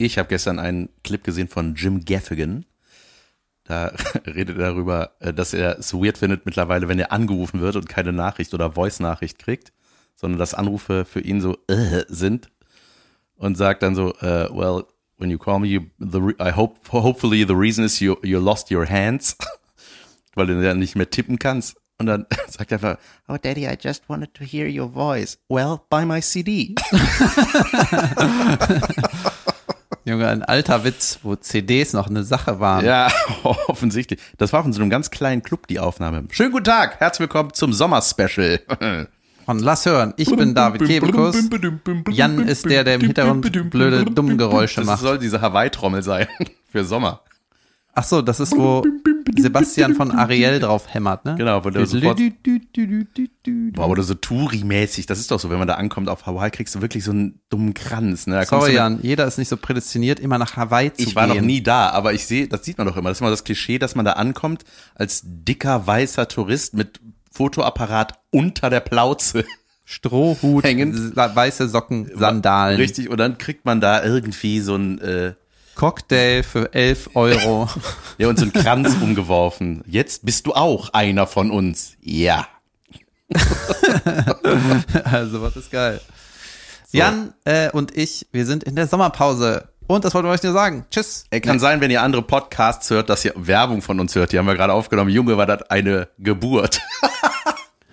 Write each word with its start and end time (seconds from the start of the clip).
Ich 0.00 0.16
habe 0.16 0.30
gestern 0.30 0.58
einen 0.58 0.88
Clip 1.04 1.22
gesehen 1.22 1.48
von 1.48 1.74
Jim 1.74 2.06
Gaffigan. 2.06 2.64
Da 3.64 3.92
redet 4.26 4.56
er 4.56 4.70
darüber, 4.72 5.10
äh, 5.20 5.34
dass 5.34 5.52
er 5.52 5.78
es 5.78 5.92
weird 5.92 6.16
findet 6.16 6.46
mittlerweile, 6.46 6.88
wenn 6.88 6.98
er 6.98 7.12
angerufen 7.12 7.60
wird 7.60 7.76
und 7.76 7.86
keine 7.86 8.14
Nachricht 8.14 8.54
oder 8.54 8.72
Voice-Nachricht 8.72 9.38
kriegt, 9.38 9.74
sondern 10.16 10.38
dass 10.38 10.54
Anrufe 10.54 11.04
für 11.04 11.20
ihn 11.20 11.42
so 11.42 11.58
äh, 11.68 12.04
sind 12.08 12.50
und 13.36 13.58
sagt 13.58 13.82
dann 13.82 13.94
so, 13.94 14.14
uh, 14.22 14.48
well, 14.50 14.84
when 15.18 15.30
you 15.30 15.36
call 15.36 15.58
me, 15.58 15.66
you, 15.66 15.82
the, 15.98 16.34
I 16.40 16.50
hope, 16.50 16.78
hopefully 16.90 17.44
the 17.46 17.54
reason 17.54 17.84
is 17.84 18.00
you, 18.00 18.16
you 18.22 18.40
lost 18.40 18.70
your 18.70 18.88
hands, 18.88 19.36
weil 20.34 20.46
du 20.46 20.64
ja 20.64 20.72
nicht 20.72 20.96
mehr 20.96 21.10
tippen 21.10 21.38
kannst. 21.38 21.76
Und 21.98 22.06
dann 22.06 22.24
sagt 22.48 22.72
er 22.72 22.76
einfach, 22.76 22.96
oh 23.28 23.36
Daddy, 23.36 23.66
I 23.66 23.76
just 23.78 24.08
wanted 24.08 24.32
to 24.32 24.44
hear 24.44 24.66
your 24.66 24.88
voice. 24.88 25.36
Well, 25.50 25.82
buy 25.90 26.06
my 26.06 26.22
CD. 26.22 26.74
Junge, 30.10 30.28
ein 30.28 30.42
alter 30.42 30.84
Witz, 30.84 31.20
wo 31.22 31.36
CDs 31.36 31.92
noch 31.92 32.08
eine 32.08 32.24
Sache 32.24 32.58
waren. 32.60 32.84
Ja, 32.84 33.08
offensichtlich. 33.44 34.20
Das 34.38 34.52
war 34.52 34.62
von 34.62 34.72
so 34.72 34.80
einem 34.80 34.90
ganz 34.90 35.10
kleinen 35.10 35.42
Club 35.42 35.66
die 35.68 35.78
Aufnahme. 35.78 36.24
Schönen 36.30 36.50
guten 36.52 36.64
Tag, 36.64 36.98
herzlich 37.00 37.20
willkommen 37.20 37.54
zum 37.54 37.72
Sommerspecial. 37.72 38.60
Von 39.46 39.58
Lass 39.58 39.86
hören, 39.86 40.12
ich 40.16 40.28
bin 40.36 40.54
David 40.54 40.84
Kebekus. 40.86 41.36
Jan 42.10 42.46
ist 42.46 42.68
der, 42.68 42.84
der 42.84 42.96
im 42.96 43.00
Hintergrund 43.00 43.70
blöde, 43.70 44.04
dumme 44.04 44.36
Geräusche 44.36 44.76
Das 44.80 44.86
macht. 44.86 45.00
soll 45.00 45.18
diese 45.18 45.40
Hawaii-Trommel 45.40 46.02
sein 46.02 46.28
für 46.70 46.84
Sommer. 46.84 47.20
Ach 48.00 48.04
so, 48.04 48.22
das 48.22 48.40
ist, 48.40 48.56
wo 48.56 48.82
Sebastian 49.36 49.94
von 49.94 50.10
Ariel 50.10 50.58
drauf 50.60 50.86
hämmert, 50.88 51.26
ne? 51.26 51.34
Genau, 51.36 51.62
wo 51.62 51.68
der 51.68 51.84
sofort, 51.84 52.18
boah, 53.74 53.88
oder 53.88 54.02
so 54.02 54.14
Touri-mäßig. 54.14 55.04
Das 55.04 55.18
ist 55.18 55.30
doch 55.30 55.38
so, 55.38 55.50
wenn 55.50 55.58
man 55.58 55.68
da 55.68 55.74
ankommt 55.74 56.08
auf 56.08 56.24
Hawaii, 56.24 56.50
kriegst 56.50 56.74
du 56.74 56.80
wirklich 56.80 57.04
so 57.04 57.10
einen 57.10 57.40
dummen 57.50 57.74
Kranz. 57.74 58.26
Ne? 58.26 58.36
Da 58.36 58.46
Sorry, 58.46 58.72
Jan, 58.72 59.00
jeder 59.02 59.26
ist 59.26 59.36
nicht 59.36 59.48
so 59.48 59.58
prädestiniert, 59.58 60.18
immer 60.18 60.38
nach 60.38 60.56
Hawaii 60.56 60.90
zu 60.94 61.02
Ich 61.02 61.14
war 61.14 61.26
gehen. 61.26 61.36
noch 61.36 61.42
nie 61.42 61.62
da, 61.62 61.90
aber 61.90 62.14
ich 62.14 62.26
sehe, 62.26 62.48
das 62.48 62.64
sieht 62.64 62.78
man 62.78 62.86
doch 62.86 62.96
immer. 62.96 63.10
Das 63.10 63.18
ist 63.18 63.20
immer 63.20 63.28
das 63.28 63.44
Klischee, 63.44 63.78
dass 63.78 63.94
man 63.94 64.06
da 64.06 64.12
ankommt 64.12 64.64
als 64.94 65.20
dicker 65.22 65.86
weißer 65.86 66.26
Tourist 66.26 66.72
mit 66.72 67.00
Fotoapparat 67.30 68.18
unter 68.30 68.70
der 68.70 68.80
Plauze. 68.80 69.44
Strohhut, 69.84 70.64
Hängend. 70.64 71.14
weiße 71.16 71.68
Socken, 71.68 72.10
Sandalen. 72.14 72.78
Richtig, 72.78 73.10
und 73.10 73.18
dann 73.18 73.36
kriegt 73.36 73.66
man 73.66 73.82
da 73.82 74.02
irgendwie 74.02 74.60
so 74.60 74.76
ein, 74.76 75.00
äh, 75.00 75.34
Cocktail 75.80 76.42
für 76.42 76.74
11 76.74 77.10
Euro. 77.14 77.66
ja, 78.18 78.28
und 78.28 78.38
so 78.38 78.42
einen 78.42 78.52
Kranz 78.52 78.94
umgeworfen. 79.00 79.82
Jetzt 79.86 80.26
bist 80.26 80.46
du 80.46 80.52
auch 80.52 80.90
einer 80.92 81.26
von 81.26 81.50
uns. 81.50 81.96
Ja. 82.02 82.46
also, 85.04 85.40
was 85.40 85.56
ist 85.56 85.70
geil. 85.70 86.02
Jan 86.92 87.32
äh, 87.46 87.70
und 87.70 87.96
ich, 87.96 88.26
wir 88.30 88.44
sind 88.44 88.62
in 88.64 88.76
der 88.76 88.88
Sommerpause. 88.88 89.70
Und 89.86 90.04
das 90.04 90.12
wollten 90.12 90.28
wir 90.28 90.32
euch 90.32 90.42
nur 90.42 90.52
sagen. 90.52 90.84
Tschüss. 90.90 91.24
Ey, 91.30 91.40
kann 91.40 91.58
sein, 91.58 91.80
wenn 91.80 91.90
ihr 91.90 92.02
andere 92.02 92.20
Podcasts 92.20 92.90
hört, 92.90 93.08
dass 93.08 93.24
ihr 93.24 93.32
Werbung 93.34 93.80
von 93.80 93.98
uns 94.00 94.14
hört. 94.14 94.32
Die 94.32 94.38
haben 94.38 94.46
wir 94.46 94.56
gerade 94.56 94.74
aufgenommen. 94.74 95.08
Junge, 95.08 95.38
war 95.38 95.46
das 95.46 95.62
eine 95.70 96.08
Geburt. 96.18 96.82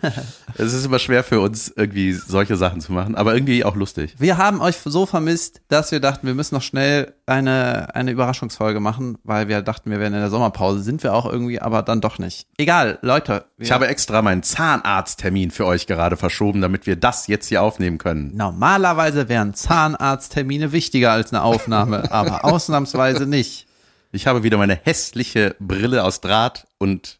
es 0.58 0.74
ist 0.74 0.86
immer 0.86 1.00
schwer 1.00 1.24
für 1.24 1.40
uns, 1.40 1.72
irgendwie 1.76 2.14
solche 2.14 2.56
Sachen 2.56 2.82
zu 2.82 2.92
machen, 2.92 3.16
aber 3.16 3.34
irgendwie 3.34 3.64
auch 3.64 3.76
lustig. 3.76 4.16
Wir 4.18 4.38
haben 4.38 4.62
euch 4.62 4.78
so 4.84 5.06
vermisst, 5.06 5.62
dass 5.68 5.92
wir 5.92 6.00
dachten, 6.00 6.28
wir 6.28 6.34
müssen 6.34 6.56
noch 6.56 6.62
schnell 6.62 7.14
eine, 7.26 7.94
eine 7.96 8.12
Überraschungsfolge 8.12 8.80
machen, 8.80 9.18
weil 9.24 9.48
wir 9.48 9.62
dachten, 9.62 9.92
wir 9.92 10.00
wären 10.00 10.14
in 10.14 10.20
der 10.20 10.30
Sommerpause. 10.30 10.82
Sind 10.82 11.04
wir 11.04 11.14
auch 11.14 11.26
irgendwie, 11.26 11.60
aber 11.60 11.82
dann 11.82 12.02
doch 12.02 12.20
nicht. 12.20 12.48
Egal, 12.58 13.00
Leute. 13.02 13.46
Ich 13.58 13.72
habe 13.72 13.88
extra 13.88 14.22
meinen 14.22 14.44
Zahnarzttermin 14.44 15.52
für 15.52 15.66
euch 15.66 15.88
gerade 15.88 16.18
verschoben, 16.18 16.62
damit 16.62 16.86
wir 16.86 16.96
das 16.96 17.28
jetzt 17.28 17.48
hier 17.48 17.62
aufnehmen 17.62 17.98
können. 17.98 18.36
normalerweise 18.36 19.30
wären 19.30 19.54
Zahnarzttermine 19.54 20.72
wichtiger 20.72 21.12
als 21.12 21.34
eine 21.34 21.44
Aufnahme, 21.44 22.12
aber 22.12 22.46
ausnahmsweise 22.46 23.26
nicht. 23.26 23.68
Ich 24.12 24.28
habe 24.28 24.44
wieder 24.44 24.58
meine 24.58 24.76
hässliche 24.76 25.56
Brille 25.60 26.04
aus 26.04 26.22
Draht 26.22 26.66
und, 26.78 27.20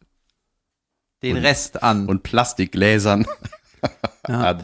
Den 1.22 1.36
Rest 1.36 1.82
an. 1.82 2.06
und 2.06 2.22
Plastikgläsern. 2.22 3.26
Ja. 4.28 4.58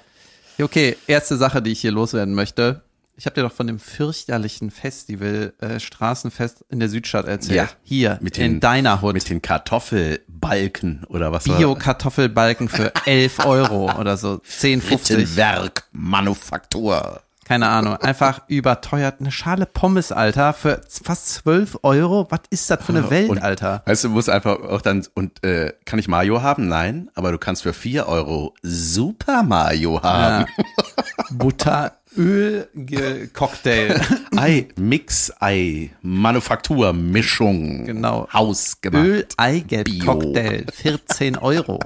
Okay, 0.61 0.97
erste 1.07 1.37
Sache, 1.37 1.63
die 1.63 1.71
ich 1.73 1.81
hier 1.81 1.93
loswerden 1.93 2.35
möchte. 2.35 2.83
Ich 3.17 3.27
habe 3.27 3.35
dir 3.35 3.43
doch 3.43 3.53
von 3.53 3.67
dem 3.69 3.79
fürchterlichen 3.79 4.71
Festival, 4.71 5.55
äh, 5.61 5.79
Straßenfest 5.81 6.65
in 6.69 6.81
der 6.81 6.89
Südstadt 6.89 7.27
erzählt. 7.27 7.57
Ja. 7.57 7.69
Hier, 7.85 8.19
Mit 8.21 8.37
in 8.39 8.55
den- 8.55 8.61
deiner 8.61 9.01
Hut. 9.01 9.15
Mit 9.15 9.31
den 9.31 9.41
Kartoffelbalken 9.41 11.05
oder 11.09 11.33
was 11.33 11.45
Bio-Kartoffelbalken 11.45 12.69
für 12.69 12.93
11 13.07 13.45
Euro 13.47 13.91
oder 13.99 14.17
so. 14.17 14.39
10, 14.39 14.83
50. 14.83 15.17
Rittenwerk 15.17 15.85
Manufaktur. 15.93 17.23
Keine 17.45 17.69
Ahnung. 17.69 17.97
Einfach 17.97 18.43
überteuert. 18.49 19.17
Eine 19.21 19.31
Schale 19.31 19.67
Pommes, 19.67 20.13
Alter, 20.13 20.53
für 20.55 20.81
fast 20.89 21.29
12 21.29 21.79
Euro. 21.83 22.27
Was 22.31 22.41
ist 22.51 22.71
das 22.71 22.83
für 22.85 22.93
eine 22.93 23.11
Welt, 23.11 23.29
Und- 23.31 23.43
Alter? 23.43 23.83
Weißt 23.85 24.05
du, 24.05 24.09
du 24.09 24.15
musst 24.15 24.31
einfach 24.31 24.61
auch 24.63 24.81
dann, 24.81 25.07
und 25.15 25.45
äh, 25.45 25.73
kann 25.85 25.99
ich 25.99 26.09
Mayo 26.09 26.43
haben? 26.43 26.69
Nein, 26.69 27.11
aber 27.15 27.33
du 27.33 27.39
kannst 27.39 27.63
für 27.63 27.75
4 27.75 28.07
Euro 28.09 28.55
Super 28.63 29.43
Mayo 29.43 30.03
haben. 30.03 30.47
Butter, 31.31 31.93
Öl, 32.17 32.69
Cocktail. 33.35 34.01
Ei, 34.37 34.69
Mix-Ei, 34.77 35.91
Manufakturmischung. 36.03 37.85
Genau. 37.87 38.29
Hausgemacht. 38.33 39.05
Öl, 39.05 39.27
Eigelb. 39.37 39.89
Cocktail, 40.05 40.65
14 40.73 41.37
Euro. 41.39 41.81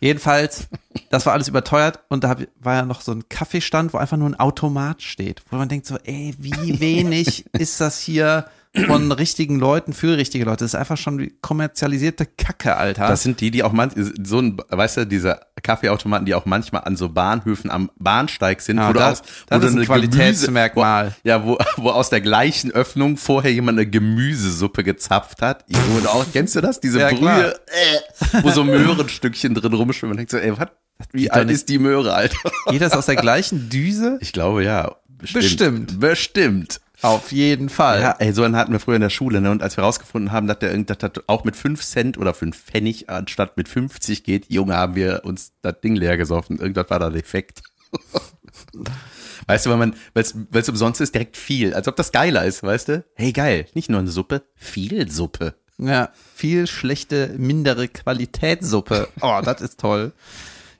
Jedenfalls, 0.00 0.68
das 1.10 1.26
war 1.26 1.32
alles 1.32 1.48
überteuert 1.48 2.00
und 2.08 2.22
da 2.22 2.36
war 2.60 2.74
ja 2.74 2.84
noch 2.84 3.00
so 3.00 3.12
ein 3.12 3.28
Kaffeestand, 3.28 3.92
wo 3.92 3.98
einfach 3.98 4.16
nur 4.16 4.28
ein 4.28 4.38
Automat 4.38 5.02
steht, 5.02 5.42
wo 5.50 5.56
man 5.56 5.68
denkt 5.68 5.86
so, 5.86 5.96
ey, 6.04 6.34
wie 6.38 6.78
wenig 6.80 7.46
ist 7.52 7.80
das 7.80 8.00
hier 8.00 8.46
von 8.86 9.10
richtigen 9.12 9.58
Leuten 9.58 9.92
für 9.92 10.16
richtige 10.16 10.44
Leute? 10.44 10.64
Das 10.64 10.72
ist 10.72 10.74
einfach 10.74 10.96
schon 10.96 11.18
wie 11.18 11.32
kommerzialisierte 11.40 12.26
Kacke, 12.26 12.76
Alter. 12.76 13.08
Das 13.08 13.22
sind 13.22 13.40
die, 13.40 13.50
die 13.50 13.62
auch 13.62 13.72
man, 13.72 13.90
so 14.24 14.40
ein, 14.40 14.56
weißt 14.68 14.98
du, 14.98 15.06
diese 15.06 15.40
Kaffeeautomaten, 15.62 16.26
die 16.26 16.34
auch 16.34 16.44
manchmal 16.46 16.84
an 16.84 16.96
so 16.96 17.08
Bahnhöfen 17.08 17.70
am 17.70 17.90
Bahnsteig 17.98 18.60
sind, 18.60 18.76
Ja, 18.78 18.88
wo 18.88 18.92
du 18.92 18.98
das- 18.98 19.20
aus, 19.22 19.26
das 19.48 19.58
wo 19.58 19.62
du 19.62 19.66
ist 19.68 19.76
ein 19.78 19.84
Qualitätsmerkmal. 19.84 21.02
Gemüse, 21.04 21.20
wo, 21.24 21.28
ja, 21.28 21.44
wo, 21.44 21.58
wo 21.82 21.90
aus 21.90 22.10
der 22.10 22.20
gleichen 22.20 22.70
Öffnung 22.72 23.16
vorher 23.16 23.52
jemand 23.52 23.78
eine 23.78 23.88
Gemüsesuppe 23.88 24.84
gezapft 24.84 25.42
hat. 25.42 25.64
Und 25.96 26.06
auch, 26.06 26.24
kennst 26.32 26.54
du 26.56 26.60
das? 26.60 26.80
Diese 26.80 27.00
Ja. 27.00 27.08
Brühe, 27.10 27.54
äh, 27.66 28.42
wo 28.42 28.50
so 28.50 28.64
Möhrenstückchen 28.64 29.54
drin 29.54 29.72
rumschwimmen. 29.72 30.10
Man 30.10 30.16
denkt 30.18 30.30
so, 30.30 30.38
ey, 30.38 30.56
was? 30.58 30.68
Wie 31.12 31.22
geht 31.22 31.32
alt 31.32 31.48
ist 31.50 31.68
die 31.68 31.78
Möhre, 31.78 32.12
Alter? 32.12 32.36
Geht 32.70 32.80
das 32.82 32.92
aus 32.92 33.06
der 33.06 33.14
gleichen 33.16 33.68
Düse? 33.70 34.18
Ich 34.20 34.32
glaube, 34.32 34.64
ja. 34.64 34.96
Bestimmt. 35.08 35.98
Bestimmt. 36.00 36.80
Auf 37.02 37.30
jeden 37.32 37.68
Fall. 37.68 38.00
Ja, 38.00 38.16
ey, 38.18 38.32
so 38.32 38.42
einen 38.42 38.56
hatten 38.56 38.72
wir 38.72 38.80
früher 38.80 38.96
in 38.96 39.02
der 39.02 39.10
Schule, 39.10 39.40
ne? 39.40 39.50
Und 39.50 39.62
als 39.62 39.76
wir 39.76 39.84
rausgefunden 39.84 40.32
haben, 40.32 40.46
dass 40.48 40.58
der 40.58 40.70
irgend- 40.72 40.90
dass 40.90 40.98
das 40.98 41.12
auch 41.28 41.44
mit 41.44 41.54
5 41.56 41.84
Cent 41.84 42.18
oder 42.18 42.34
5 42.34 42.56
Pfennig 42.60 43.08
anstatt 43.08 43.56
mit 43.56 43.68
50 43.68 44.24
geht, 44.24 44.46
Junge, 44.50 44.76
haben 44.76 44.94
wir 44.96 45.22
uns 45.24 45.52
das 45.62 45.80
Ding 45.82 45.94
leer 45.94 46.16
gesoffen. 46.16 46.58
Irgendwas 46.58 46.90
war 46.90 46.98
da 46.98 47.10
defekt. 47.10 47.62
weißt 49.46 49.66
du, 49.66 49.70
weil 49.70 49.76
man, 49.76 49.94
weil 50.14 50.24
es 50.60 50.68
umsonst 50.68 51.00
ist, 51.00 51.14
direkt 51.14 51.36
viel. 51.36 51.74
Als 51.74 51.88
ob 51.88 51.96
das 51.96 52.12
geiler 52.12 52.44
ist, 52.44 52.62
weißt 52.62 52.88
du? 52.88 53.04
Hey, 53.14 53.32
geil. 53.32 53.66
Nicht 53.74 53.88
nur 53.90 54.00
eine 54.00 54.10
Suppe, 54.10 54.42
viel 54.54 55.10
Suppe. 55.10 55.54
Ja, 55.78 56.10
viel 56.34 56.66
schlechte, 56.66 57.34
mindere 57.38 57.88
Qualitätssuppe. 57.88 59.08
Oh, 59.20 59.40
das 59.44 59.60
ist 59.60 59.78
toll. 59.78 60.12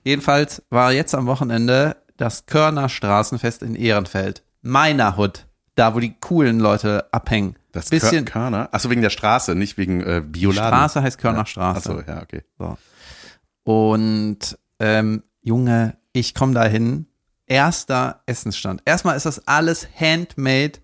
Jedenfalls 0.05 0.62
war 0.71 0.93
jetzt 0.93 1.15
am 1.15 1.27
Wochenende 1.27 1.97
das 2.17 2.47
Körner 2.47 2.89
Straßenfest 2.89 3.62
in 3.62 3.75
Ehrenfeld. 3.77 4.43
Meiner 4.62 5.17
Hut. 5.17 5.47
Da, 5.78 5.94
wo 5.94 6.00
die 6.00 6.15
coolen 6.19 6.59
Leute 6.59 7.06
abhängen. 7.12 7.56
Das 7.72 7.91
bisschen 7.91 8.25
Kör- 8.25 8.33
Körner. 8.33 8.69
Achso, 8.72 8.91
wegen 8.91 9.03
der 9.03 9.11
Straße, 9.11 9.55
nicht 9.55 9.78
wegen 9.78 10.00
äh, 10.00 10.22
Bioladen. 10.27 10.69
Straße 10.69 11.03
heißt 11.03 11.19
Körner 11.19 11.47
Straße. 11.47 11.91
Achso, 11.91 12.00
ja, 12.11 12.21
okay. 12.22 12.43
So. 12.59 12.77
Und 13.65 14.59
ähm, 14.80 15.22
Junge, 15.42 15.97
ich 16.13 16.34
komme 16.34 16.54
dahin. 16.54 17.07
Erster 17.47 18.22
Essensstand. 18.27 18.83
Erstmal 18.84 19.16
ist 19.16 19.25
das 19.25 19.47
alles 19.47 19.89
handmade. 19.98 20.80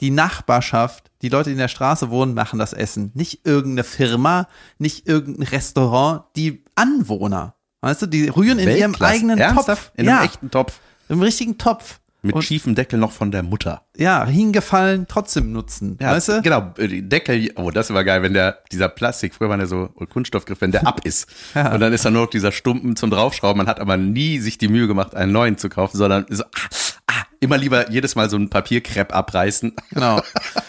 Die 0.00 0.10
Nachbarschaft, 0.10 1.10
die 1.22 1.30
Leute, 1.30 1.48
die 1.48 1.54
in 1.54 1.58
der 1.58 1.68
Straße 1.68 2.10
wohnen, 2.10 2.34
machen 2.34 2.58
das 2.58 2.72
Essen. 2.74 3.10
Nicht 3.14 3.46
irgendeine 3.46 3.82
Firma, 3.84 4.46
nicht 4.78 5.08
irgendein 5.08 5.46
Restaurant, 5.48 6.24
die 6.36 6.62
Anwohner. 6.74 7.54
Weißt 7.80 8.02
du, 8.02 8.06
die 8.06 8.28
rühren 8.28 8.58
in 8.58 8.68
ihrem 8.68 8.92
Weltklasse. 8.92 9.14
eigenen 9.14 9.38
Ernsthaft? 9.38 9.84
Topf. 9.86 9.92
In 9.96 10.04
ja, 10.04 10.18
einem 10.18 10.26
echten 10.26 10.50
Topf. 10.50 10.80
im 11.08 11.22
richtigen 11.22 11.56
Topf. 11.58 12.00
Mit 12.26 12.34
Und- 12.34 12.42
schiefem 12.42 12.74
Deckel 12.74 12.98
noch 12.98 13.12
von 13.12 13.30
der 13.30 13.42
Mutter. 13.42 13.82
Ja, 13.96 14.26
hingefallen, 14.26 15.06
trotzdem 15.08 15.52
nutzen. 15.52 15.96
Ja, 16.00 16.12
weißt 16.12 16.28
du? 16.28 16.42
Genau, 16.42 16.72
äh, 16.76 16.88
die 16.88 17.08
Deckel, 17.08 17.52
oh, 17.56 17.70
das 17.70 17.92
war 17.94 18.04
geil, 18.04 18.22
wenn 18.22 18.34
der, 18.34 18.58
dieser 18.72 18.88
Plastik, 18.88 19.34
früher 19.34 19.48
war 19.48 19.56
der 19.56 19.66
so 19.66 19.88
Kunststoffgriff, 19.88 20.60
wenn 20.60 20.72
der 20.72 20.86
ab 20.86 21.00
ist. 21.04 21.28
Ja. 21.54 21.72
Und 21.72 21.80
dann 21.80 21.92
ist 21.92 22.04
da 22.04 22.10
nur 22.10 22.22
noch 22.22 22.30
dieser 22.30 22.52
Stumpen 22.52 22.96
zum 22.96 23.10
Draufschrauben. 23.10 23.58
Man 23.58 23.66
hat 23.68 23.80
aber 23.80 23.96
nie 23.96 24.38
sich 24.38 24.58
die 24.58 24.68
Mühe 24.68 24.86
gemacht, 24.86 25.14
einen 25.14 25.32
neuen 25.32 25.56
zu 25.56 25.68
kaufen, 25.68 25.96
sondern 25.96 26.26
so, 26.28 26.42
ah, 26.44 26.68
ah, 27.06 27.22
immer 27.40 27.56
lieber 27.56 27.90
jedes 27.90 28.14
Mal 28.14 28.28
so 28.28 28.36
ein 28.36 28.50
Papierkrepp 28.50 29.14
abreißen. 29.14 29.72
Genau. 29.90 30.20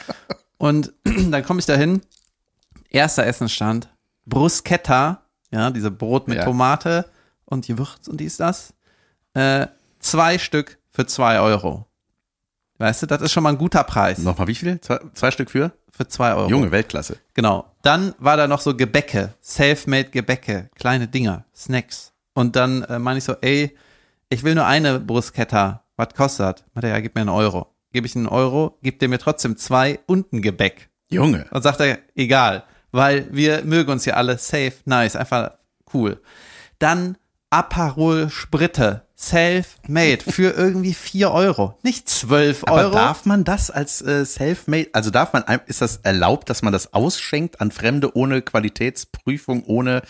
Und 0.57 0.93
dann 1.03 1.43
komme 1.43 1.59
ich 1.59 1.65
dahin. 1.65 2.01
Erster 2.89 3.25
Essensstand. 3.25 3.89
Bruschetta. 4.25 5.23
Ja, 5.51 5.71
diese 5.71 5.91
Brot 5.91 6.27
mit 6.27 6.37
Ja. 6.37 6.43
Tomate 6.45 7.05
und 7.45 7.65
Gewürz 7.67 8.07
und 8.07 8.19
dies, 8.19 8.35
das. 8.37 8.73
Äh, 9.33 9.67
zwei 9.99 10.37
Stück 10.37 10.77
für 10.97 11.05
zwei 11.05 11.39
Euro. 11.39 11.85
Weißt 12.79 13.03
du, 13.03 13.05
das 13.05 13.21
ist 13.21 13.31
schon 13.31 13.43
mal 13.43 13.51
ein 13.51 13.59
guter 13.59 13.83
Preis. 13.83 14.17
Nochmal 14.17 14.47
wie 14.47 14.55
viel? 14.55 14.81
Zwei, 14.81 14.99
zwei 15.13 15.29
Stück 15.29 15.51
für? 15.51 15.71
Für 15.91 16.07
zwei 16.07 16.33
Euro. 16.33 16.49
Junge, 16.49 16.71
Weltklasse. 16.71 17.17
Genau. 17.35 17.71
Dann 17.83 18.15
war 18.17 18.35
da 18.35 18.47
noch 18.47 18.61
so 18.61 18.75
Gebäcke, 18.75 19.35
self-made 19.39 20.09
Gebäcke, 20.09 20.71
kleine 20.73 21.07
Dinger, 21.07 21.45
Snacks. 21.55 22.13
Und 22.33 22.55
dann 22.55 22.81
äh, 22.81 22.97
meine 22.97 23.19
ich 23.19 23.25
so, 23.25 23.35
ey, 23.41 23.77
ich 24.29 24.43
will 24.43 24.55
nur 24.55 24.65
eine 24.65 24.99
Bruschetta. 24.99 25.83
Was 25.97 26.15
kostet? 26.15 26.65
Meint 26.73 26.85
er, 26.85 26.89
ja, 26.89 26.99
gib 26.99 27.13
mir 27.13 27.21
einen 27.21 27.29
Euro. 27.29 27.67
Gebe 27.93 28.07
ich 28.07 28.15
einen 28.15 28.27
Euro, 28.27 28.79
gibt 28.81 29.03
er 29.03 29.07
mir 29.07 29.19
trotzdem 29.19 29.55
zwei 29.55 29.99
und 30.07 30.33
ein 30.33 30.41
Gebäck. 30.41 30.89
Junge. 31.11 31.45
Und 31.51 31.61
sagt 31.61 31.79
er, 31.79 31.99
egal, 32.15 32.63
weil 32.91 33.27
wir 33.31 33.63
mögen 33.63 33.91
uns 33.91 34.05
ja 34.05 34.15
alle 34.15 34.39
safe, 34.39 34.73
nice, 34.85 35.15
einfach 35.15 35.51
cool. 35.93 36.19
Dann 36.79 37.19
Aperol 37.49 38.29
Spritte, 38.29 39.03
self-made, 39.15 40.19
für 40.29 40.51
irgendwie 40.51 40.93
vier 40.93 41.31
Euro, 41.31 41.77
nicht 41.81 42.09
zwölf 42.09 42.63
Aber 42.65 42.81
Euro. 42.81 42.91
darf 42.93 43.25
man 43.25 43.43
das 43.45 43.71
als 43.71 44.01
äh, 44.01 44.25
Self-Made, 44.25 44.89
also 44.93 45.09
darf 45.11 45.33
man, 45.33 45.43
ist 45.65 45.81
das 45.81 45.97
erlaubt, 46.03 46.49
dass 46.49 46.61
man 46.61 46.73
das 46.73 46.93
ausschenkt 46.93 47.61
an 47.61 47.71
Fremde 47.71 48.15
ohne 48.15 48.41
Qualitätsprüfung, 48.41 49.63
ohne, 49.63 50.01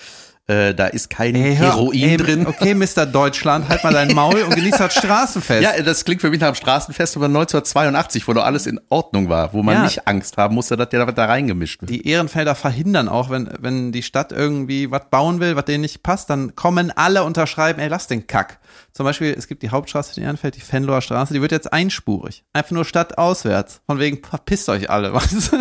äh, 0.48 0.74
da 0.74 0.88
ist 0.88 1.10
kein 1.10 1.36
Ey, 1.36 1.56
hör- 1.58 1.76
Heroin 1.76 1.94
ey, 2.10 2.18
drin? 2.18 2.48
Okay, 2.48 2.74
Mr. 2.74 3.06
Deutschland, 3.06 3.68
halt 3.68 3.84
mal 3.84 3.92
dein 3.94 4.14
Maul 4.14 4.42
und 4.44 4.56
genieß 4.56 4.78
das 4.78 4.94
Straßenfest. 4.96 5.62
Ja, 5.62 5.82
das 5.84 6.06
klingt 6.06 6.22
für 6.22 6.30
mich 6.30 6.40
nach 6.40 6.52
dem 6.52 6.56
Straßenfest 6.56 7.16
über 7.18 7.26
1982, 7.26 8.28
wo 8.28 8.34
noch 8.34 8.44
alles 8.46 8.66
in 8.66 8.80
Ordnung 8.90 9.28
war, 9.30 9.52
wo 9.54 9.62
man 9.64 9.76
Ja. 9.76 9.84
nicht 9.84 10.08
Angst 10.08 10.38
haben 10.38 10.56
musste, 10.56 10.78
dass 10.78 10.90
der 10.90 11.06
da 11.06 11.26
reingemischt 11.26 11.82
wird. 11.82 11.92
die 11.92 12.08
Ehrenfelder 12.08 12.56
verhindern 12.56 13.10
auch, 13.10 13.30
wenn, 13.30 13.50
wenn 13.60 13.92
die 13.92 14.04
Stadt 14.04 14.32
irgendwie 14.32 14.90
was 14.90 15.02
bauen 15.12 15.40
will, 15.40 15.56
was 15.56 15.66
denen 15.66 15.82
nicht 15.82 16.02
passt, 16.04 16.30
dann 16.30 16.56
kommen 16.56 16.92
alle 16.96 17.24
unterschreiben, 17.24 17.80
ey, 17.80 17.88
lass 17.90 18.08
den 18.08 18.26
Kack. 18.28 18.60
Zum 18.94 19.04
Beispiel, 19.06 19.36
es 19.38 19.48
gibt 19.48 19.62
die 19.64 19.70
Hauptstraße 19.70 20.20
in 20.20 20.24
Ehrenfeld, 20.26 20.56
die 20.56 20.62
Fenloher 20.62 21.02
Straße, 21.02 21.34
die 21.34 21.42
wird 21.42 21.52
jetzt 21.52 21.72
einspurig. 21.72 22.44
Einfach 22.54 22.72
nur 22.72 22.86
stadtauswärts. 22.86 23.82
Von 23.86 24.00
wegen, 24.00 24.24
verpisst 24.24 24.70
euch 24.70 24.90
alle, 24.90 25.14
was? 25.14 25.52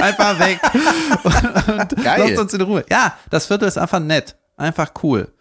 einfach 0.00 0.38
weg. 0.40 0.60
Und 1.68 2.04
Geil. 2.04 2.24
Lasst 2.28 2.38
uns 2.38 2.54
in 2.54 2.60
Ruhe. 2.60 2.84
Ja, 2.90 3.16
das 3.30 3.46
Viertel 3.46 3.68
ist 3.68 3.78
einfach 3.78 4.00
nett. 4.00 4.31
Einfach 4.62 4.92
cool. 5.02 5.32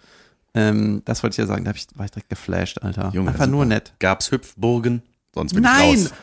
Ähm, 0.53 1.01
das 1.05 1.23
wollte 1.23 1.35
ich 1.35 1.37
ja 1.37 1.45
sagen, 1.45 1.63
da 1.63 1.69
hab 1.69 1.77
ich, 1.77 1.87
war 1.95 2.05
ich 2.05 2.11
direkt 2.11 2.29
geflasht, 2.29 2.79
Alter. 2.81 3.11
Junge, 3.13 3.29
einfach 3.29 3.47
nur 3.47 3.65
nett. 3.65 3.93
Gab's 3.99 4.31
Hüpfburgen? 4.31 5.01
Sonst 5.33 5.53
bin 5.53 5.63
ich 5.63 5.69
Nein! 5.69 5.99
raus. 5.99 6.13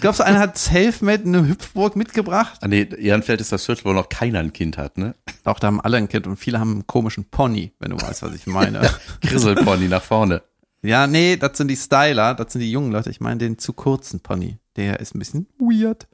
Glaubst 0.00 0.20
du, 0.20 0.24
einer 0.24 0.38
hat 0.40 0.56
Selfmade 0.58 1.24
eine 1.24 1.46
Hüpfburg 1.46 1.94
mitgebracht? 1.94 2.58
Ah, 2.62 2.68
nee, 2.68 2.88
Ehrenfeld 2.98 3.40
ist 3.40 3.52
das 3.52 3.66
Viertel, 3.66 3.84
wo 3.84 3.92
noch 3.92 4.08
keiner 4.08 4.40
ein 4.40 4.52
Kind 4.52 4.78
hat, 4.78 4.96
ne? 4.96 5.14
Auch 5.44 5.60
da 5.60 5.66
haben 5.68 5.80
alle 5.80 5.98
ein 5.98 6.08
Kind 6.08 6.26
und 6.26 6.36
viele 6.36 6.58
haben 6.58 6.72
einen 6.72 6.86
komischen 6.86 7.26
Pony, 7.26 7.72
wenn 7.78 7.90
du 7.90 8.00
weißt, 8.00 8.22
was 8.22 8.34
ich 8.34 8.46
meine. 8.46 8.80
Grisselpony 9.20 9.88
nach 9.88 10.02
vorne. 10.02 10.42
ja, 10.82 11.06
nee, 11.06 11.36
das 11.36 11.58
sind 11.58 11.68
die 11.68 11.76
Styler, 11.76 12.34
das 12.34 12.52
sind 12.52 12.62
die 12.62 12.72
jungen 12.72 12.90
Leute. 12.90 13.10
Ich 13.10 13.20
meine 13.20 13.38
den 13.38 13.58
zu 13.58 13.74
kurzen 13.74 14.20
Pony. 14.20 14.58
Der 14.76 15.00
ist 15.00 15.14
ein 15.14 15.18
bisschen 15.18 15.46
weird. 15.58 16.08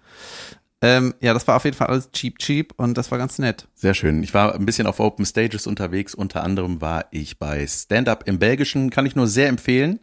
Ähm, 0.85 1.15
ja, 1.21 1.33
das 1.33 1.49
war 1.49 1.57
auf 1.57 1.65
jeden 1.65 1.77
Fall 1.77 1.87
alles 1.87 2.11
cheap, 2.13 2.39
cheap 2.39 2.75
und 2.77 2.99
das 2.99 3.11
war 3.11 3.17
ganz 3.17 3.39
nett. 3.39 3.67
Sehr 3.75 3.95
schön. 3.95 4.23
Ich 4.23 4.35
war 4.35 4.55
ein 4.55 4.67
bisschen 4.67 4.87
auf 4.87 5.01
Open 5.01 5.25
Stages 5.25 5.67
unterwegs. 5.67 6.15
Unter 6.15 6.43
anderem 6.45 6.83
war 6.83 7.07
ich 7.11 7.39
bei 7.39 7.67
Stand 7.67 8.07
Up 8.09 8.25
im 8.27 8.39
Belgischen. 8.39 8.91
Kann 8.91 9.07
ich 9.07 9.17
nur 9.17 9.27
sehr 9.27 9.49
empfehlen. 9.49 10.01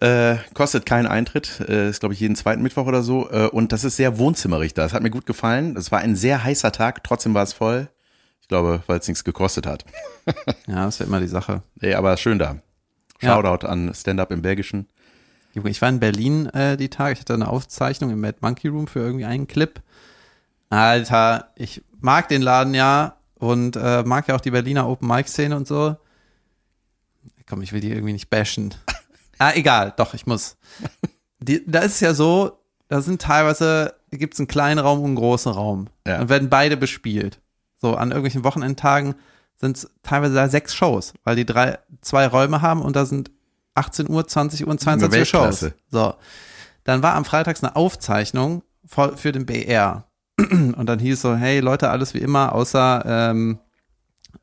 Äh, 0.00 0.36
kostet 0.54 0.86
keinen 0.86 1.06
Eintritt. 1.06 1.58
Äh, 1.68 1.88
ist, 1.88 1.98
glaube 1.98 2.14
ich, 2.14 2.20
jeden 2.20 2.36
zweiten 2.36 2.62
Mittwoch 2.62 2.86
oder 2.86 3.02
so. 3.02 3.28
Äh, 3.30 3.48
und 3.48 3.72
das 3.72 3.82
ist 3.82 3.96
sehr 3.96 4.18
wohnzimmerig 4.18 4.74
da. 4.74 4.84
Das 4.84 4.92
hat 4.92 5.02
mir 5.02 5.10
gut 5.10 5.26
gefallen. 5.26 5.76
Es 5.76 5.90
war 5.90 5.98
ein 5.98 6.14
sehr 6.14 6.44
heißer 6.44 6.70
Tag. 6.70 7.02
Trotzdem 7.02 7.34
war 7.34 7.42
es 7.42 7.52
voll. 7.52 7.88
Ich 8.40 8.46
glaube, 8.46 8.84
weil 8.86 9.00
es 9.00 9.08
nichts 9.08 9.24
gekostet 9.24 9.66
hat. 9.66 9.84
Ja, 10.68 10.84
das 10.84 10.94
ist 10.94 11.00
ja 11.00 11.06
immer 11.06 11.20
die 11.20 11.26
Sache. 11.26 11.62
Nee, 11.80 11.94
aber 11.94 12.16
schön 12.16 12.38
da. 12.38 12.58
Ja. 13.20 13.34
Shoutout 13.34 13.66
an 13.66 13.92
Stand 13.92 14.20
Up 14.20 14.30
im 14.30 14.42
Belgischen. 14.42 14.88
Junge, 15.58 15.70
Ich 15.70 15.82
war 15.82 15.88
in 15.88 16.00
Berlin 16.00 16.46
äh, 16.46 16.76
die 16.76 16.88
Tage. 16.88 17.12
Ich 17.12 17.20
hatte 17.20 17.34
eine 17.34 17.48
Aufzeichnung 17.48 18.10
im 18.10 18.20
Mad 18.20 18.38
Monkey 18.40 18.68
Room 18.68 18.86
für 18.86 19.00
irgendwie 19.00 19.24
einen 19.24 19.46
Clip. 19.46 19.80
Alter, 20.70 21.52
ich 21.56 21.82
mag 22.00 22.28
den 22.28 22.42
Laden 22.42 22.74
ja 22.74 23.16
und 23.34 23.76
äh, 23.76 24.02
mag 24.04 24.28
ja 24.28 24.36
auch 24.36 24.40
die 24.40 24.50
Berliner 24.50 24.88
Open 24.88 25.08
Mic 25.08 25.28
Szene 25.28 25.56
und 25.56 25.66
so. 25.66 25.96
Komm, 27.48 27.62
ich 27.62 27.72
will 27.72 27.80
die 27.80 27.90
irgendwie 27.90 28.12
nicht 28.12 28.30
bashen. 28.30 28.74
ah, 29.38 29.52
egal, 29.54 29.94
doch, 29.96 30.14
ich 30.14 30.26
muss. 30.26 30.56
Die, 31.40 31.64
da 31.66 31.80
ist 31.80 31.94
es 31.94 32.00
ja 32.00 32.14
so, 32.14 32.58
da 32.88 33.00
sind 33.00 33.22
teilweise, 33.22 33.94
gibt 34.10 34.34
es 34.34 34.40
einen 34.40 34.48
kleinen 34.48 34.78
Raum 34.78 35.00
und 35.00 35.06
einen 35.06 35.16
großen 35.16 35.52
Raum. 35.52 35.88
Ja. 36.06 36.18
Dann 36.18 36.28
werden 36.28 36.50
beide 36.50 36.76
bespielt. 36.76 37.40
So, 37.78 37.94
an 37.94 38.10
irgendwelchen 38.10 38.44
Wochenendtagen 38.44 39.14
sind 39.56 39.76
es 39.76 39.90
teilweise 40.02 40.34
da 40.34 40.48
sechs 40.48 40.74
Shows, 40.74 41.14
weil 41.24 41.36
die 41.36 41.46
drei, 41.46 41.78
zwei 42.00 42.26
Räume 42.26 42.60
haben 42.60 42.82
und 42.82 42.96
da 42.96 43.06
sind 43.06 43.30
18 43.78 44.08
Uhr, 44.10 44.26
20 44.26 44.66
Uhr 44.66 44.70
und 44.70 44.80
22 44.80 45.20
Uhr 45.20 45.24
Shows. 45.24 45.66
So. 45.90 46.14
Dann 46.84 47.02
war 47.02 47.14
am 47.14 47.24
Freitags 47.24 47.62
eine 47.62 47.76
Aufzeichnung 47.76 48.62
für 48.86 49.32
den 49.32 49.46
BR. 49.46 50.04
Und 50.38 50.86
dann 50.86 50.98
hieß 50.98 51.20
so, 51.20 51.34
hey 51.34 51.60
Leute, 51.60 51.90
alles 51.90 52.14
wie 52.14 52.18
immer, 52.18 52.54
außer 52.54 53.04
ähm, 53.06 53.58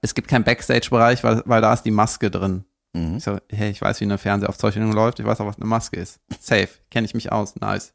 es 0.01 0.13
gibt 0.13 0.27
keinen 0.27 0.43
Backstage-Bereich, 0.43 1.23
weil, 1.23 1.41
weil 1.45 1.61
da 1.61 1.73
ist 1.73 1.83
die 1.83 1.91
Maske 1.91 2.29
drin. 2.29 2.65
Mhm. 2.93 3.17
Ich 3.17 3.23
so, 3.23 3.37
hey, 3.49 3.71
ich 3.71 3.81
weiß, 3.81 4.01
wie 4.01 4.05
eine 4.05 4.17
Fernsehaufzeichnung 4.17 4.91
läuft, 4.91 5.19
ich 5.19 5.25
weiß 5.25 5.39
auch, 5.39 5.47
was 5.47 5.55
eine 5.55 5.65
Maske 5.65 5.97
ist. 5.97 6.19
Safe, 6.39 6.69
kenne 6.91 7.05
ich 7.05 7.13
mich 7.13 7.31
aus, 7.31 7.55
nice. 7.55 7.93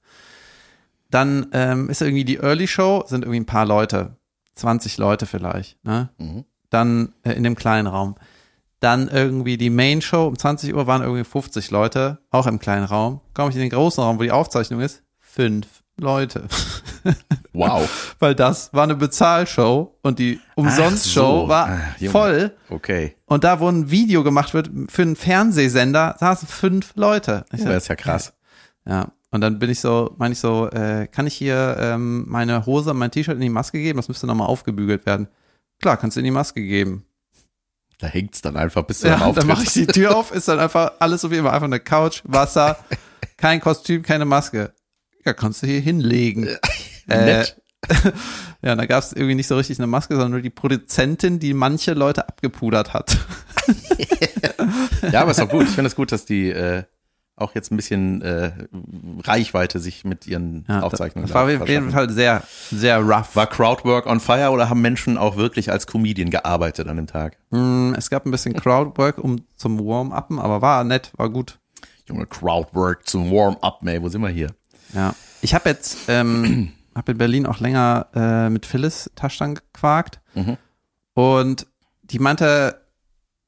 Dann 1.11 1.49
ähm, 1.53 1.91
ist 1.91 2.01
irgendwie 2.01 2.25
die 2.25 2.39
Early 2.39 2.69
Show, 2.69 3.05
sind 3.07 3.25
irgendwie 3.25 3.41
ein 3.41 3.47
paar 3.47 3.67
Leute, 3.67 4.17
20 4.55 4.99
Leute 4.99 5.27
vielleicht, 5.27 5.83
ne? 5.85 6.11
Mhm. 6.19 6.45
Dann 6.71 7.13
äh, 7.23 7.33
in 7.33 7.43
dem 7.43 7.57
kleinen 7.57 7.87
Raum. 7.87 8.15
Dann 8.81 9.09
irgendwie 9.09 9.56
die 9.59 9.71
Main 9.71 10.00
Show, 10.00 10.27
um 10.27 10.38
20 10.38 10.75
Uhr 10.75 10.87
waren 10.87 11.03
irgendwie 11.03 11.25
50 11.25 11.71
Leute, 11.71 12.19
auch 12.31 12.47
im 12.47 12.59
kleinen 12.59 12.85
Raum. 12.85 13.21
Komme 13.35 13.50
ich 13.50 13.56
in 13.56 13.61
den 13.61 13.71
großen 13.71 14.03
Raum, 14.03 14.19
wo 14.19 14.23
die 14.23 14.31
Aufzeichnung 14.32 14.81
ist, 14.81 15.03
fünf 15.19 15.67
Leute. 15.99 16.44
Wow. 17.53 18.15
Weil 18.19 18.35
das 18.35 18.73
war 18.73 18.85
eine 18.85 18.94
Bezahlshow 18.94 19.97
und 20.03 20.19
die 20.19 20.38
Umsonst-Show 20.55 21.43
so. 21.43 21.49
war 21.49 21.79
Junge. 21.99 22.11
voll. 22.11 22.56
Okay. 22.69 23.17
Und 23.27 23.43
da, 23.43 23.59
wo 23.59 23.69
ein 23.69 23.91
Video 23.91 24.23
gemacht 24.23 24.55
wird 24.55 24.71
für 24.88 25.03
einen 25.03 25.17
Fernsehsender, 25.17 26.17
saßen 26.21 26.47
fünf 26.47 26.93
Leute. 26.94 27.44
Ich 27.53 27.61
Oh, 27.61 27.65
so, 27.65 27.69
das 27.71 27.85
ist 27.85 27.88
ja 27.88 27.97
krass. 27.97 28.33
ja. 28.87 29.09
Und 29.33 29.41
dann 29.43 29.59
bin 29.59 29.71
ich 29.71 29.81
so, 29.81 30.15
meine 30.19 30.33
ich 30.33 30.41
so, 30.41 30.69
äh, 30.71 31.06
kann 31.06 31.26
ich 31.26 31.35
hier 31.35 31.76
ähm, 31.81 32.25
meine 32.29 32.67
Hose 32.67 32.91
und 32.91 32.99
mein 32.99 33.11
T-Shirt 33.12 33.35
in 33.35 33.41
die 33.41 33.49
Maske 33.49 33.79
geben? 33.81 33.97
Das 33.99 34.09
müsste 34.09 34.26
nochmal 34.26 34.49
aufgebügelt 34.49 35.06
werden. 35.06 35.29
Klar, 35.81 35.97
kannst 35.97 36.17
du 36.17 36.21
in 36.21 36.25
die 36.25 36.31
Maske 36.33 36.61
geben. 36.62 37.05
Da 38.00 38.06
hängt's 38.06 38.41
dann 38.41 38.56
einfach 38.56 38.82
bis 38.85 39.00
zu 39.00 39.08
deinem 39.08 39.20
Ja, 39.20 39.26
Auftritt. 39.26 39.43
dann 39.43 39.49
mache 39.49 39.62
ich 39.64 39.73
die 39.73 39.87
Tür 39.87 40.16
auf, 40.16 40.33
ist 40.33 40.49
dann 40.49 40.59
einfach 40.59 40.92
alles 41.00 41.21
so 41.21 41.30
wie 41.30 41.37
immer, 41.37 41.52
einfach 41.52 41.66
eine 41.66 41.80
Couch, 41.80 42.23
Wasser, 42.25 42.78
kein 43.37 43.61
Kostüm, 43.61 44.02
keine 44.02 44.25
Maske. 44.25 44.73
Ja, 45.25 45.35
kannst 45.35 45.62
du 45.62 45.66
hier 45.66 45.80
hinlegen. 45.80 46.49
Äh, 47.09 47.45
ja, 48.62 48.75
da 48.75 48.87
gab 48.87 49.02
es 49.02 49.12
irgendwie 49.12 49.35
nicht 49.35 49.49
so 49.49 49.57
richtig 49.57 49.78
eine 49.78 49.87
Maske, 49.87 50.14
sondern 50.14 50.33
nur 50.33 50.40
die 50.40 50.50
Produzentin, 50.50 51.38
die 51.38 51.52
manche 51.54 51.92
Leute 51.95 52.26
abgepudert 52.28 52.92
hat. 52.95 53.16
Ja, 55.12 55.23
aber 55.23 55.30
ist 55.30 55.40
auch 55.40 55.49
gut. 55.49 55.64
Ich 55.64 55.71
finde 55.75 55.88
es 55.88 55.97
gut, 55.97 56.12
dass 56.12 56.25
die 56.26 56.50
äh, 56.50 56.85
auch 57.40 57.54
jetzt 57.54 57.70
ein 57.73 57.76
bisschen 57.76 58.23
äh, 58.23 58.52
Reichweite 59.23 59.78
sich 59.78 60.04
mit 60.04 60.26
ihren 60.26 60.64
Ja, 60.68 60.80
Aufzeichnungen 60.80 61.26
das 61.28 61.35
war 61.35 61.44
auf 61.44 61.68
jeden. 61.68 61.90
Fall 61.90 62.11
sehr, 62.11 62.42
sehr 62.70 62.99
rough. 63.00 63.35
War 63.37 63.47
Crowdwork 63.47 64.06
on 64.06 64.20
fire 64.20 64.50
oder 64.50 64.68
haben 64.68 64.80
Menschen 64.80 65.18
auch 65.18 65.37
wirklich 65.37 65.70
als 65.70 65.87
Comedian 65.87 66.30
gearbeitet 66.30 66.88
an 66.88 66.97
dem 66.97 67.06
Tag? 67.06 67.37
Mm, 67.50 67.94
Es 67.97 68.11
gab 68.11 68.26
ein 68.26 68.30
bisschen 68.30 68.54
Crowdwork 68.54 69.18
um 69.18 69.44
zum 69.56 69.78
Warm-Uppen, 69.78 70.38
aber 70.38 70.62
war 70.62 70.85
nett, 70.85 71.12
war 71.16 71.28
gut. 71.30 71.59
Junge, 72.06 72.26
Crowdwork 72.26 73.06
zum 73.06 73.30
Warm-up, 73.30 73.80
ey, 73.87 74.02
wo 74.02 74.09
sind 74.09 74.23
wir 74.23 74.28
hier? 74.30 74.49
Ja. 74.92 75.14
Ich 75.42 75.54
habe 75.54 75.68
jetzt, 75.68 75.97
ähm, 76.09 76.73
habe 76.97 77.12
in 77.12 77.18
Berlin 77.18 77.47
auch 77.47 77.61
länger 77.61 78.06
äh, 78.14 78.50
mit 78.50 78.66
Phyllis 78.66 79.11
Taschtan 79.14 79.54
gequakt. 79.54 80.20
Mhm. 80.35 80.56
Und 81.14 81.66
die 82.02 82.18
meinte, 82.18 82.80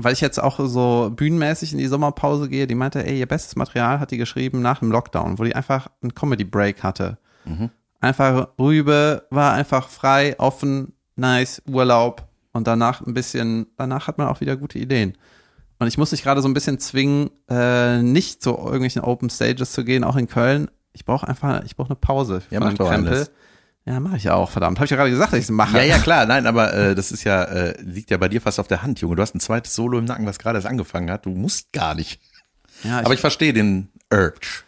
weil 0.04 0.12
ich 0.12 0.20
jetzt 0.20 0.42
auch 0.42 0.58
so 0.60 1.12
bühnenmäßig 1.14 1.72
in 1.72 1.78
die 1.78 1.86
Sommerpause 1.86 2.48
gehe, 2.48 2.66
die 2.66 2.74
meinte, 2.74 3.04
ey, 3.04 3.18
ihr 3.18 3.26
bestes 3.26 3.56
Material 3.56 4.00
hat 4.00 4.10
die 4.10 4.18
geschrieben 4.18 4.62
nach 4.62 4.80
dem 4.80 4.90
Lockdown, 4.90 5.38
wo 5.38 5.44
die 5.44 5.54
einfach 5.54 5.88
einen 6.02 6.14
Comedy-Break 6.14 6.82
hatte. 6.82 7.18
Mhm. 7.44 7.70
Einfach 8.00 8.48
Rübe, 8.58 9.26
war 9.30 9.52
einfach 9.52 9.88
frei, 9.88 10.34
offen, 10.38 10.92
nice, 11.16 11.62
Urlaub 11.66 12.26
und 12.52 12.66
danach 12.66 13.00
ein 13.06 13.14
bisschen, 13.14 13.66
danach 13.76 14.08
hat 14.08 14.18
man 14.18 14.28
auch 14.28 14.40
wieder 14.40 14.56
gute 14.56 14.78
Ideen. 14.78 15.16
Und 15.78 15.88
ich 15.88 15.98
muss 15.98 16.12
mich 16.12 16.22
gerade 16.22 16.42
so 16.42 16.48
ein 16.48 16.54
bisschen 16.54 16.78
zwingen, 16.78 17.30
äh, 17.48 18.02
nicht 18.02 18.42
zu 18.42 18.50
irgendwelchen 18.50 19.02
Open 19.02 19.30
Stages 19.30 19.72
zu 19.72 19.84
gehen, 19.84 20.04
auch 20.04 20.16
in 20.16 20.28
Köln. 20.28 20.70
Ich 20.92 21.04
brauche 21.04 21.26
einfach, 21.26 21.64
ich 21.64 21.76
brauche 21.76 21.90
eine 21.90 21.96
Pause 21.96 22.42
Ja, 22.50 22.60
mach 22.60 22.74
doch 22.74 22.90
alles. 22.90 23.32
Ja, 23.84 23.98
mache 23.98 24.16
ich 24.16 24.24
ja 24.24 24.34
auch, 24.34 24.50
verdammt. 24.50 24.78
Habe 24.78 24.84
ich 24.84 24.90
ja 24.92 24.96
gerade 24.96 25.10
gesagt, 25.10 25.32
dass 25.32 25.38
ich 25.40 25.46
es 25.46 25.50
mache. 25.50 25.76
Ja, 25.76 25.82
ja, 25.82 25.98
klar, 25.98 26.24
nein, 26.26 26.46
aber 26.46 26.72
äh, 26.72 26.94
das 26.94 27.10
ist 27.10 27.24
ja, 27.24 27.42
äh, 27.42 27.80
liegt 27.82 28.10
ja 28.10 28.16
bei 28.16 28.28
dir 28.28 28.40
fast 28.40 28.60
auf 28.60 28.68
der 28.68 28.82
Hand, 28.82 29.00
Junge. 29.00 29.16
Du 29.16 29.22
hast 29.22 29.34
ein 29.34 29.40
zweites 29.40 29.74
Solo 29.74 29.98
im 29.98 30.04
Nacken, 30.04 30.24
was 30.24 30.38
gerade 30.38 30.58
erst 30.58 30.68
angefangen 30.68 31.10
hat. 31.10 31.26
Du 31.26 31.30
musst 31.30 31.72
gar 31.72 31.94
nicht. 31.96 32.20
Ja, 32.84 33.00
ich, 33.00 33.06
Aber 33.06 33.14
ich 33.14 33.20
verstehe 33.20 33.52
den 33.52 33.88
Urge. 34.12 34.62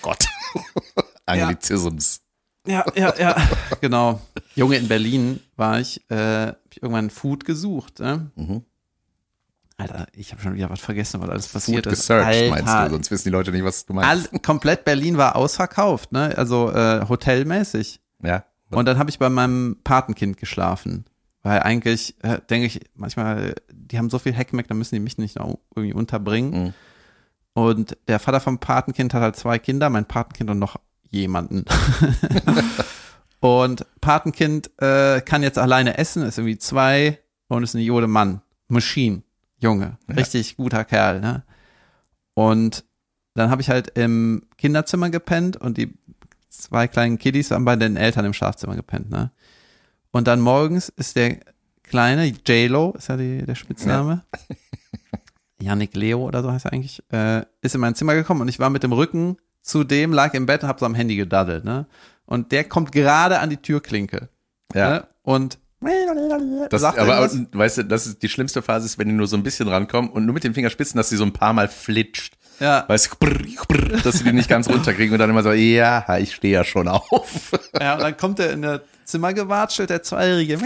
Gott. 0.00 0.26
Anglizisms. 1.26 2.20
ja, 2.66 2.84
ja, 2.94 3.14
ja, 3.18 3.36
genau. 3.80 4.20
Junge, 4.54 4.76
in 4.76 4.86
Berlin 4.86 5.40
war 5.56 5.80
ich, 5.80 6.00
äh, 6.10 6.46
hab 6.48 6.58
ich 6.70 6.82
irgendwann 6.82 7.10
Food 7.10 7.44
gesucht. 7.44 7.98
Ne? 7.98 8.30
Mhm. 8.36 8.62
Alter, 9.76 10.06
ich 10.12 10.30
habe 10.30 10.40
schon 10.42 10.54
wieder 10.54 10.70
was 10.70 10.80
vergessen, 10.80 11.20
was 11.20 11.30
alles 11.30 11.48
passiert 11.48 11.84
Food 11.86 11.92
ist. 11.92 12.00
gesearched, 12.00 12.26
Alter, 12.26 12.50
meinst 12.50 12.74
du? 12.74 12.90
Sonst 12.90 13.10
wissen 13.10 13.24
die 13.24 13.30
Leute 13.30 13.50
nicht, 13.50 13.64
was 13.64 13.86
du 13.86 13.94
meinst. 13.94 14.32
all, 14.32 14.38
komplett 14.40 14.84
Berlin 14.84 15.16
war 15.16 15.34
ausverkauft, 15.34 16.12
ne? 16.12 16.32
Also 16.36 16.70
äh, 16.70 17.04
hotelmäßig. 17.08 18.00
ja. 18.22 18.44
Und 18.74 18.86
dann 18.86 18.98
habe 18.98 19.10
ich 19.10 19.18
bei 19.18 19.28
meinem 19.28 19.76
Patenkind 19.84 20.36
geschlafen. 20.36 21.04
Weil 21.42 21.60
eigentlich, 21.60 22.14
äh, 22.22 22.40
denke 22.50 22.66
ich, 22.66 22.80
manchmal, 22.94 23.54
die 23.72 23.98
haben 23.98 24.10
so 24.10 24.18
viel 24.18 24.32
Heckmeck, 24.32 24.68
da 24.68 24.74
müssen 24.74 24.94
die 24.94 25.00
mich 25.00 25.18
nicht 25.18 25.36
noch 25.36 25.58
irgendwie 25.74 25.94
unterbringen. 25.94 26.62
Mhm. 26.64 26.74
Und 27.54 27.96
der 28.08 28.18
Vater 28.20 28.40
vom 28.40 28.58
Patenkind 28.58 29.12
hat 29.12 29.22
halt 29.22 29.36
zwei 29.36 29.58
Kinder, 29.58 29.90
mein 29.90 30.06
Patenkind 30.06 30.50
und 30.50 30.58
noch 30.58 30.76
jemanden. 31.10 31.64
und 33.40 33.84
Patenkind 34.00 34.70
äh, 34.80 35.20
kann 35.20 35.42
jetzt 35.42 35.58
alleine 35.58 35.98
essen, 35.98 36.22
ist 36.22 36.38
irgendwie 36.38 36.58
zwei 36.58 37.18
und 37.48 37.62
ist 37.62 37.74
ein 37.74 37.80
Jode 37.80 38.06
Mann. 38.06 38.40
Machine, 38.68 39.22
Junge, 39.58 39.98
Ja. 40.08 40.14
richtig 40.14 40.56
guter 40.56 40.84
Kerl, 40.84 41.20
ne? 41.20 41.42
Und 42.34 42.84
dann 43.34 43.50
habe 43.50 43.60
ich 43.60 43.68
halt 43.68 43.98
im 43.98 44.46
Kinderzimmer 44.56 45.10
gepennt 45.10 45.56
und 45.56 45.76
die 45.76 45.92
zwei 46.52 46.88
kleinen 46.88 47.18
Kiddies 47.18 47.50
haben 47.50 47.64
bei 47.64 47.76
den 47.76 47.96
Eltern 47.96 48.24
im 48.24 48.32
Schlafzimmer 48.32 48.76
gepennt, 48.76 49.10
ne? 49.10 49.30
Und 50.10 50.26
dann 50.28 50.40
morgens 50.40 50.90
ist 50.90 51.16
der 51.16 51.38
kleine, 51.82 52.26
J-Lo, 52.26 52.92
ist 52.96 53.08
ja 53.08 53.16
die, 53.16 53.44
der 53.44 53.54
Spitzname. 53.54 54.22
Yannick 55.60 55.94
Leo 55.96 56.26
oder 56.26 56.42
so 56.42 56.52
heißt 56.52 56.66
er 56.66 56.72
eigentlich, 56.72 57.02
äh, 57.12 57.42
ist 57.60 57.74
in 57.74 57.80
mein 57.80 57.94
Zimmer 57.94 58.14
gekommen 58.14 58.40
und 58.40 58.48
ich 58.48 58.58
war 58.58 58.68
mit 58.68 58.82
dem 58.82 58.92
Rücken 58.92 59.36
zu 59.62 59.84
dem, 59.84 60.12
lag 60.12 60.34
im 60.34 60.46
Bett 60.46 60.62
und 60.62 60.68
hab 60.68 60.80
so 60.80 60.86
am 60.86 60.94
Handy 60.94 61.16
gedaddelt, 61.16 61.64
ne? 61.64 61.86
Und 62.26 62.52
der 62.52 62.64
kommt 62.64 62.92
gerade 62.92 63.38
an 63.40 63.50
die 63.50 63.56
Türklinke. 63.56 64.28
Ja. 64.74 64.90
Ne? 64.90 65.06
Und 65.22 65.58
Das, 66.70 66.80
sagt 66.80 66.98
aber 66.98 67.20
irgendwas. 67.20 67.58
weißt 67.58 67.78
du, 67.78 67.84
das 67.84 68.06
ist 68.06 68.22
die 68.22 68.28
schlimmste 68.28 68.62
Phase 68.62 68.86
ist, 68.86 68.98
wenn 68.98 69.08
die 69.08 69.14
nur 69.14 69.26
so 69.26 69.36
ein 69.36 69.42
bisschen 69.42 69.68
rankommen 69.68 70.10
und 70.10 70.24
nur 70.24 70.34
mit 70.34 70.44
den 70.44 70.54
Fingerspitzen, 70.54 70.96
dass 70.96 71.08
sie 71.08 71.16
so 71.16 71.24
ein 71.24 71.32
paar 71.32 71.52
Mal 71.52 71.68
flitscht. 71.68 72.36
Ja, 72.60 72.84
Weißt 72.88 73.10
du, 73.12 73.16
brr, 73.18 73.38
brr, 73.68 73.98
dass 74.02 74.18
sie 74.18 74.24
die 74.24 74.32
nicht 74.32 74.48
ganz 74.48 74.68
runterkriegen 74.68 75.12
und 75.12 75.18
dann 75.18 75.30
immer 75.30 75.42
so, 75.42 75.52
ja, 75.52 76.04
ich 76.18 76.34
stehe 76.34 76.54
ja 76.54 76.64
schon 76.64 76.88
auf. 76.88 77.52
ja, 77.80 77.94
und 77.94 78.00
dann 78.02 78.16
kommt 78.16 78.38
er 78.38 78.50
in 78.52 78.62
das 78.62 78.80
Zimmer 79.04 79.32
gewatschelt, 79.32 79.90
der 79.90 80.02
Zweijährige. 80.02 80.58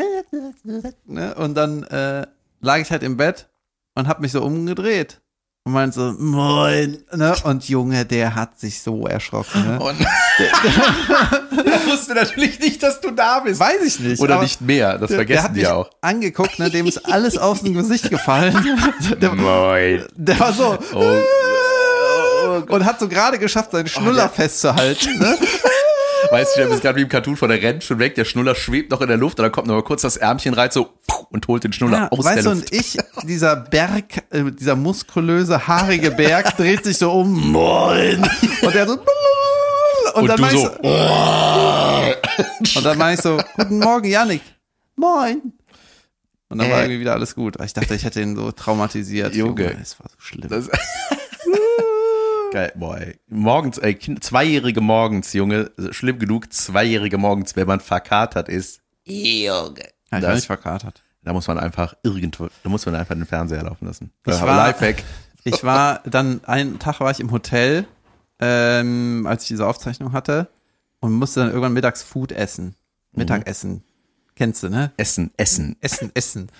Ne? 1.06 1.34
Und 1.34 1.54
dann 1.54 1.82
äh, 1.84 2.26
lag 2.60 2.78
ich 2.78 2.90
halt 2.90 3.02
im 3.02 3.16
Bett 3.16 3.48
und 3.94 4.08
hab 4.08 4.20
mich 4.20 4.32
so 4.32 4.42
umgedreht. 4.42 5.20
Und 5.64 5.72
meinte 5.72 5.96
so, 5.96 6.12
moin. 6.22 6.98
Ne? 7.12 7.34
Und 7.42 7.68
Junge, 7.68 8.04
der 8.04 8.36
hat 8.36 8.60
sich 8.60 8.82
so 8.82 9.06
erschrocken. 9.08 9.64
Ne? 9.66 9.80
Und 9.80 9.96
er 10.70 11.86
wusste 11.86 12.14
natürlich 12.14 12.60
nicht, 12.60 12.82
dass 12.84 13.00
du 13.00 13.10
da 13.10 13.40
bist. 13.40 13.58
Weiß 13.58 13.82
ich 13.84 13.98
nicht. 13.98 14.20
Oder 14.22 14.40
nicht 14.40 14.60
mehr, 14.60 14.96
das 14.98 15.08
der, 15.08 15.08
der 15.08 15.16
vergessen 15.26 15.44
hat 15.44 15.56
die 15.56 15.60
mich 15.60 15.68
auch. 15.68 15.90
angeguckt, 16.02 16.58
ne? 16.60 16.70
dem 16.70 16.86
ist 16.86 16.98
alles 17.10 17.36
aus 17.36 17.62
dem 17.62 17.74
Gesicht 17.74 18.10
gefallen. 18.10 18.54
Der, 19.20 19.32
Moin. 19.34 20.04
der 20.14 20.38
war 20.38 20.52
so 20.52 20.78
Oh, 20.94 21.18
und 22.46 22.84
hat 22.84 23.00
so 23.00 23.08
gerade 23.08 23.38
geschafft, 23.38 23.72
seinen 23.72 23.88
Schnuller 23.88 24.28
festzuhalten. 24.28 25.18
Ne? 25.18 25.36
weißt 26.30 26.56
du, 26.56 26.60
der 26.62 26.70
ist 26.70 26.82
gerade 26.82 26.96
wie 26.98 27.02
im 27.02 27.08
Cartoon 27.08 27.36
von 27.36 27.48
der 27.48 27.62
rennt 27.62 27.84
schon 27.84 27.98
weg, 27.98 28.14
der 28.14 28.24
Schnuller 28.24 28.54
schwebt 28.54 28.90
noch 28.90 29.00
in 29.00 29.08
der 29.08 29.16
Luft 29.16 29.38
und 29.38 29.44
dann 29.44 29.52
kommt 29.52 29.66
noch 29.68 29.74
mal 29.74 29.82
kurz 29.84 30.02
das 30.02 30.16
Ärmchen 30.16 30.54
rein 30.54 30.70
so 30.72 30.88
und 31.30 31.46
holt 31.48 31.64
den 31.64 31.72
Schnuller 31.72 31.98
Ja, 31.98 32.08
aus 32.10 32.24
weißt 32.24 32.36
der 32.36 32.42
du, 32.44 32.50
Luft. 32.50 32.72
und 32.72 32.78
ich, 32.78 32.98
dieser 33.24 33.56
Berg, 33.56 34.04
äh, 34.30 34.50
dieser 34.50 34.74
muskulöse, 34.76 35.66
haarige 35.68 36.10
Berg, 36.10 36.56
dreht 36.56 36.84
sich 36.84 36.98
so 36.98 37.12
um. 37.12 37.52
Moin. 37.52 38.28
Und 38.62 38.74
der 38.74 38.86
so. 38.88 38.94
Und, 40.14 40.22
Und 40.22 40.28
dann 40.28 40.44
ich 40.44 40.50
so, 40.50 40.58
so. 40.62 40.68
Und 42.78 42.84
dann 42.84 42.98
meine 42.98 43.14
ich 43.14 43.20
so, 43.20 43.38
guten 43.56 43.78
Morgen, 43.80 44.08
Yannick. 44.08 44.42
Moin. 44.96 45.52
Und 46.48 46.58
dann 46.58 46.70
war 46.70 46.78
Äh. 46.78 46.82
irgendwie 46.84 47.00
wieder 47.00 47.12
alles 47.14 47.34
gut. 47.34 47.56
Ich 47.62 47.72
dachte, 47.74 47.94
ich 47.94 48.04
hätte 48.04 48.20
ihn 48.22 48.34
so 48.36 48.50
traumatisiert. 48.52 49.34
Junge. 49.34 49.76
es 49.82 49.98
war 50.00 50.08
so 50.08 50.16
schlimm. 50.18 50.48
Geil, 52.52 52.72
boy. 52.76 53.18
Morgens, 53.28 53.78
ey, 53.78 53.94
kind, 53.94 54.22
zweijährige 54.22 54.80
morgens, 54.80 55.32
Junge, 55.32 55.70
schlimm 55.90 56.18
genug, 56.18 56.52
zweijährige 56.52 57.18
morgens, 57.18 57.56
wenn 57.56 57.66
man 57.66 57.80
verkatert 57.80 58.48
ist. 58.48 58.80
Junge. 59.04 59.74
ja, 60.10 60.18
ich 60.18 60.24
das- 60.24 60.34
nicht 60.36 60.46
verkatert. 60.46 61.02
Da 61.22 61.32
muss 61.32 61.48
man 61.48 61.58
einfach 61.58 61.94
irgendwo, 62.04 62.48
da 62.62 62.68
muss 62.68 62.86
man 62.86 62.94
einfach 62.94 63.16
den 63.16 63.26
Fernseher 63.26 63.64
laufen 63.64 63.86
lassen. 63.86 64.12
Ich 64.26 64.32
Aber 64.34 64.46
war- 64.46 64.66
Lifehack. 64.68 65.02
Ich 65.48 65.62
war 65.62 66.00
dann, 66.04 66.42
einen 66.44 66.80
Tag 66.80 66.98
war 66.98 67.08
ich 67.12 67.20
im 67.20 67.30
Hotel, 67.30 67.86
ähm, 68.40 69.26
als 69.28 69.42
ich 69.44 69.48
diese 69.50 69.64
Aufzeichnung 69.64 70.12
hatte 70.12 70.48
und 70.98 71.12
musste 71.12 71.38
dann 71.38 71.50
irgendwann 71.50 71.72
mittags 71.72 72.02
Food 72.02 72.32
essen. 72.32 72.74
Mittagessen. 73.12 73.84
Kennst 74.34 74.64
du, 74.64 74.68
ne? 74.70 74.90
Essen, 74.96 75.30
essen. 75.36 75.76
Essen, 75.80 76.10
essen. 76.14 76.50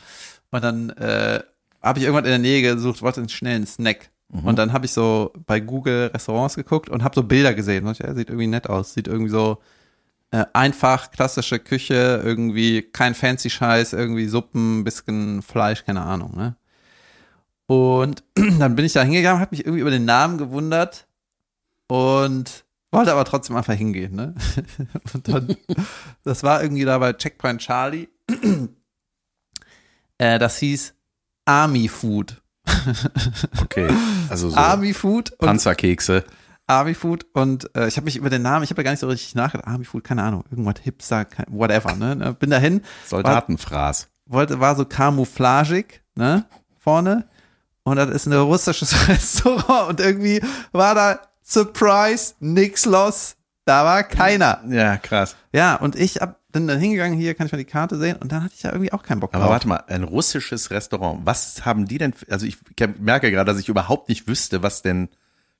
Und 0.53 0.63
dann 0.63 0.91
äh, 0.91 1.41
habe 1.83 1.99
ich 1.99 2.05
irgendwann 2.05 2.27
in 2.27 2.31
der 2.31 2.39
Nähe 2.39 2.63
gesucht, 2.63 3.03
wollte 3.03 3.19
einen 3.21 3.29
schnellen 3.29 3.67
Snack. 3.67 4.11
Und 4.29 4.57
dann 4.59 4.73
habe 4.73 4.87
ich 4.87 4.93
so 4.93 5.33
bei 5.47 5.61
Google 5.61 6.11
Restaurants 6.13 6.57
geguckt 6.57 6.89
und 6.89 7.05
habe 7.05 7.15
so 7.15 7.23
Bilder 7.23 7.55
gesehen. 7.55 7.87
Und 7.87 7.93
ich, 7.93 7.99
ja, 8.01 8.13
sieht 8.15 8.29
irgendwie 8.29 8.49
nett 8.49 8.69
aus. 8.69 8.93
Sieht 8.93 9.07
irgendwie 9.07 9.31
so 9.31 9.59
äh, 10.33 10.45
einfach, 10.53 11.11
klassische 11.11 11.59
Küche, 11.59 12.21
irgendwie 12.25 12.83
kein 12.83 13.15
fancy 13.15 13.51
Scheiß, 13.51 13.93
irgendwie 13.93 14.27
Suppen, 14.27 14.85
bisschen 14.85 15.43
Fleisch, 15.43 15.85
keine 15.85 16.03
Ahnung, 16.03 16.37
ne? 16.37 16.57
Und 17.67 18.23
dann 18.59 18.77
bin 18.77 18.85
ich 18.85 18.93
da 18.93 19.03
hingegangen, 19.03 19.41
habe 19.41 19.55
mich 19.55 19.65
irgendwie 19.65 19.81
über 19.81 19.91
den 19.91 20.05
Namen 20.05 20.39
gewundert 20.39 21.07
und 21.89 22.65
wollte 22.91 23.13
aber 23.13 23.25
trotzdem 23.25 23.57
einfach 23.57 23.75
hingehen, 23.75 24.15
ne? 24.15 24.35
Und 25.15 25.29
dann, 25.29 25.57
das 26.25 26.43
war 26.43 26.63
irgendwie 26.63 26.85
da 26.85 26.99
bei 26.99 27.13
Checkpoint 27.13 27.61
Charlie. 27.61 28.09
Äh, 30.19 30.39
das 30.39 30.57
hieß 30.61 30.95
Army 31.45 31.89
Food. 31.89 32.41
Okay. 33.63 33.89
Also 34.29 34.51
so 34.51 34.57
Army 34.57 34.93
Food 34.95 35.33
und 35.33 35.47
Panzerkekse. 35.47 36.25
Army 36.67 36.95
Food 36.95 37.27
und 37.33 37.71
äh, 37.77 37.87
ich 37.87 37.97
habe 37.97 38.07
mich 38.07 38.17
über 38.17 38.29
den 38.31 38.43
Namen, 38.43 38.65
ich 38.65 38.71
habe 38.71 38.81
ja 38.81 38.85
gar 38.85 38.91
nicht 38.91 39.01
so 39.01 39.07
richtig 39.09 39.35
nachgedacht. 39.35 39.69
Army 39.69 39.85
Food, 39.85 40.03
keine 40.05 40.23
Ahnung, 40.23 40.45
irgendwas 40.51 40.77
Hipster, 40.83 41.27
whatever, 41.49 41.95
ne? 41.95 42.35
Bin 42.39 42.51
dahin, 42.51 42.83
Soldatenfraß. 43.07 44.09
wollte, 44.27 44.59
war 44.59 44.75
so 44.75 44.85
camouflagig, 44.85 46.03
ne? 46.17 46.45
Vorne. 46.79 47.29
Und 47.85 47.97
das 47.97 48.11
ist 48.11 48.27
ein 48.27 48.33
russisches 48.33 49.09
Restaurant 49.09 49.91
und 49.91 50.01
irgendwie 50.01 50.41
war 50.73 50.95
da 50.97 51.21
Surprise, 51.43 52.35
nix 52.41 52.85
los. 52.85 53.37
Da 53.65 53.85
war 53.85 54.03
keiner. 54.03 54.61
Ja, 54.69 54.97
krass. 54.97 55.37
Ja, 55.53 55.77
und 55.77 55.95
ich 55.97 56.17
hab 56.17 56.41
dann 56.57 56.67
da 56.69 56.75
hingegangen, 56.75 57.19
hier 57.19 57.35
kann 57.35 57.47
ich 57.47 57.53
mal 57.53 57.59
die 57.59 57.65
Karte 57.65 57.97
sehen 57.99 58.17
und 58.17 58.33
dann 58.33 58.43
hatte 58.43 58.55
ich 58.57 58.63
da 58.63 58.71
irgendwie 58.73 58.93
auch 58.93 59.03
keinen 59.03 59.21
Bock 59.21 59.35
Aber 59.35 59.45
drauf. 59.45 59.53
warte 59.53 59.69
mal, 59.69 59.85
ein 59.89 60.03
russisches 60.05 60.71
Restaurant. 60.71 61.21
Was 61.25 61.65
haben 61.65 61.87
die 61.87 61.99
denn? 61.99 62.15
Also 62.29 62.47
ich 62.47 62.59
merke 62.99 63.31
gerade, 63.31 63.51
dass 63.51 63.61
ich 63.61 63.69
überhaupt 63.69 64.09
nicht 64.09 64.27
wüsste, 64.29 64.63
was 64.63 64.83
denn 64.83 65.09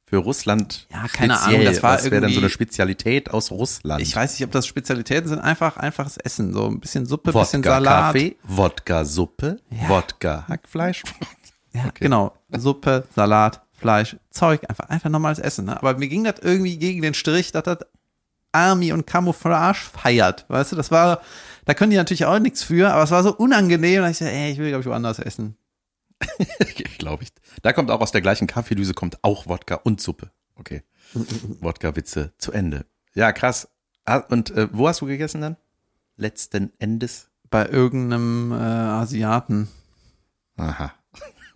für 0.09 0.19
Russland 0.19 0.87
Ja, 0.93 1.07
keine 1.09 1.35
speziell, 1.35 1.55
Ahnung, 1.57 1.65
das 1.67 1.83
war 1.83 2.03
wäre 2.05 2.21
denn 2.21 2.33
so 2.33 2.39
eine 2.39 2.49
Spezialität 2.51 3.31
aus 3.33 3.51
Russland? 3.51 4.01
Ich 4.03 4.15
weiß 4.15 4.35
nicht, 4.39 4.45
ob 4.45 4.53
das 4.53 4.67
Spezialitäten 4.67 5.29
sind, 5.29 5.41
einfach 5.41 5.77
einfaches 5.79 6.17
Essen, 6.17 6.53
so 6.53 6.67
ein 6.69 6.79
bisschen 6.79 7.07
Suppe, 7.07 7.35
Wodka 7.35 7.41
bisschen 7.45 7.63
Salat. 7.65 8.15
Kaffee, 8.15 8.37
Wodka 8.45 9.05
Suppe, 9.05 9.59
Ja. 9.71 9.89
Wodka 9.89 10.45
Hackfleisch. 10.49 11.03
Ja, 11.73 11.91
genau. 11.93 12.33
Suppe, 12.57 13.05
Salat, 13.15 13.61
Fleisch, 13.75 14.17
Zeug, 14.31 14.63
einfach, 14.67 14.89
einfach 14.89 15.11
normales 15.11 15.39
Essen. 15.39 15.67
Ne? 15.67 15.77
Aber 15.77 15.99
mir 15.99 16.09
ging 16.09 16.25
das 16.25 16.37
irgendwie 16.41 16.79
gegen 16.79 17.03
den 17.03 17.13
Strich, 17.13 17.53
dass 17.53 17.65
das 17.65 17.79
Army 18.57 18.93
und 18.93 19.07
Camouflage 19.07 19.79
feiert. 19.79 20.45
Weißt 20.49 20.73
du, 20.73 20.77
das 20.77 20.91
war, 20.91 21.21
da 21.67 21.75
können 21.75 21.91
die 21.91 21.97
natürlich 21.97 22.25
auch 22.25 22.39
nichts 22.39 22.63
für, 22.63 22.93
aber 22.93 23.03
es 23.03 23.11
war 23.11 23.23
so 23.23 23.35
unangenehm. 23.37 24.03
Da 24.03 24.11
ich 24.11 24.19
so, 24.19 24.25
ey, 24.25 24.53
ich 24.53 24.59
will, 24.59 24.69
glaube 24.69 24.81
ich, 24.81 24.87
woanders 24.87 25.19
essen. 25.19 25.57
Glaube 26.99 27.25
ich. 27.25 27.29
Da 27.63 27.75
kommt 27.75 27.91
auch 27.91 28.01
aus 28.01 28.11
der 28.11 28.23
gleichen 28.23 28.47
Kaffeedüse 28.47 28.95
kommt 28.95 29.23
auch 29.23 29.47
Wodka 29.47 29.75
und 29.75 30.01
Suppe. 30.01 30.31
Okay. 30.55 30.83
Wodka-Witze 31.61 32.33
zu 32.39 32.53
Ende. 32.53 32.87
Ja, 33.15 33.33
krass. 33.33 33.69
Ah, 34.07 34.17
Und 34.29 34.51
äh, 34.53 34.69
wo 34.73 34.89
hast 34.89 35.03
du 35.03 35.07
gegessen 35.07 35.43
dann? 35.43 35.57
Letzten 36.17 36.73
Endes? 36.79 37.29
Bei 37.51 37.67
irgendeinem 37.69 38.53
äh, 38.53 38.55
Asiaten. 38.55 39.69
Aha. 40.57 40.95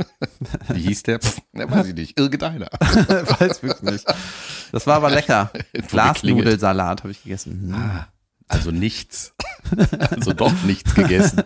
Wie 0.69 0.80
hieß 0.80 1.02
der? 1.04 1.21
Pff, 1.21 1.40
ne, 1.52 1.71
weiß 1.71 1.88
ich 1.88 1.95
nicht. 1.95 2.19
Irgendeiner. 2.19 2.66
Weiß 2.80 3.62
wirklich 3.62 3.90
nicht. 3.90 4.04
Das 4.73 4.87
war 4.87 4.97
aber 4.97 5.11
lecker. 5.11 5.50
Glasnudelsalat 5.88 7.02
habe 7.02 7.12
ich 7.12 7.23
gegessen. 7.23 7.61
Hm. 7.62 7.75
Ah, 7.75 8.09
also 8.49 8.71
nichts. 8.71 9.35
Also 10.11 10.33
doch 10.33 10.52
nichts 10.64 10.95
gegessen. 10.95 11.42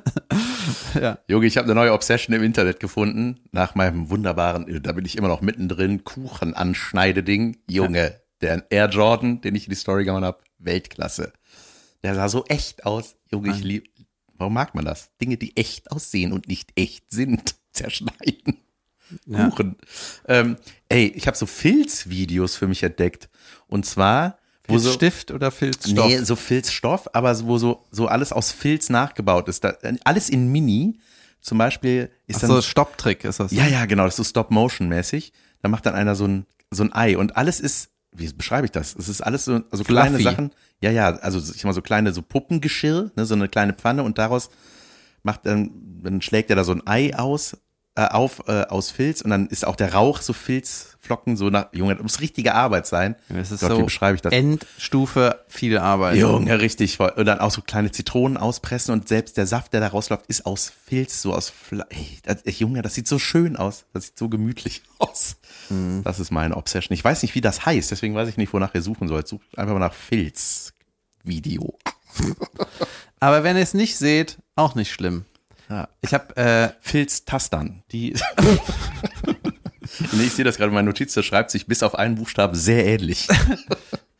Ja. 0.95 1.19
Junge, 1.29 1.47
ich 1.47 1.57
habe 1.57 1.67
eine 1.67 1.75
neue 1.75 1.93
Obsession 1.93 2.35
im 2.35 2.43
Internet 2.43 2.81
gefunden. 2.81 3.41
Nach 3.53 3.75
meinem 3.75 4.09
wunderbaren, 4.11 4.83
da 4.83 4.93
bin 4.93 5.05
ich 5.05 5.17
immer 5.17 5.29
noch 5.29 5.43
mittendrin, 5.43 6.05
Kuchenanschneideding. 6.05 7.59
Junge, 7.69 8.21
der 8.41 8.65
Air 8.71 8.89
Jordan, 8.89 9.41
den 9.41 9.55
ich 9.55 9.65
in 9.65 9.71
die 9.71 9.77
Story 9.77 10.05
gehauen 10.05 10.25
habe, 10.25 10.39
Weltklasse. 10.59 11.33
Der 12.03 12.15
sah 12.15 12.29
so 12.29 12.45
echt 12.47 12.87
aus. 12.87 13.17
Junge, 13.31 13.51
ich 13.51 13.63
lieb. 13.63 13.89
Warum 14.37 14.55
mag 14.55 14.75
man 14.75 14.85
das? 14.85 15.11
Dinge, 15.21 15.37
die 15.37 15.57
echt 15.57 15.91
aussehen 15.93 16.33
und 16.33 16.49
nicht 16.49 16.73
echt 16.77 17.11
sind, 17.11 17.55
zerschneiden. 17.75 18.59
Ja. 19.27 19.49
Kuchen. 19.51 19.77
Ähm, 20.27 20.57
ey, 20.89 21.09
ich 21.15 21.27
habe 21.27 21.37
so 21.37 21.47
Filzvideos 21.47 22.57
für 22.57 22.67
mich 22.67 22.83
entdeckt. 22.83 23.29
Und 23.69 23.85
zwar, 23.87 24.39
wo 24.67 24.79
so, 24.79 24.91
Stift 24.93 25.31
oder 25.31 25.51
Filzstoff? 25.51 26.07
Nee, 26.09 26.19
so 26.19 26.37
Filzstoff, 26.37 27.09
aber 27.13 27.35
so- 27.35 27.47
wo 27.47 27.59
so, 27.59 27.85
so 27.91 28.07
alles 28.09 28.33
aus 28.33 28.51
Filz 28.51 28.89
nachgebaut 28.89 29.49
ist. 29.49 29.63
Da, 29.65 29.75
alles 30.05 30.31
in 30.31 30.51
Mini. 30.51 30.99
zum 31.41 31.59
Beispiel 31.59 32.11
ist 32.27 32.37
Ach 32.37 32.41
dann 32.43 32.51
so, 32.53 32.63
Stopptrick 32.63 33.25
ist 33.25 33.39
das. 33.41 33.53
ja, 33.53 33.67
ja, 33.67 33.85
genau, 33.85 34.05
das 34.05 34.15
ist 34.15 34.17
so 34.17 34.25
Stop-Motion-mäßig. 34.25 35.33
Da 35.61 35.69
macht 35.69 35.85
dann 35.85 35.95
einer 35.95 36.15
so 36.15 36.27
ein, 36.27 36.47
so 36.71 36.83
ein 36.83 36.93
Ei 36.95 37.19
und 37.19 37.37
alles 37.37 37.61
ist, 37.61 37.91
wie 38.17 38.33
beschreibe 38.33 38.65
ich 38.65 38.71
das? 38.73 38.97
Es 38.97 39.09
ist 39.11 39.21
alles 39.21 39.45
so, 39.45 39.61
also 39.71 39.85
kleine 39.85 40.17
Fluffy. 40.19 40.23
Sachen. 40.25 40.51
Ja, 40.81 40.91
ja, 40.91 41.11
also 41.17 41.39
ich 41.55 41.63
mal 41.65 41.75
so 41.75 41.83
kleine, 41.83 42.13
so 42.13 42.23
Puppengeschirr, 42.23 43.11
ne, 43.17 43.27
so 43.27 43.35
eine 43.35 43.49
kleine 43.49 43.75
Pfanne 43.75 44.03
und 44.03 44.17
daraus 44.19 44.49
macht 45.23 45.45
dann, 45.47 45.71
dann 46.03 46.23
schlägt 46.23 46.49
er 46.51 46.57
da 46.57 46.65
so 46.65 46.73
ein 46.73 46.87
Ei 46.87 47.15
aus, 47.17 47.57
äh, 47.97 48.07
auf, 48.07 48.43
äh, 48.49 48.63
aus 48.63 48.91
Filz 48.91 49.21
und 49.21 49.31
dann 49.31 49.47
ist 49.47 49.65
auch 49.65 49.77
der 49.77 49.95
Rauch 49.95 50.21
so 50.21 50.33
Filzflocken, 50.33 51.37
so 51.37 51.49
nach, 51.51 51.73
Junge, 51.73 51.95
das 51.95 52.03
muss 52.03 52.21
richtige 52.21 52.55
Arbeit 52.55 52.89
sein. 52.89 53.15
Es 53.29 53.53
ist 53.53 53.61
Gott, 53.61 53.71
wie 53.71 53.77
so 53.77 53.85
beschreibe 53.85 54.17
ich 54.17 54.21
das? 54.21 54.33
Endstufe 54.33 55.45
viel 55.47 55.79
Arbeit. 55.79 56.17
Junge, 56.17 56.59
richtig 56.61 56.97
voll. 56.97 57.13
Und 57.15 57.27
dann 57.27 57.39
auch 57.39 57.53
so 57.53 57.63
kleine 57.63 57.93
Zitronen 57.93 58.37
auspressen 58.37 58.93
und 58.93 59.07
selbst 59.07 59.37
der 59.37 59.47
Saft, 59.47 59.73
der 59.73 59.81
da 59.81 59.87
rausläuft, 59.89 60.27
ist 60.27 60.45
aus 60.45 60.73
Filz, 60.87 61.23
so 61.23 61.35
aus 61.35 61.51
Fle 61.51 61.87
das, 62.25 62.59
Junge, 62.59 62.83
das 62.83 62.95
sieht 62.95 63.07
so 63.07 63.21
schön 63.21 63.55
aus. 63.57 63.85
Das 63.93 64.07
sieht 64.07 64.19
so 64.19 64.29
gemütlich 64.29 64.83
aus. 64.99 65.37
Mhm. 65.71 66.03
Das 66.03 66.19
ist 66.19 66.33
meine 66.33 66.57
Obsession. 66.57 66.95
Ich 66.95 67.05
weiß 67.05 67.23
nicht, 67.23 67.37
wie 67.37 67.41
das 67.41 67.65
heißt, 67.65 67.93
deswegen 67.93 68.17
weiß 68.17 68.29
ich 68.29 68.37
nicht, 68.37 68.53
wonach 68.53 68.75
ihr 68.75 68.83
suchen 68.83 69.07
sollt. 69.07 69.29
Sucht 69.29 69.57
einfach 69.57 69.75
mal 69.75 69.79
nach 69.79 69.95
Filz-Video. 69.95 71.79
Aber 73.21 73.45
wenn 73.45 73.57
ihr 73.57 73.63
es 73.63 73.73
nicht 73.73 73.97
seht, 73.97 74.39
auch 74.57 74.75
nicht 74.75 74.93
schlimm. 74.93 75.25
Ja. 75.69 75.89
Ich 76.01 76.15
habe 76.15 76.37
äh, 76.37 76.71
Filz-Tastern. 76.81 77.83
Die. 77.91 78.15
nee, 80.13 80.25
ich 80.25 80.33
sehe 80.33 80.45
das 80.45 80.57
gerade 80.57 80.69
in 80.69 80.75
meiner 80.75 80.87
Notiz, 80.87 81.15
das 81.15 81.25
schreibt 81.25 81.51
sich 81.51 81.67
bis 81.67 81.83
auf 81.83 81.95
einen 81.95 82.17
Buchstaben 82.17 82.55
sehr 82.55 82.87
ähnlich. 82.87 83.29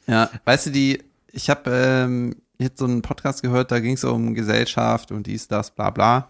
Ja, 0.07 0.29
weißt 0.45 0.67
du, 0.67 0.71
die, 0.71 1.03
ich 1.33 1.49
habe 1.49 1.71
ähm, 1.71 2.37
jetzt 2.59 2.79
so 2.79 2.85
einen 2.85 3.01
Podcast 3.01 3.43
gehört, 3.43 3.73
da 3.73 3.81
ging 3.81 3.95
es 3.95 4.05
um 4.05 4.35
Gesellschaft 4.35 5.13
und 5.13 5.27
dies, 5.27 5.49
das, 5.49 5.71
bla 5.71 5.89
bla. 5.89 6.29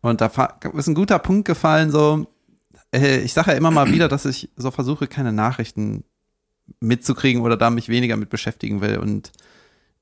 Und 0.00 0.20
da 0.20 0.26
ist 0.74 0.88
ein 0.88 0.96
guter 0.96 1.20
Punkt 1.20 1.46
gefallen, 1.46 1.92
so, 1.92 2.26
äh, 2.92 3.18
ich 3.20 3.32
sage 3.32 3.52
ja 3.52 3.56
immer 3.56 3.70
mal 3.70 3.92
wieder, 3.92 4.08
dass 4.08 4.24
ich 4.24 4.50
so 4.56 4.72
versuche, 4.72 5.06
keine 5.06 5.32
Nachrichten 5.32 6.02
mitzukriegen 6.80 7.42
oder 7.42 7.56
da 7.56 7.70
mich 7.70 7.88
weniger 7.88 8.16
mit 8.16 8.30
beschäftigen 8.30 8.80
will. 8.80 8.98
Und 8.98 9.30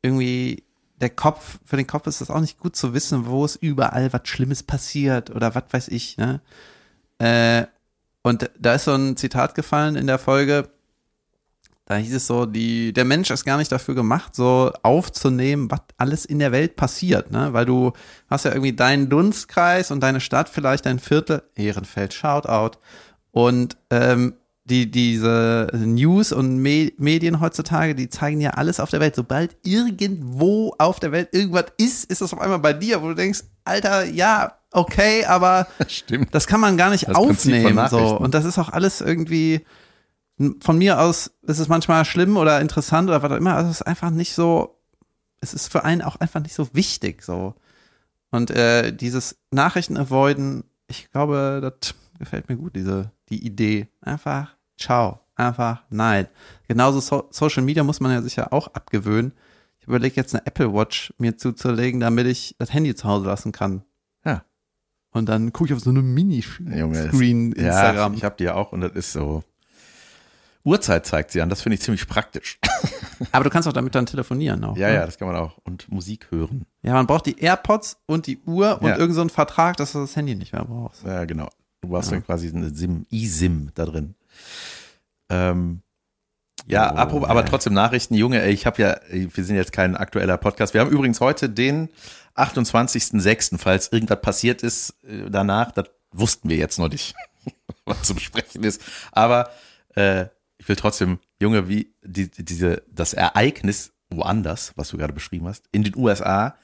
irgendwie 0.00 0.64
der 1.00 1.10
Kopf, 1.10 1.58
für 1.64 1.76
den 1.76 1.86
Kopf 1.86 2.06
ist 2.06 2.20
das 2.20 2.30
auch 2.30 2.40
nicht 2.40 2.58
gut 2.58 2.76
zu 2.76 2.94
wissen, 2.94 3.26
wo 3.26 3.44
es 3.44 3.56
überall 3.56 4.12
was 4.12 4.22
Schlimmes 4.24 4.62
passiert 4.62 5.30
oder 5.30 5.54
was 5.54 5.64
weiß 5.70 5.88
ich, 5.88 6.16
ne? 6.16 6.40
Äh, 7.18 7.66
und 8.22 8.50
da 8.58 8.74
ist 8.74 8.84
so 8.84 8.94
ein 8.94 9.16
Zitat 9.16 9.54
gefallen 9.54 9.96
in 9.96 10.06
der 10.06 10.18
Folge, 10.18 10.68
da 11.88 11.96
hieß 11.96 12.14
es 12.14 12.26
so, 12.26 12.44
die, 12.44 12.92
der 12.92 13.06
Mensch 13.06 13.30
ist 13.30 13.46
gar 13.46 13.56
nicht 13.56 13.72
dafür 13.72 13.94
gemacht, 13.94 14.34
so 14.34 14.70
aufzunehmen, 14.82 15.70
was 15.70 15.80
alles 15.96 16.26
in 16.26 16.38
der 16.38 16.52
Welt 16.52 16.76
passiert, 16.76 17.30
ne? 17.30 17.54
Weil 17.54 17.64
du 17.64 17.92
hast 18.28 18.44
ja 18.44 18.50
irgendwie 18.50 18.74
deinen 18.74 19.08
Dunstkreis 19.08 19.90
und 19.90 20.00
deine 20.00 20.20
Stadt, 20.20 20.50
vielleicht 20.50 20.84
dein 20.84 20.98
Viertel, 20.98 21.42
Ehrenfeld, 21.54 22.12
Shoutout. 22.12 22.78
Und 23.30 23.78
ähm, 23.88 24.34
die, 24.68 24.90
diese 24.90 25.70
News 25.72 26.32
und 26.32 26.58
Me 26.58 26.92
Medien 26.98 27.40
heutzutage, 27.40 27.94
die 27.94 28.08
zeigen 28.08 28.40
ja 28.40 28.50
alles 28.50 28.80
auf 28.80 28.90
der 28.90 29.00
Welt. 29.00 29.14
Sobald 29.14 29.56
irgendwo 29.64 30.75
auf 30.78 31.00
der 31.00 31.12
Welt 31.12 31.30
irgendwas 31.32 31.66
ist, 31.78 32.04
ist 32.10 32.20
das 32.20 32.32
auf 32.32 32.40
einmal 32.40 32.58
bei 32.58 32.72
dir, 32.72 33.02
wo 33.02 33.08
du 33.08 33.14
denkst, 33.14 33.44
Alter, 33.64 34.04
ja, 34.04 34.58
okay, 34.72 35.25
aber 35.25 35.66
Stimmt. 35.88 36.34
das 36.34 36.46
kann 36.46 36.60
man 36.60 36.76
gar 36.76 36.90
nicht 36.90 37.08
Das 37.08 37.16
aufnehmen. 37.16 37.88
So. 37.88 38.18
Und 38.18 38.34
das 38.34 38.44
ist 38.44 38.58
auch 38.58 38.68
alles 38.68 39.00
irgendwie, 39.00 39.64
von 40.60 40.78
mir 40.78 41.00
aus 41.00 41.32
ist 41.42 41.58
es 41.58 41.68
manchmal 41.68 42.04
schlimm 42.04 42.37
oder 42.37 42.60
interessant 42.60 43.08
oder 43.08 43.22
was 43.22 43.32
auch 43.32 43.37
immer, 43.37 43.54
aber 43.54 43.68
es 43.68 43.80
ist 43.80 43.87
einfach 43.87 44.10
nicht 44.10 44.34
so, 44.34 44.78
es 45.40 45.54
ist 45.54 45.72
für 45.72 45.84
einen 45.84 46.02
auch 46.02 46.16
einfach 46.16 46.40
nicht 46.40 46.54
so 46.54 46.68
wichtig. 46.72 47.22
So. 47.22 47.54
Und 48.30 48.50
äh, 48.50 48.92
dieses 48.92 49.38
Nachrichten 49.50 49.96
avoiden, 49.96 50.64
ich 50.88 51.10
glaube, 51.10 51.60
das 51.62 51.94
gefällt 52.18 52.48
mir 52.48 52.56
gut, 52.56 52.76
diese, 52.76 53.12
die 53.30 53.44
Idee. 53.46 53.88
Einfach 54.00 54.57
ciao, 54.78 55.20
einfach 55.35 55.82
nein. 55.90 56.29
Genauso 56.68 57.00
so 57.00 57.29
Social 57.31 57.62
Media 57.62 57.83
muss 57.85 58.00
man 58.00 58.12
ja 58.12 58.22
sicher 58.22 58.52
auch 58.52 58.68
abgewöhnen. 58.68 59.33
Ich 59.81 59.87
überlege 59.87 60.16
jetzt 60.16 60.35
eine 60.35 60.46
Apple 60.46 60.72
Watch 60.72 61.12
mir 61.18 61.37
zuzulegen, 61.37 62.00
damit 62.00 62.26
ich 62.26 62.55
das 62.59 62.72
Handy 62.72 62.94
zu 62.94 63.09
Hause 63.09 63.26
lassen 63.26 63.52
kann. 63.52 63.83
Ja. 64.24 64.44
Und 65.11 65.29
dann 65.29 65.52
gucke 65.52 65.70
ich 65.70 65.74
auf 65.74 65.81
so 65.81 65.90
eine 65.90 66.02
Mini-Screen 66.02 67.52
Instagram. 67.52 68.12
Ja, 68.12 68.16
ich 68.18 68.24
habe 68.24 68.37
die 68.38 68.44
ja 68.44 68.55
auch 68.55 68.72
und 68.72 68.81
das 68.83 68.92
ist 68.92 69.12
so. 69.12 69.42
Uhrzeit 70.64 71.07
zeigt 71.07 71.31
sie 71.31 71.40
an, 71.40 71.48
das 71.48 71.62
finde 71.62 71.74
ich 71.74 71.81
ziemlich 71.81 72.07
praktisch. 72.07 72.59
Aber 73.33 73.44
du 73.44 73.50
kannst 73.50 73.66
auch 73.68 73.72
damit 73.72 73.94
dann 73.94 74.05
telefonieren 74.07 74.62
auch. 74.64 74.76
Ja, 74.76 74.88
ne? 74.88 74.94
ja, 74.96 75.07
das 75.07 75.16
kann 75.16 75.29
man 75.29 75.37
auch. 75.37 75.57
Und 75.64 75.90
Musik 75.90 76.26
hören. 76.31 76.66
Ja, 76.83 76.92
man 76.92 77.07
braucht 77.07 77.24
die 77.26 77.38
AirPods 77.40 77.96
und 78.07 78.26
die 78.26 78.38
Uhr 78.44 78.83
und 78.83 78.88
Ja. 78.88 78.98
irgend 78.98 79.14
so 79.14 79.22
einen 79.22 79.31
Vertrag, 79.31 79.76
dass 79.79 79.92
du 79.92 80.00
das 80.00 80.14
Handy 80.14 80.35
nicht 80.35 80.52
mehr 80.52 80.64
brauchst. 80.64 81.05
Ja, 81.05 81.24
genau. 81.24 81.48
Du 81.81 81.88
brauchst 81.88 82.11
Ja. 82.11 82.16
dann 82.16 82.26
quasi 82.26 82.48
eine 82.55 82.74
SIM, 82.74 83.07
eSIM 83.11 83.70
da 83.74 83.87
drin. 83.87 84.14
Ähm, 85.30 85.82
ja, 86.66 86.92
Oh, 86.92 86.96
apropos, 86.96 87.28
aber 87.28 87.44
trotzdem 87.46 87.72
Nachrichten, 87.72 88.14
Junge, 88.14 88.42
ey, 88.42 88.52
ich 88.52 88.66
habe 88.66 88.82
ja, 88.82 89.00
wir 89.10 89.44
sind 89.44 89.56
jetzt 89.56 89.72
kein 89.72 89.96
aktueller 89.96 90.36
Podcast. 90.36 90.74
Wir 90.74 90.80
haben 90.80 90.90
übrigens 90.90 91.20
heute 91.20 91.48
den 91.48 91.88
28.06., 92.36 93.58
falls 93.58 93.88
irgendwas 93.92 94.20
passiert 94.20 94.62
ist 94.62 94.90
äh, 95.04 95.30
danach, 95.30 95.72
das 95.72 95.86
wussten 96.12 96.48
wir 96.48 96.56
jetzt 96.56 96.78
noch 96.78 96.88
nicht, 96.88 97.14
was 97.84 98.02
zu 98.02 98.14
besprechen 98.14 98.64
ist. 98.64 98.82
Aber 99.12 99.50
äh, 99.94 100.26
ich 100.58 100.68
will 100.68 100.76
trotzdem, 100.76 101.18
Junge, 101.40 101.68
wie 101.68 101.94
die- 102.02 102.30
diese, 102.30 102.82
das 102.90 103.14
Ereignis 103.14 103.92
woanders, 104.10 104.72
was 104.76 104.88
du 104.88 104.96
gerade 104.98 105.12
beschrieben 105.12 105.46
hast, 105.46 105.64
in 105.72 105.84
den 105.84 105.94
USA, 105.96 106.56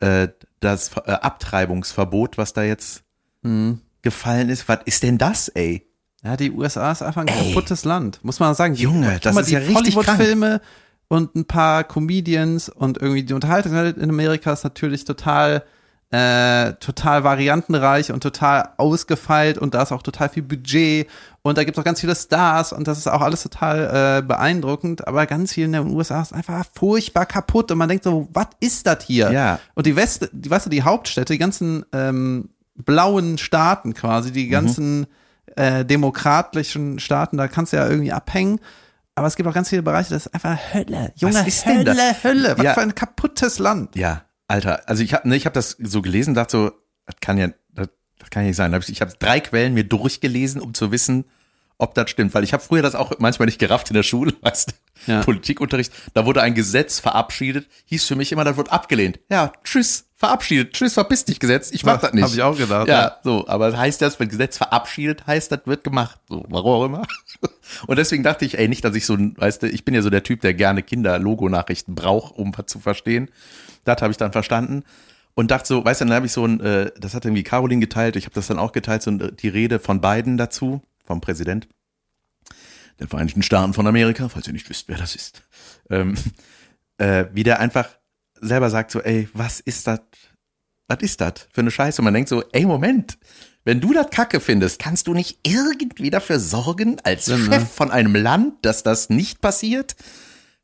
äh, 0.00 0.28
das 0.60 0.90
äh, 0.96 1.10
Abtreibungsverbot, 1.12 2.38
was 2.38 2.52
da 2.52 2.62
jetzt 2.62 3.02
Mhm. 3.42 3.80
gefallen 4.02 4.48
ist. 4.48 4.68
Was 4.68 4.80
ist 4.84 5.02
denn 5.04 5.16
das, 5.18 5.48
ey? 5.48 5.86
Ja, 6.24 6.36
die 6.36 6.50
USA 6.50 6.90
ist 6.90 7.02
einfach 7.02 7.22
ein 7.22 7.28
Ey. 7.28 7.48
kaputtes 7.48 7.84
Land, 7.84 8.20
muss 8.24 8.40
man 8.40 8.54
sagen. 8.54 8.74
Junge, 8.74 9.18
das 9.22 9.34
mal, 9.34 9.40
ist 9.42 9.50
die 9.50 9.54
ja 9.54 9.60
richtig 9.60 9.94
Hollywood-Filme 9.96 10.60
und 11.08 11.34
ein 11.36 11.44
paar 11.46 11.84
Comedians 11.84 12.68
und 12.68 12.98
irgendwie 12.98 13.22
die 13.22 13.34
Unterhaltung 13.34 13.72
in 13.74 14.10
Amerika 14.10 14.52
ist 14.52 14.64
natürlich 14.64 15.04
total, 15.04 15.62
äh, 16.10 16.72
total 16.74 17.22
variantenreich 17.22 18.10
und 18.12 18.22
total 18.22 18.70
ausgefeilt 18.78 19.58
und 19.58 19.74
da 19.74 19.82
ist 19.82 19.92
auch 19.92 20.02
total 20.02 20.28
viel 20.28 20.42
Budget 20.42 21.06
und 21.42 21.56
da 21.56 21.64
gibt 21.64 21.78
es 21.78 21.80
auch 21.80 21.84
ganz 21.84 22.00
viele 22.00 22.16
Stars 22.16 22.72
und 22.72 22.88
das 22.88 22.98
ist 22.98 23.06
auch 23.06 23.20
alles 23.22 23.42
total 23.44 24.18
äh, 24.18 24.26
beeindruckend, 24.26 25.06
aber 25.06 25.24
ganz 25.26 25.52
viel 25.52 25.66
in 25.66 25.72
den 25.72 25.86
USA 25.86 26.20
ist 26.20 26.32
einfach 26.34 26.66
furchtbar 26.74 27.26
kaputt 27.26 27.70
und 27.70 27.78
man 27.78 27.88
denkt 27.88 28.04
so, 28.04 28.28
was 28.32 28.48
ist 28.60 28.86
das 28.88 29.04
hier? 29.04 29.30
Ja. 29.30 29.60
Und 29.74 29.86
die 29.86 29.94
West, 29.96 30.28
die, 30.32 30.50
weißt 30.50 30.66
du, 30.66 30.70
die 30.70 30.82
Hauptstädte, 30.82 31.32
die 31.32 31.38
ganzen 31.38 31.86
ähm, 31.92 32.50
blauen 32.74 33.38
Staaten 33.38 33.94
quasi, 33.94 34.30
Mhm. 34.30 34.34
die 34.34 34.48
ganzen 34.48 35.06
äh, 35.58 35.84
demokratischen 35.84 36.98
Staaten, 36.98 37.36
da 37.36 37.48
kannst 37.48 37.72
du 37.72 37.76
ja 37.76 37.88
irgendwie 37.88 38.12
abhängen. 38.12 38.60
Aber 39.14 39.26
es 39.26 39.34
gibt 39.36 39.48
auch 39.48 39.54
ganz 39.54 39.68
viele 39.68 39.82
Bereiche, 39.82 40.10
das 40.10 40.26
ist 40.26 40.34
einfach 40.34 40.56
Hölle. 40.72 41.12
Junge, 41.16 41.46
ist 41.46 41.66
denn 41.66 41.78
Hölle, 41.78 41.84
das? 41.96 42.24
Hölle. 42.24 42.54
Was 42.56 42.64
Ja. 42.64 42.74
für 42.74 42.80
ein 42.82 42.94
kaputtes 42.94 43.58
Land. 43.58 43.96
Ja, 43.96 44.22
Alter. 44.46 44.88
Also 44.88 45.02
ich 45.02 45.12
habe 45.14 45.28
ne, 45.28 45.36
ich 45.36 45.44
hab 45.46 45.54
das 45.54 45.76
so 45.80 46.02
gelesen, 46.02 46.34
dachte 46.34 46.52
so, 46.52 46.70
das 47.06 47.16
kann 47.20 47.36
ja, 47.36 47.48
das, 47.72 47.88
das 48.18 48.30
kann 48.30 48.42
ja 48.44 48.48
nicht 48.48 48.56
sein. 48.56 48.72
Ich 48.86 49.00
habe 49.00 49.12
drei 49.18 49.40
Quellen 49.40 49.74
mir 49.74 49.84
durchgelesen, 49.84 50.60
um 50.60 50.72
zu 50.74 50.92
wissen, 50.92 51.24
ob 51.78 51.94
das 51.94 52.10
stimmt. 52.10 52.32
Weil 52.34 52.44
ich 52.44 52.52
habe 52.52 52.62
früher 52.62 52.82
das 52.82 52.94
auch 52.94 53.12
manchmal 53.18 53.46
nicht 53.46 53.58
gerafft 53.58 53.90
in 53.90 53.94
der 53.94 54.02
Schule, 54.04 54.34
weißt 54.42 54.70
du, 55.06 55.12
Ja. 55.12 55.22
Politikunterricht. 55.22 55.92
Da 56.14 56.24
wurde 56.24 56.42
ein 56.42 56.54
Gesetz 56.54 57.00
verabschiedet, 57.00 57.66
hieß 57.86 58.04
für 58.04 58.14
mich 58.16 58.30
immer, 58.30 58.44
das 58.44 58.56
wird 58.56 58.70
abgelehnt. 58.72 59.18
Ja, 59.30 59.52
tschüss, 59.64 60.04
verabschiedet, 60.18 60.72
tschüss, 60.72 60.94
verpiss 60.94 61.24
dich 61.24 61.38
Gesetz, 61.38 61.70
ich 61.70 61.84
mach 61.84 62.00
das 62.00 62.12
nicht. 62.12 62.24
Hab 62.24 62.32
ich 62.32 62.42
auch 62.42 62.58
gedacht, 62.58 62.88
Ja, 62.88 63.00
ja. 63.00 63.18
so, 63.22 63.46
aber 63.46 63.76
heißt 63.76 64.02
das, 64.02 64.18
wenn 64.18 64.28
Gesetz 64.28 64.58
verabschiedet 64.58 65.26
heißt, 65.26 65.52
das 65.52 65.60
wird 65.64 65.84
gemacht. 65.84 66.20
So, 66.28 66.44
warum 66.48 66.72
auch 66.72 66.84
immer. 66.84 67.06
Und 67.86 67.96
deswegen 67.96 68.24
dachte 68.24 68.44
ich, 68.44 68.58
ey, 68.58 68.66
nicht, 68.68 68.84
dass 68.84 68.96
ich 68.96 69.06
so 69.06 69.14
ein, 69.14 69.36
weißt 69.38 69.62
du, 69.62 69.68
ich 69.68 69.84
bin 69.84 69.94
ja 69.94 70.02
so 70.02 70.10
der 70.10 70.24
Typ, 70.24 70.40
der 70.40 70.54
gerne 70.54 70.82
Kinder-Logo-Nachrichten 70.82 71.94
braucht, 71.94 72.36
um 72.36 72.52
was 72.58 72.66
zu 72.66 72.80
verstehen. 72.80 73.30
Das 73.84 74.02
habe 74.02 74.10
ich 74.10 74.16
dann 74.16 74.32
verstanden. 74.32 74.82
Und 75.34 75.52
dachte 75.52 75.68
so, 75.68 75.84
weißt 75.84 76.00
du, 76.00 76.06
dann 76.06 76.14
habe 76.14 76.26
ich 76.26 76.32
so 76.32 76.44
ein, 76.44 76.58
äh, 76.60 76.90
das 76.98 77.14
hat 77.14 77.24
irgendwie 77.24 77.44
Caroline 77.44 77.80
geteilt, 77.80 78.16
ich 78.16 78.24
habe 78.24 78.34
das 78.34 78.48
dann 78.48 78.58
auch 78.58 78.72
geteilt, 78.72 79.02
so 79.02 79.12
ein, 79.12 79.36
die 79.36 79.48
Rede 79.48 79.78
von 79.78 80.00
Biden 80.00 80.36
dazu, 80.36 80.82
vom 81.04 81.20
Präsident 81.20 81.68
der 82.98 83.06
Vereinigten 83.06 83.42
Staaten 83.42 83.74
von 83.74 83.86
Amerika, 83.86 84.28
falls 84.28 84.48
ihr 84.48 84.52
nicht 84.52 84.68
wisst, 84.68 84.88
wer 84.88 84.98
das 84.98 85.14
ist. 85.14 85.42
Ähm, 85.90 86.16
äh, 86.98 87.26
wie 87.32 87.44
der 87.44 87.60
einfach 87.60 87.88
selber 88.40 88.70
sagt 88.70 88.90
so, 88.90 89.00
ey, 89.00 89.28
was 89.34 89.60
ist 89.60 89.86
das, 89.86 90.00
was 90.88 90.98
ist 91.00 91.20
das 91.20 91.32
für 91.52 91.60
eine 91.60 91.70
Scheiße? 91.70 92.00
Und 92.00 92.04
man 92.04 92.14
denkt 92.14 92.28
so, 92.28 92.42
ey, 92.52 92.64
Moment, 92.64 93.18
wenn 93.64 93.80
du 93.80 93.92
das 93.92 94.08
Kacke 94.10 94.40
findest, 94.40 94.78
kannst 94.78 95.06
du 95.06 95.14
nicht 95.14 95.38
irgendwie 95.46 96.10
dafür 96.10 96.40
sorgen, 96.40 96.98
als 97.04 97.24
Stimmt, 97.24 97.44
Chef 97.52 97.62
ne? 97.62 97.66
von 97.66 97.90
einem 97.90 98.14
Land, 98.14 98.54
dass 98.62 98.82
das 98.82 99.10
nicht 99.10 99.40
passiert? 99.40 99.96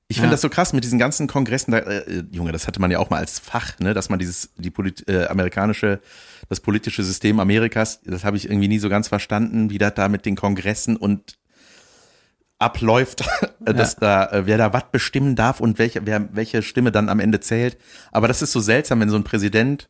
Ich 0.09 0.17
finde 0.17 0.29
Ja. 0.29 0.33
das 0.33 0.43
so 0.43 0.51
krass 0.51 0.73
mit 0.75 0.85
diesen 0.85 0.99
ganzen 0.99 1.27
Kongressen, 1.27 1.73
da, 1.73 1.79
äh, 1.79 2.25
Junge, 2.31 2.53
das 2.53 2.67
hatte 2.67 2.81
man 2.81 2.91
ja 2.91 2.99
auch 2.99 3.09
mal 3.11 3.19
als 3.19 3.39
Fach, 3.39 3.79
ne, 3.79 3.95
dass 3.95 4.11
man 4.11 4.19
dieses, 4.19 4.51
die 4.57 4.71
Polit 4.71 5.09
äh, 5.09 5.27
amerikanische, 5.27 6.01
das 6.51 6.61
politische 6.61 7.03
System 7.03 7.41
Amerikas, 7.41 8.01
das 8.05 8.23
habe 8.23 8.37
ich 8.37 8.45
irgendwie 8.49 8.69
nie 8.69 8.79
so 8.79 8.91
ganz 8.91 9.09
verstanden, 9.09 9.71
wie 9.71 9.79
das 9.79 9.95
da 9.95 10.09
mit 10.09 10.27
den 10.27 10.37
Kongressen 10.37 10.97
und 10.97 11.37
abläuft, 12.65 13.25
dass 13.61 13.97
da, 13.97 14.27
äh, 14.31 14.47
wer 14.47 14.59
da 14.59 14.73
was 14.73 14.85
bestimmen 14.91 15.37
darf 15.37 15.61
und 15.61 15.79
welche, 15.79 16.05
wer, 16.07 16.29
welche 16.35 16.63
Stimme 16.63 16.91
dann 16.91 17.09
am 17.09 17.21
Ende 17.21 17.41
zählt. 17.41 17.79
Aber 18.11 18.29
das 18.29 18.43
ist 18.43 18.53
so 18.53 18.61
seltsam, 18.61 19.01
wenn 19.01 19.11
so 19.11 19.17
ein 19.17 19.25
Präsident 19.25 19.89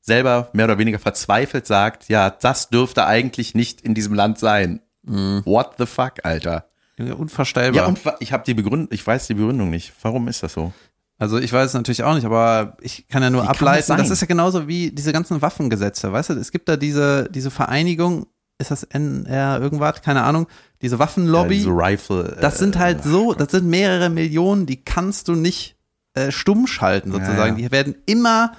selber 0.00 0.50
mehr 0.52 0.66
oder 0.66 0.78
weniger 0.78 0.98
verzweifelt 0.98 1.66
sagt, 1.66 2.08
ja, 2.08 2.30
das 2.30 2.68
dürfte 2.68 3.06
eigentlich 3.06 3.54
nicht 3.54 3.80
in 3.80 3.94
diesem 3.94 4.14
Land 4.14 4.38
sein. 4.38 4.80
What 5.02 5.74
the 5.78 5.86
fuck, 5.86 6.24
Alter? 6.24 6.68
Junge, 6.98 7.14
Unvorstellbar. 7.14 7.82
Ja, 7.82 7.88
und 7.88 8.00
ich 8.20 8.32
habe 8.32 8.44
die 8.44 8.54
Begründung, 8.54 8.88
ich 8.90 9.06
weiß 9.06 9.26
die 9.26 9.34
Begründung 9.34 9.70
nicht. 9.70 9.92
Warum 10.02 10.28
ist 10.28 10.42
das 10.42 10.54
so? 10.54 10.72
Also 11.18 11.38
ich 11.38 11.52
weiß 11.52 11.68
es 11.68 11.74
natürlich 11.74 12.02
auch 12.02 12.14
nicht, 12.14 12.24
aber 12.24 12.76
ich 12.80 13.08
kann 13.08 13.22
ja 13.22 13.30
nur 13.30 13.42
Wie 13.42 13.46
das 13.46 13.56
ableiten. 13.56 13.86
sein? 13.86 13.98
Das, 13.98 14.10
ist 14.10 14.20
ja 14.20 14.26
genauso 14.26 14.68
wie 14.68 14.90
diese 14.90 15.12
ganzen 15.12 15.40
Waffengesetze, 15.40 16.12
weißt 16.12 16.30
du? 16.30 16.34
Es 16.34 16.52
gibt 16.52 16.68
da 16.68 16.76
diese, 16.76 17.28
diese 17.30 17.50
Vereinigung, 17.50 18.26
ist 18.58 18.70
das 18.70 18.84
NR 18.84 19.60
irgendwas, 19.60 20.02
keine 20.02 20.22
Ahnung, 20.22 20.46
diese 20.82 20.98
Waffenlobby. 20.98 21.64
Ja, 21.64 21.72
Rifle. 21.72 22.36
das 22.40 22.58
sind 22.58 22.76
äh, 22.76 22.78
halt 22.78 23.02
so, 23.02 23.34
das 23.34 23.50
sind 23.50 23.66
mehrere 23.66 24.08
Millionen, 24.08 24.66
die 24.66 24.82
kannst 24.82 25.28
du 25.28 25.34
nicht 25.34 25.76
äh, 26.14 26.30
stumm 26.30 26.66
schalten 26.66 27.12
sozusagen. 27.12 27.56
Ja, 27.56 27.62
ja. 27.62 27.68
Die 27.68 27.72
werden 27.72 27.96
immer 28.06 28.52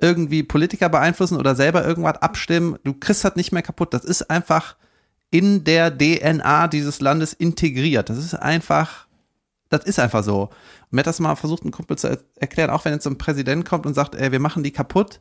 irgendwie 0.00 0.42
Politiker 0.42 0.88
beeinflussen 0.88 1.36
oder 1.36 1.54
selber 1.54 1.84
irgendwas 1.84 2.20
abstimmen. 2.20 2.76
Du 2.84 2.94
kriegst 2.94 3.24
das 3.24 3.36
nicht 3.36 3.52
mehr 3.52 3.62
kaputt. 3.62 3.94
Das 3.94 4.04
ist 4.04 4.30
einfach 4.30 4.76
in 5.30 5.64
der 5.64 5.96
DNA 5.96 6.68
dieses 6.68 7.00
Landes 7.00 7.32
integriert. 7.32 8.10
Das 8.10 8.18
ist 8.18 8.34
einfach, 8.34 9.06
das 9.68 9.84
ist 9.84 9.98
einfach 9.98 10.24
so. 10.24 10.42
Und 10.42 10.92
mir 10.92 11.00
hat 11.00 11.06
das 11.06 11.20
mal 11.20 11.36
versucht, 11.36 11.64
ein 11.64 11.70
Kumpel 11.70 11.96
zu 11.96 12.08
er 12.08 12.18
erklären, 12.36 12.70
auch 12.70 12.84
wenn 12.84 12.92
jetzt 12.92 13.04
so 13.04 13.10
ein 13.10 13.18
Präsident 13.18 13.64
kommt 13.64 13.86
und 13.86 13.94
sagt, 13.94 14.14
ey, 14.14 14.32
wir 14.32 14.40
machen 14.40 14.62
die 14.62 14.72
kaputt, 14.72 15.20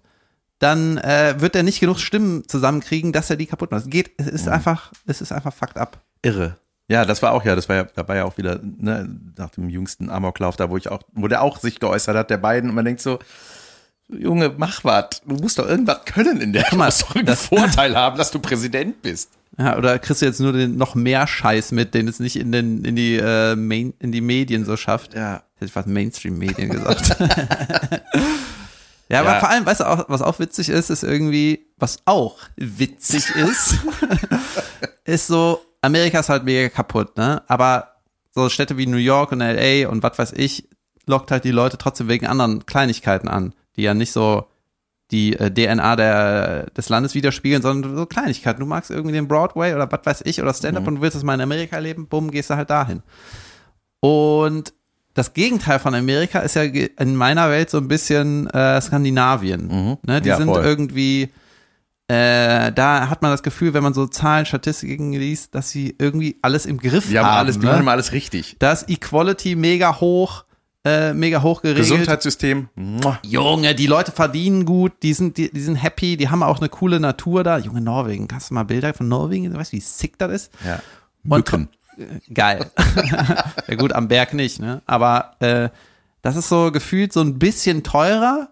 dann 0.61 0.99
äh, 0.99 1.35
wird 1.39 1.55
er 1.55 1.63
nicht 1.63 1.79
genug 1.79 1.99
Stimmen 1.99 2.47
zusammenkriegen, 2.47 3.11
dass 3.11 3.31
er 3.31 3.35
die 3.35 3.47
kaputt 3.47 3.71
macht. 3.71 3.85
Es 3.85 3.89
geht, 3.89 4.11
es 4.17 4.27
ist 4.27 4.47
einfach, 4.47 4.91
es 5.07 5.19
ist 5.19 5.31
einfach 5.31 5.53
fucked 5.53 5.77
up. 5.77 5.99
Irre. 6.21 6.55
Ja, 6.87 7.03
das 7.03 7.21
war 7.23 7.31
auch 7.31 7.43
ja, 7.43 7.55
das 7.55 7.67
war 7.67 7.77
ja, 7.77 7.83
da 7.95 8.07
war 8.07 8.15
ja 8.15 8.25
auch 8.25 8.37
wieder, 8.37 8.59
ne, 8.61 9.09
nach 9.37 9.49
dem 9.49 9.69
jüngsten 9.69 10.09
Amoklauf, 10.09 10.57
da 10.57 10.69
wo 10.69 10.77
ich 10.77 10.89
auch, 10.89 11.01
wo 11.13 11.27
der 11.27 11.41
auch 11.41 11.59
sich 11.59 11.79
geäußert 11.79 12.15
hat, 12.15 12.29
der 12.29 12.37
beiden, 12.37 12.69
und 12.69 12.75
man 12.75 12.85
denkt 12.85 13.01
so, 13.01 13.17
Junge, 14.09 14.53
mach 14.55 14.83
was. 14.83 15.21
Du 15.25 15.35
musst 15.35 15.57
doch 15.57 15.67
irgendwas 15.67 16.03
können 16.05 16.41
in 16.41 16.53
der. 16.53 16.65
Du 16.69 16.75
musst 16.75 17.03
doch 17.03 17.15
einen 17.15 17.35
Vorteil 17.35 17.95
haben, 17.95 18.17
dass 18.17 18.29
du 18.29 18.39
Präsident 18.39 19.01
bist. 19.01 19.29
Ja, 19.57 19.77
oder 19.77 19.99
kriegst 19.99 20.21
du 20.21 20.25
jetzt 20.25 20.41
nur 20.41 20.53
den, 20.53 20.75
noch 20.75 20.95
mehr 20.95 21.25
Scheiß 21.27 21.71
mit, 21.71 21.93
den 21.93 22.07
es 22.07 22.19
nicht 22.19 22.35
in, 22.35 22.51
den, 22.51 22.83
in, 22.83 22.95
die, 22.95 23.15
äh, 23.15 23.55
Main, 23.55 23.93
in 23.99 24.11
die 24.11 24.21
Medien 24.21 24.65
so 24.65 24.75
schafft. 24.75 25.13
Ja. 25.13 25.43
Hätte 25.55 25.65
ich 25.65 25.71
fast 25.71 25.87
Mainstream-Medien 25.87 26.69
gesagt. 26.69 27.15
ja, 29.11 29.19
aber 29.21 29.33
Ja. 29.33 29.39
vor 29.39 29.49
allem, 29.49 29.65
weißt 29.65 29.81
du, 29.81 29.89
auch, 29.89 30.05
was 30.07 30.21
auch 30.21 30.39
witzig 30.39 30.69
ist, 30.69 30.89
ist 30.89 31.03
irgendwie, 31.03 31.67
was 31.77 31.99
auch 32.05 32.37
witzig 32.55 33.29
ist, 33.35 33.75
ist 35.05 35.27
so, 35.27 35.61
Amerika 35.81 36.19
ist 36.19 36.29
halt 36.29 36.43
mega 36.43 36.69
kaputt, 36.69 37.17
ne? 37.17 37.43
Aber 37.47 37.95
so 38.33 38.49
Städte 38.49 38.77
wie 38.77 38.87
New 38.87 38.97
York 38.97 39.31
und 39.31 39.39
LA 39.39 39.87
und 39.89 40.03
was 40.03 40.17
weiß 40.17 40.33
ich, 40.35 40.69
lockt 41.05 41.31
halt 41.31 41.43
die 41.43 41.51
Leute 41.51 41.77
trotzdem 41.77 42.07
wegen 42.07 42.27
anderen 42.27 42.65
Kleinigkeiten 42.65 43.27
an, 43.27 43.53
die 43.75 43.81
ja 43.83 43.93
nicht 43.93 44.11
so 44.11 44.47
die 45.11 45.35
äh, 45.37 45.51
DNA 45.51 45.95
der, 45.97 46.65
des 46.67 46.87
Landes 46.87 47.15
widerspiegeln, 47.15 47.61
sondern 47.61 47.97
so 47.97 48.05
Kleinigkeiten. 48.05 48.61
Du 48.61 48.65
magst 48.65 48.89
irgendwie 48.91 49.11
den 49.13 49.27
Broadway 49.27 49.73
oder 49.73 49.91
was 49.91 49.99
weiß 50.05 50.21
ich 50.23 50.41
oder 50.41 50.53
Stand-up 50.53 50.87
und 50.87 51.01
willst 51.01 51.17
es 51.17 51.23
mal 51.23 51.33
in 51.33 51.41
Amerika 51.41 51.79
leben, 51.79 52.07
bumm, 52.07 52.31
gehst 52.31 52.49
du 52.49 52.55
halt 52.55 52.69
dahin. 52.69 53.03
Und 53.99 54.73
das 55.21 55.33
Gegenteil 55.33 55.79
von 55.79 55.93
Amerika 55.95 56.39
ist 56.39 56.55
ja 56.55 56.63
in 56.63 57.15
meiner 57.15 57.49
Welt 57.49 57.69
so 57.69 57.77
ein 57.77 57.87
bisschen 57.87 58.47
äh, 58.49 58.81
Skandinavien. 58.81 59.97
Ne? 60.03 60.21
Die 60.21 60.29
Ja, 60.29 60.37
sind 60.37 60.47
voll. 60.47 60.63
irgendwie, 60.63 61.29
äh, 62.07 62.71
da 62.71 63.09
hat 63.09 63.21
man 63.21 63.31
das 63.31 63.43
Gefühl, 63.43 63.73
wenn 63.73 63.83
man 63.83 63.93
so 63.93 64.07
Zahlen, 64.07 64.45
Statistiken 64.45 65.13
liest, 65.13 65.55
dass 65.55 65.69
sie 65.69 65.95
irgendwie 65.97 66.37
alles 66.41 66.65
im 66.65 66.77
Griff 66.79 67.07
Die 67.09 67.17
haben 67.19 67.25
haben. 67.27 67.37
alles, 67.37 67.59
die 67.59 67.65
ne? 67.65 67.71
machen 67.71 67.81
immer 67.83 67.91
alles 67.91 68.11
richtig. 68.11 68.55
Da 68.59 68.71
ist 68.71 68.89
Equality 68.89 69.55
mega 69.55 69.99
hoch, 70.01 70.43
äh, 70.83 71.13
mega 71.13 71.41
hoch 71.43 71.61
geregelt. 71.61 71.87
Gesundheitssystem. 71.87 72.67
Junge, 73.23 73.75
die 73.75 73.87
Leute 73.87 74.11
verdienen 74.11 74.65
gut, 74.65 74.91
die 75.03 75.13
sind, 75.13 75.37
die, 75.37 75.51
die 75.51 75.61
sind 75.61 75.75
happy, 75.75 76.17
die 76.17 76.29
haben 76.29 76.41
auch 76.43 76.59
eine 76.59 76.69
coole 76.69 76.99
Natur 76.99 77.43
da. 77.43 77.57
Junge, 77.59 77.81
Norwegen, 77.81 78.27
hast 78.33 78.49
du 78.49 78.55
mal 78.55 78.63
Bilder 78.63 78.93
von 78.93 79.07
Norwegen? 79.07 79.55
Weißt 79.55 79.71
du, 79.71 79.77
wie 79.77 79.81
sick 79.81 80.17
das 80.17 80.31
ist? 80.31 80.51
Ja. 80.65 80.79
Und 81.23 81.29
Mücken. 81.29 81.69
Äh, 82.01 82.33
geil. 82.33 82.71
ja 83.67 83.75
gut, 83.75 83.93
am 83.93 84.07
Berg 84.07 84.33
nicht, 84.33 84.59
ne? 84.59 84.81
Aber 84.85 85.35
äh, 85.39 85.69
das 86.21 86.35
ist 86.35 86.49
so 86.49 86.71
gefühlt 86.71 87.13
so 87.13 87.21
ein 87.21 87.39
bisschen 87.39 87.83
teurer. 87.83 88.49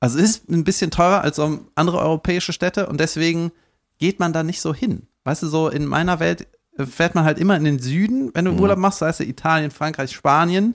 Also 0.00 0.18
ist 0.18 0.48
ein 0.50 0.64
bisschen 0.64 0.90
teurer 0.90 1.22
als 1.22 1.36
so 1.36 1.60
andere 1.74 1.98
europäische 1.98 2.52
Städte 2.52 2.86
und 2.86 3.00
deswegen 3.00 3.52
geht 3.98 4.20
man 4.20 4.32
da 4.32 4.42
nicht 4.42 4.60
so 4.60 4.74
hin. 4.74 5.06
Weißt 5.24 5.42
du, 5.42 5.46
so 5.46 5.68
in 5.68 5.86
meiner 5.86 6.20
Welt 6.20 6.46
äh, 6.76 6.84
fährt 6.84 7.14
man 7.14 7.24
halt 7.24 7.38
immer 7.38 7.56
in 7.56 7.64
den 7.64 7.78
Süden, 7.78 8.30
wenn 8.34 8.44
du 8.44 8.52
Urlaub 8.52 8.78
machst, 8.78 8.98
sei 8.98 9.08
es 9.08 9.20
Italien, 9.20 9.70
Frankreich, 9.70 10.12
Spanien, 10.12 10.74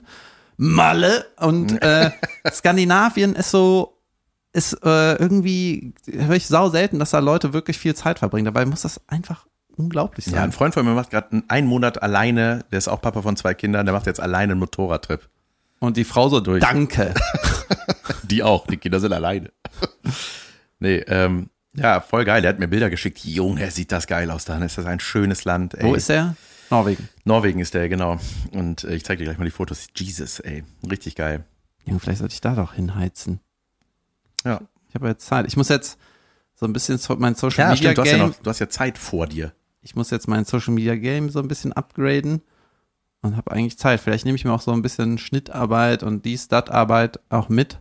Malle 0.56 1.26
und 1.38 1.80
äh, 1.82 2.10
Skandinavien 2.50 3.34
ist 3.34 3.50
so, 3.50 3.98
ist 4.52 4.74
äh, 4.84 5.14
irgendwie, 5.14 5.94
höre 6.06 6.36
ich 6.36 6.48
sau 6.48 6.68
selten, 6.68 6.98
dass 6.98 7.10
da 7.10 7.20
Leute 7.20 7.52
wirklich 7.52 7.78
viel 7.78 7.94
Zeit 7.94 8.18
verbringen. 8.18 8.46
Dabei 8.46 8.66
muss 8.66 8.82
das 8.82 9.00
einfach 9.08 9.46
unglaublich 9.76 10.24
sein. 10.24 10.34
Ja, 10.34 10.42
ein 10.44 10.52
Freund 10.52 10.74
von 10.74 10.84
mir 10.84 10.92
macht 10.92 11.10
gerade 11.10 11.42
einen 11.48 11.66
Monat 11.66 12.02
alleine, 12.02 12.64
der 12.70 12.78
ist 12.78 12.88
auch 12.88 13.00
Papa 13.00 13.22
von 13.22 13.36
zwei 13.36 13.54
Kindern, 13.54 13.86
der 13.86 13.92
macht 13.92 14.06
jetzt 14.06 14.20
alleine 14.20 14.52
einen 14.52 14.60
Motorradtrip. 14.60 15.28
Und 15.78 15.96
die 15.96 16.04
Frau 16.04 16.28
so, 16.28 16.40
Durch. 16.40 16.60
danke. 16.60 17.14
Die 18.22 18.42
auch, 18.42 18.66
die 18.66 18.76
Kinder 18.76 19.00
sind 19.00 19.12
alleine. 19.12 19.50
nee, 20.78 20.98
ähm, 21.08 21.50
ja, 21.74 22.00
voll 22.00 22.24
geil. 22.24 22.42
Der 22.42 22.50
hat 22.50 22.58
mir 22.58 22.68
Bilder 22.68 22.90
geschickt. 22.90 23.24
Junge, 23.24 23.70
sieht 23.70 23.90
das 23.90 24.06
geil 24.06 24.30
aus. 24.30 24.44
Dann 24.44 24.62
ist 24.62 24.78
das 24.78 24.86
ein 24.86 25.00
schönes 25.00 25.44
Land. 25.44 25.74
Ey. 25.74 25.84
Wo 25.84 25.94
ist 25.94 26.08
der? 26.08 26.36
Norwegen. 26.70 27.08
Norwegen 27.24 27.60
ist 27.60 27.74
der, 27.74 27.88
genau. 27.88 28.18
Und 28.52 28.84
äh, 28.84 28.94
ich 28.94 29.04
zeig 29.04 29.18
dir 29.18 29.24
gleich 29.24 29.38
mal 29.38 29.44
die 29.44 29.50
Fotos. 29.50 29.88
Jesus, 29.96 30.38
ey. 30.40 30.64
Richtig 30.88 31.16
geil. 31.16 31.44
Ja, 31.86 31.98
vielleicht 31.98 32.18
sollte 32.18 32.34
ich 32.34 32.40
da 32.40 32.54
doch 32.54 32.74
hinheizen. 32.74 33.40
Ja. 34.44 34.60
Ich 34.88 34.94
habe 34.94 35.08
jetzt 35.08 35.26
Zeit. 35.26 35.46
Ich 35.46 35.56
muss 35.56 35.68
jetzt 35.68 35.98
so 36.54 36.66
ein 36.66 36.72
bisschen 36.72 37.00
mein 37.18 37.34
Social 37.34 37.64
Ja, 37.64 37.70
Media 37.70 37.90
stimmt, 37.90 37.98
du 37.98 38.02
hast 38.02 38.10
ja, 38.10 38.16
Game. 38.18 38.26
noch, 38.28 38.34
du 38.36 38.50
hast 38.50 38.58
ja 38.58 38.68
Zeit 38.68 38.98
vor 38.98 39.26
dir. 39.26 39.52
Ich 39.82 39.96
muss 39.96 40.10
jetzt 40.10 40.28
mein 40.28 40.44
Social 40.44 40.74
Media 40.74 40.94
Game 40.96 41.30
so 41.30 41.38
ein 41.40 41.48
bisschen 41.48 41.72
upgraden 41.72 42.42
und 43.22 43.36
habe 43.36 43.50
eigentlich 43.52 43.78
Zeit. 43.78 44.00
Vielleicht 44.00 44.24
nehme 44.24 44.36
ich 44.36 44.44
mir 44.44 44.52
auch 44.52 44.60
so 44.60 44.72
ein 44.72 44.82
bisschen 44.82 45.18
Schnittarbeit 45.18 46.02
und 46.02 46.24
die 46.24 46.36
Stat-Arbeit 46.36 47.20
auch 47.28 47.48
mit. 47.48 47.80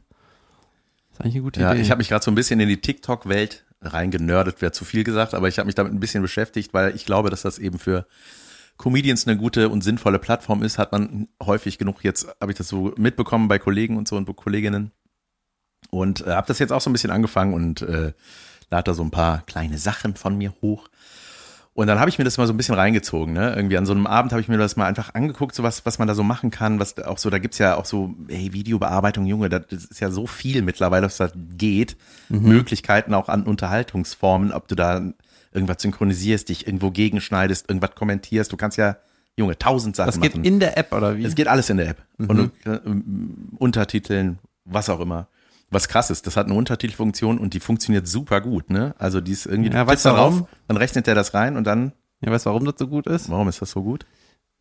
ist 1.11 1.21
eigentlich 1.21 1.35
eine 1.35 1.43
gute 1.43 1.61
Ja, 1.61 1.73
Idee. 1.73 1.81
ich 1.81 1.91
habe 1.91 1.99
mich 1.99 2.09
gerade 2.09 2.23
so 2.23 2.31
ein 2.31 2.35
bisschen 2.35 2.59
in 2.59 2.69
die 2.69 2.81
TikTok-Welt 2.81 3.65
reingenördet, 3.81 4.61
wäre 4.61 4.71
zu 4.73 4.83
viel 4.85 5.03
gesagt, 5.03 5.33
aber 5.33 5.47
ich 5.47 5.57
habe 5.57 5.65
mich 5.67 5.75
damit 5.75 5.93
ein 5.93 5.99
bisschen 5.99 6.21
beschäftigt, 6.21 6.73
weil 6.73 6.95
ich 6.95 7.05
glaube, 7.05 7.29
dass 7.29 7.43
das 7.43 7.59
eben 7.59 7.79
für 7.79 8.05
Comedians 8.77 9.27
eine 9.27 9.37
gute 9.37 9.69
und 9.69 9.81
sinnvolle 9.83 10.19
Plattform 10.19 10.63
ist, 10.63 10.77
hat 10.77 10.91
man 10.91 11.27
häufig 11.41 11.77
genug, 11.77 12.03
jetzt 12.03 12.27
habe 12.41 12.51
ich 12.51 12.57
das 12.57 12.67
so 12.67 12.93
mitbekommen 12.97 13.47
bei 13.47 13.59
Kollegen 13.59 13.97
und 13.97 14.07
so 14.07 14.15
und 14.17 14.25
Kolleginnen 14.35 14.91
und 15.91 16.25
äh, 16.25 16.31
habe 16.31 16.47
das 16.47 16.59
jetzt 16.59 16.71
auch 16.71 16.81
so 16.81 16.89
ein 16.89 16.93
bisschen 16.93 17.11
angefangen 17.11 17.53
und 17.53 17.81
äh, 17.81 18.13
lade 18.69 18.83
da 18.83 18.93
so 18.93 19.03
ein 19.03 19.11
paar 19.11 19.41
kleine 19.45 19.77
Sachen 19.77 20.15
von 20.15 20.37
mir 20.37 20.53
hoch. 20.61 20.89
Und 21.79 21.87
dann 21.87 21.97
habe 21.97 22.09
ich 22.09 22.17
mir 22.17 22.25
das 22.25 22.37
mal 22.37 22.45
so 22.45 22.51
ein 22.51 22.57
bisschen 22.57 22.75
reingezogen, 22.75 23.33
ne? 23.33 23.53
Irgendwie 23.55 23.77
an 23.77 23.85
so 23.85 23.93
einem 23.93 24.05
Abend 24.05 24.33
habe 24.33 24.41
ich 24.41 24.49
mir 24.49 24.57
das 24.57 24.75
mal 24.75 24.85
einfach 24.85 25.13
angeguckt, 25.13 25.55
so 25.55 25.63
was, 25.63 25.85
was 25.85 25.97
man 25.97 26.09
da 26.09 26.13
so 26.13 26.23
machen 26.23 26.51
kann, 26.51 26.77
was 26.77 26.95
da 26.95 27.07
auch 27.07 27.17
so, 27.17 27.29
da 27.29 27.39
gibt's 27.39 27.57
ja 27.57 27.77
auch 27.77 27.85
so, 27.85 28.13
hey, 28.27 28.51
Videobearbeitung, 28.51 29.25
Junge, 29.25 29.47
das 29.47 29.63
ist 29.71 30.01
ja 30.01 30.11
so 30.11 30.27
viel 30.27 30.61
mittlerweile, 30.61 31.05
was 31.05 31.15
da 31.15 31.29
geht. 31.55 31.95
Möglichkeiten 32.27 33.13
auch 33.13 33.29
an 33.29 33.43
Unterhaltungsformen, 33.43 34.51
ob 34.51 34.67
du 34.67 34.75
da 34.75 35.13
irgendwas 35.53 35.81
synchronisierst, 35.81 36.49
dich 36.49 36.67
irgendwo 36.67 36.91
gegenschneidest, 36.91 37.69
irgendwas 37.69 37.95
kommentierst. 37.95 38.51
Du 38.51 38.57
kannst 38.57 38.77
ja, 38.77 38.97
Junge, 39.37 39.57
tausend 39.57 39.95
Sachen 39.95 40.07
das 40.07 40.19
geht 40.19 40.35
machen. 40.35 40.43
in 40.43 40.59
der 40.59 40.77
App 40.77 40.91
oder 40.91 41.15
wie? 41.15 41.23
Es 41.23 41.33
geht 41.33 41.47
alles 41.47 41.69
in 41.69 41.77
der 41.77 41.91
App. 41.91 42.01
Und 42.17 42.51
du, 42.65 42.69
äh, 42.69 42.81
Untertiteln, 43.57 44.39
was 44.65 44.89
auch 44.89 44.99
immer. 44.99 45.29
Was 45.71 45.87
krass 45.87 46.09
ist, 46.09 46.25
das 46.27 46.35
hat 46.35 46.47
eine 46.47 46.55
Untertitelfunktion 46.55 47.37
und 47.37 47.53
die 47.53 47.59
funktioniert 47.59 48.07
super 48.07 48.41
gut, 48.41 48.69
ne? 48.69 48.95
Also 48.97 49.21
die 49.21 49.31
ist 49.33 49.45
irgendwie, 49.45 49.71
Ja, 49.71 49.85
weißt 49.85 50.05
du 50.05 50.09
warum? 50.09 50.47
dann 50.67 50.77
rechnet 50.77 51.05
der 51.07 51.15
das 51.15 51.33
rein 51.33 51.57
und 51.57 51.65
dann, 51.65 51.91
ja, 52.21 52.31
weißt 52.31 52.45
du, 52.45 52.49
warum 52.49 52.65
das 52.65 52.75
so 52.77 52.87
gut 52.87 53.05
ist? 53.07 53.29
warum 53.29 53.47
ist 53.47 53.61
das 53.61 53.71
so 53.71 53.83
gut? 53.83 54.05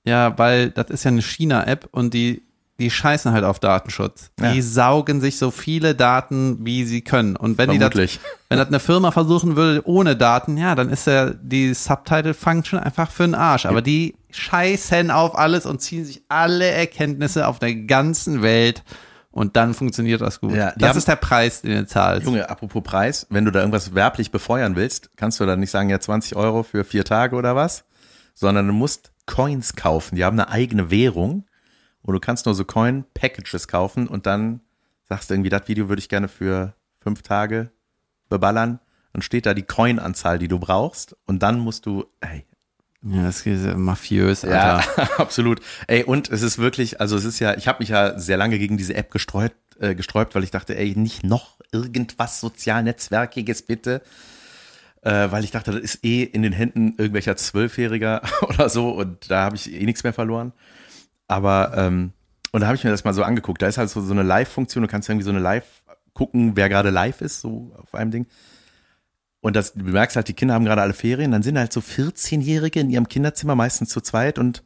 Ja, 0.04 0.36
weil 0.38 0.70
das 0.70 0.90
ist 0.90 1.04
ja 1.04 1.10
eine 1.10 1.22
China-App 1.22 1.88
und 1.92 2.14
die, 2.14 2.42
die 2.78 2.90
scheißen 2.90 3.32
halt 3.32 3.44
auf 3.44 3.58
Datenschutz. 3.58 4.30
Die 4.38 4.44
Ja. 4.56 4.62
saugen 4.62 5.20
sich 5.20 5.36
so 5.38 5.50
viele 5.50 5.94
Daten, 5.94 6.64
wie 6.64 6.84
sie 6.84 7.00
können. 7.00 7.34
Und 7.36 7.58
wenn 7.58 7.70
die 7.70 7.78
das, 7.78 7.88
Vermutlich. 7.90 8.20
wenn 8.48 8.58
das 8.58 8.68
eine 8.68 8.78
Firma 8.78 9.10
versuchen 9.10 9.56
würde 9.56 9.82
ohne 9.86 10.14
Daten, 10.16 10.56
ja, 10.56 10.74
dann 10.74 10.88
ist 10.90 11.06
ja 11.06 11.30
die 11.30 11.74
Subtitle-Function 11.74 12.78
einfach 12.78 13.10
für 13.10 13.24
den 13.24 13.34
Arsch. 13.34 13.66
Aber 13.66 13.82
die 13.82 14.14
scheißen 14.30 15.10
auf 15.10 15.36
alles 15.36 15.66
und 15.66 15.80
ziehen 15.80 16.04
sich 16.04 16.22
alle 16.28 16.66
Erkenntnisse 16.66 17.48
auf 17.48 17.58
der 17.58 17.74
ganzen 17.74 18.42
Welt 18.42 18.84
und 19.30 19.56
dann 19.56 19.74
funktioniert 19.74 20.20
das 20.20 20.40
gut. 20.40 20.52
Ja, 20.54 20.72
das 20.76 20.90
haben- 20.90 20.98
ist 20.98 21.08
der 21.08 21.16
Preis, 21.16 21.62
den 21.62 21.76
du 21.78 21.86
zahlst. 21.86 22.26
Junge, 22.26 22.48
apropos 22.48 22.82
Preis, 22.82 23.26
wenn 23.30 23.44
du 23.44 23.50
da 23.52 23.60
irgendwas 23.60 23.94
werblich 23.94 24.30
befeuern 24.30 24.74
willst, 24.76 25.10
kannst 25.16 25.38
du 25.40 25.46
dann 25.46 25.60
nicht 25.60 25.70
sagen, 25.70 25.90
ja 25.90 26.00
20 26.00 26.36
Euro 26.36 26.62
für 26.62 26.84
vier 26.84 27.04
Tage 27.04 27.36
oder 27.36 27.54
was, 27.54 27.84
sondern 28.34 28.66
du 28.66 28.72
musst 28.72 29.12
Coins 29.26 29.76
kaufen. 29.76 30.16
Die 30.16 30.24
haben 30.24 30.38
eine 30.38 30.48
eigene 30.50 30.90
Währung 30.90 31.44
und 32.02 32.14
du 32.14 32.20
kannst 32.20 32.46
nur 32.46 32.54
so 32.54 32.64
Coin-Packages 32.64 33.68
kaufen 33.68 34.08
und 34.08 34.26
dann 34.26 34.60
sagst 35.08 35.28
du 35.30 35.34
irgendwie, 35.34 35.50
das 35.50 35.68
Video 35.68 35.88
würde 35.88 36.00
ich 36.00 36.08
gerne 36.08 36.28
für 36.28 36.74
fünf 37.00 37.22
Tage 37.22 37.70
beballern. 38.28 38.80
Dann 39.12 39.22
steht 39.22 39.46
da 39.46 39.54
die 39.54 39.62
Coin-Anzahl, 39.62 40.38
die 40.38 40.48
du 40.48 40.58
brauchst 40.58 41.16
und 41.26 41.42
dann 41.42 41.58
musst 41.58 41.86
du, 41.86 42.04
ey, 42.20 42.46
Ja, 43.02 43.22
das 43.22 43.46
ist 43.46 43.64
ja 43.64 43.76
mafiös, 43.76 44.42
ja, 44.42 44.76
Alter. 44.78 45.20
absolut. 45.20 45.60
Ey, 45.86 46.02
und 46.04 46.30
es 46.30 46.42
ist 46.42 46.58
wirklich, 46.58 47.00
also 47.00 47.16
es 47.16 47.24
ist 47.24 47.38
ja, 47.38 47.56
ich 47.56 47.68
habe 47.68 47.78
mich 47.80 47.90
ja 47.90 48.18
sehr 48.18 48.36
lange 48.36 48.58
gegen 48.58 48.76
diese 48.76 48.94
App 48.94 49.10
gestreut, 49.10 49.52
äh, 49.78 49.94
gesträubt, 49.94 50.34
weil 50.34 50.42
ich 50.42 50.50
dachte, 50.50 50.76
ey, 50.76 50.94
nicht 50.96 51.22
noch 51.22 51.58
irgendwas 51.72 52.40
Sozialnetzwerkiges 52.40 53.62
bitte. 53.62 54.02
Äh, 55.02 55.30
weil 55.30 55.44
ich 55.44 55.52
dachte, 55.52 55.70
das 55.70 55.80
ist 55.80 56.04
eh 56.04 56.24
in 56.24 56.42
den 56.42 56.52
Händen 56.52 56.94
irgendwelcher 56.98 57.36
Zwölfjähriger 57.36 58.20
oder 58.42 58.68
so 58.68 58.90
und 58.90 59.30
da 59.30 59.44
habe 59.44 59.54
ich 59.54 59.72
eh 59.72 59.84
nichts 59.84 60.02
mehr 60.02 60.12
verloren. 60.12 60.52
Aber, 61.28 61.72
ähm, 61.76 62.12
und 62.50 62.62
da 62.62 62.66
habe 62.66 62.76
ich 62.76 62.82
mir 62.82 62.90
das 62.90 63.04
mal 63.04 63.14
so 63.14 63.22
angeguckt. 63.22 63.62
Da 63.62 63.68
ist 63.68 63.78
halt 63.78 63.90
so, 63.90 64.00
so 64.00 64.12
eine 64.12 64.24
Live-Funktion, 64.24 64.82
du 64.82 64.88
kannst 64.88 65.08
irgendwie 65.08 65.24
so 65.24 65.30
eine 65.30 65.38
Live 65.38 65.66
gucken, 66.14 66.56
wer 66.56 66.68
gerade 66.68 66.90
live 66.90 67.20
ist, 67.20 67.40
so 67.40 67.72
auf 67.80 67.94
einem 67.94 68.10
Ding. 68.10 68.26
Und 69.40 69.54
das, 69.54 69.72
du 69.74 69.84
merkst 69.84 70.16
halt, 70.16 70.28
die 70.28 70.32
Kinder 70.34 70.54
haben 70.54 70.64
gerade 70.64 70.82
alle 70.82 70.92
Ferien, 70.94 71.30
dann 71.30 71.42
sind 71.42 71.58
halt 71.58 71.72
so 71.72 71.80
14-Jährige 71.80 72.80
in 72.80 72.90
ihrem 72.90 73.08
Kinderzimmer, 73.08 73.54
meistens 73.54 73.90
zu 73.90 74.00
zweit 74.00 74.38
und 74.38 74.62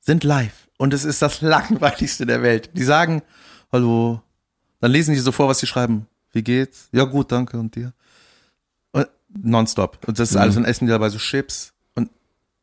sind 0.00 0.22
live. 0.24 0.68
Und 0.78 0.94
es 0.94 1.04
ist 1.04 1.22
das 1.22 1.40
langweiligste 1.40 2.26
der 2.26 2.42
Welt. 2.42 2.70
Die 2.74 2.84
sagen, 2.84 3.22
hallo. 3.72 4.22
Dann 4.80 4.90
lesen 4.92 5.14
die 5.14 5.20
so 5.20 5.32
vor, 5.32 5.48
was 5.48 5.58
sie 5.58 5.66
schreiben. 5.66 6.06
Wie 6.32 6.42
geht's? 6.42 6.88
Ja, 6.92 7.04
gut, 7.04 7.32
danke. 7.32 7.58
Und 7.58 7.74
dir? 7.74 7.92
Und 8.92 9.08
nonstop. 9.42 10.06
Und 10.06 10.18
das 10.18 10.30
ist 10.30 10.34
Mhm. 10.34 10.40
alles, 10.42 10.56
und 10.58 10.64
essen 10.64 10.86
die 10.86 10.90
dabei 10.92 11.08
so 11.08 11.18
Chips. 11.18 11.72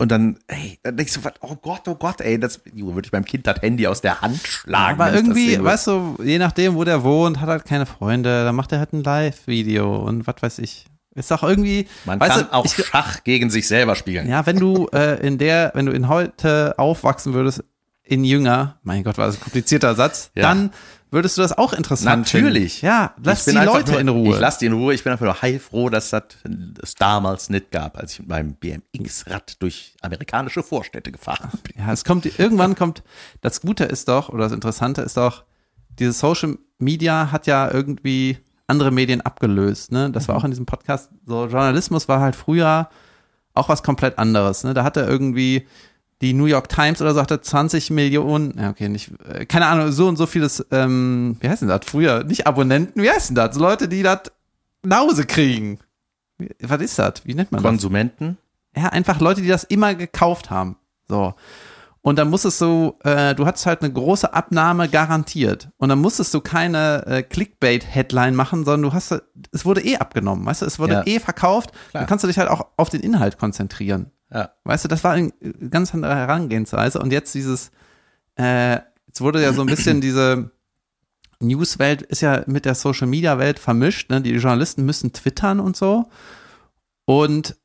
Und, 0.03 0.09
dann, 0.11 0.37
ey, 0.47 0.77
dann 0.83 0.97
denkst 0.97 1.13
du, 1.13 1.23
was, 1.23 1.31
oh 1.39 1.55
Gott, 1.55 1.87
oh 1.87 1.95
Gott, 1.95 2.19
ey, 2.19 2.37
das 2.37 2.59
würde 2.65 3.05
ich 3.05 3.13
meinem 3.13 3.23
Kind 3.23 3.47
das 3.47 3.61
Handy 3.61 3.87
aus 3.87 4.01
der 4.01 4.19
Hand 4.19 4.37
schlagen. 4.45 4.99
Aber 4.99 5.09
das 5.11 5.21
irgendwie, 5.21 5.63
weißt 5.63 5.87
du, 5.87 6.17
je 6.21 6.39
nachdem, 6.39 6.75
wo 6.75 6.83
der 6.83 7.03
wohnt, 7.03 7.39
hat 7.39 7.47
halt 7.47 7.63
keine 7.63 7.85
Freunde, 7.85 8.43
dann 8.43 8.53
macht 8.53 8.73
er 8.73 8.79
halt 8.79 8.91
ein 8.91 9.01
Live-Video 9.01 9.95
und 10.03 10.27
was 10.27 10.35
weiß 10.41 10.59
ich. 10.59 10.87
Ist 11.15 11.31
doch 11.31 11.41
irgendwie, 11.41 11.87
Man 12.03 12.19
kann 12.19 12.41
du, 12.41 12.53
auch 12.53 12.65
ich, 12.65 12.73
Schach 12.85 13.23
gegen 13.23 13.49
sich 13.49 13.65
selber 13.65 13.95
spielen. 13.95 14.27
ja, 14.27 14.45
wenn 14.45 14.57
du 14.59 14.89
äh, 14.93 15.25
in 15.25 15.37
der, 15.37 15.71
wenn 15.73 15.85
du 15.85 15.93
in 15.93 16.09
heute 16.09 16.73
aufwachsen 16.77 17.33
würdest, 17.33 17.63
in 18.03 18.25
jünger, 18.25 18.79
mein 18.83 19.05
Gott, 19.05 19.17
war 19.17 19.27
das 19.27 19.37
ein 19.37 19.41
komplizierter 19.41 19.95
Satz, 19.95 20.31
Ja. 20.35 20.41
dann 20.43 20.71
würdest 21.13 21.37
du 21.37 21.41
das 21.41 21.57
auch 21.57 21.73
interessant 21.73 22.25
Natürlich. 22.25 22.79
finden. 22.79 22.85
Ja, 22.87 23.13
lass 23.23 23.45
die 23.45 23.51
Leute 23.51 23.91
nur, 23.91 23.99
in 24.01 24.09
Ruhe. 24.09 24.33
Ich 24.33 24.39
lass 24.39 24.57
die 24.57 24.65
in 24.65 24.73
Ruhe. 24.73 24.93
Ich 24.93 25.03
bin 25.03 25.13
einfach 25.13 25.25
nur 25.25 25.41
heilfroh, 25.41 25.89
dass 25.89 26.09
das 26.09 26.23
es 26.81 26.95
damals 26.95 27.49
nicht 27.49 27.71
gab, 27.71 27.97
als 27.97 28.13
ich 28.13 28.19
mit 28.19 28.29
meinem 28.29 28.55
BMX-Rad 28.55 29.61
durch 29.61 29.95
amerikanische 30.01 30.63
Vorstädte 30.63 31.11
gefahren 31.11 31.49
bin. 31.63 31.81
Ja, 31.83 31.93
es 31.93 32.03
kommt, 32.03 32.25
irgendwann 32.39 32.75
kommt, 32.75 33.03
das 33.41 33.61
Gute 33.61 33.85
ist 33.85 34.07
doch, 34.07 34.29
oder 34.29 34.45
das 34.45 34.53
Interessante 34.53 35.01
ist 35.01 35.15
doch, 35.15 35.43
dieses 35.99 36.19
Social 36.19 36.57
Media 36.79 37.31
hat 37.31 37.47
ja 37.47 37.71
irgendwie 37.71 38.39
andere 38.67 38.91
Medien 38.91 39.21
abgelöst, 39.21 39.91
ne? 39.91 40.09
Das 40.09 40.27
war 40.27 40.35
auch 40.35 40.43
in 40.43 40.51
diesem 40.51 40.65
Podcast, 40.65 41.11
so 41.25 41.45
Journalismus 41.45 42.07
war 42.07 42.19
halt 42.19 42.35
früher 42.35 42.89
auch 43.53 43.69
was 43.69 43.83
komplett 43.83 44.17
anderes, 44.17 44.63
ne? 44.63 44.73
Da 44.73 44.83
hatte 44.83 45.01
irgendwie 45.01 45.67
die 46.23 46.33
New 46.33 46.45
York 46.45 46.69
Times 46.69 47.01
oder 47.01 47.13
so 47.13 47.21
hatte 47.21 47.41
20 47.41 47.91
Millionen, 47.91 48.57
ja, 48.57 48.69
okay, 48.69 48.89
nicht, 48.89 49.11
äh, 49.29 49.45
keine 49.45 49.67
Ahnung, 49.67 49.91
so 49.91 50.07
und 50.07 50.15
so 50.15 50.25
vieles, 50.25 50.65
ähm, 50.71 51.35
wie 51.41 51.49
heißt 51.49 51.61
denn 51.61 51.69
das 51.69 51.81
früher? 51.85 52.23
Nicht 52.23 52.47
Abonnenten, 52.47 53.03
wie 53.03 53.09
heißt 53.11 53.29
denn 53.29 53.35
das? 53.35 53.57
Leute, 53.57 53.87
die 53.87 54.01
das 54.03 54.21
nach 54.83 54.99
Hause 55.01 55.25
kriegen. 55.25 55.79
Was 56.61 56.81
ist 56.81 56.97
das? 56.97 57.21
Wie 57.25 57.35
nennt 57.35 57.51
man 57.51 57.61
das? 57.61 57.69
Konsumenten? 57.69 58.37
Ja, 58.75 58.87
einfach 58.89 59.19
Leute, 59.19 59.41
die 59.41 59.47
das 59.47 59.63
immer 59.65 59.93
gekauft 59.95 60.49
haben. 60.49 60.77
So. 61.07 61.33
Und 62.01 62.17
dann 62.19 62.29
musstest 62.29 62.59
du, 62.59 62.95
äh, 63.03 63.33
du 63.35 63.45
hattest 63.45 63.65
halt 63.65 63.81
eine 63.81 63.93
große 63.93 64.33
Abnahme 64.33 64.89
garantiert. 64.89 65.69
Und 65.77 65.87
dann 65.89 65.99
musstest 65.99 66.33
du 66.33 66.41
keine 66.41 67.05
äh, 67.05 67.23
Clickbait-Headline 67.23 68.35
machen, 68.35 68.65
sondern 68.65 68.89
du 68.89 68.93
hast, 68.93 69.13
es 69.51 69.63
wurde 69.65 69.81
eh 69.85 69.97
abgenommen, 69.97 70.45
weißt 70.45 70.63
du, 70.63 70.65
es 70.65 70.79
wurde 70.79 70.93
Ja. 70.93 71.03
eh 71.05 71.19
verkauft. 71.19 71.71
Klar. 71.91 72.01
Dann 72.01 72.07
kannst 72.07 72.23
du 72.23 72.27
dich 72.27 72.37
halt 72.37 72.49
auch 72.49 72.67
auf 72.77 72.89
den 72.89 73.01
Inhalt 73.01 73.37
konzentrieren. 73.37 74.11
Ja. 74.33 74.49
Weißt 74.63 74.83
du, 74.85 74.87
das 74.87 75.03
war 75.03 75.11
eine 75.13 75.31
ganz 75.69 75.93
andere 75.93 76.15
Herangehensweise. 76.15 76.99
Und 76.99 77.11
jetzt 77.11 77.33
dieses, 77.35 77.71
äh, 78.39 78.79
jetzt 79.07 79.21
wurde 79.21 79.41
ja 79.41 79.53
so 79.53 79.61
ein 79.61 79.67
bisschen 79.67 80.01
diese 80.01 80.51
Newswelt 81.39 82.01
ist 82.01 82.21
ja 82.21 82.43
mit 82.47 82.65
der 82.65 82.75
Social 82.75 83.07
Media 83.07 83.37
Welt 83.37 83.59
vermischt. 83.59 84.09
Ne? 84.09 84.21
Die 84.21 84.31
Journalisten 84.31 84.85
müssen 84.85 85.13
twittern 85.13 85.59
und 85.59 85.75
so. 85.77 86.09
Und 87.05 87.55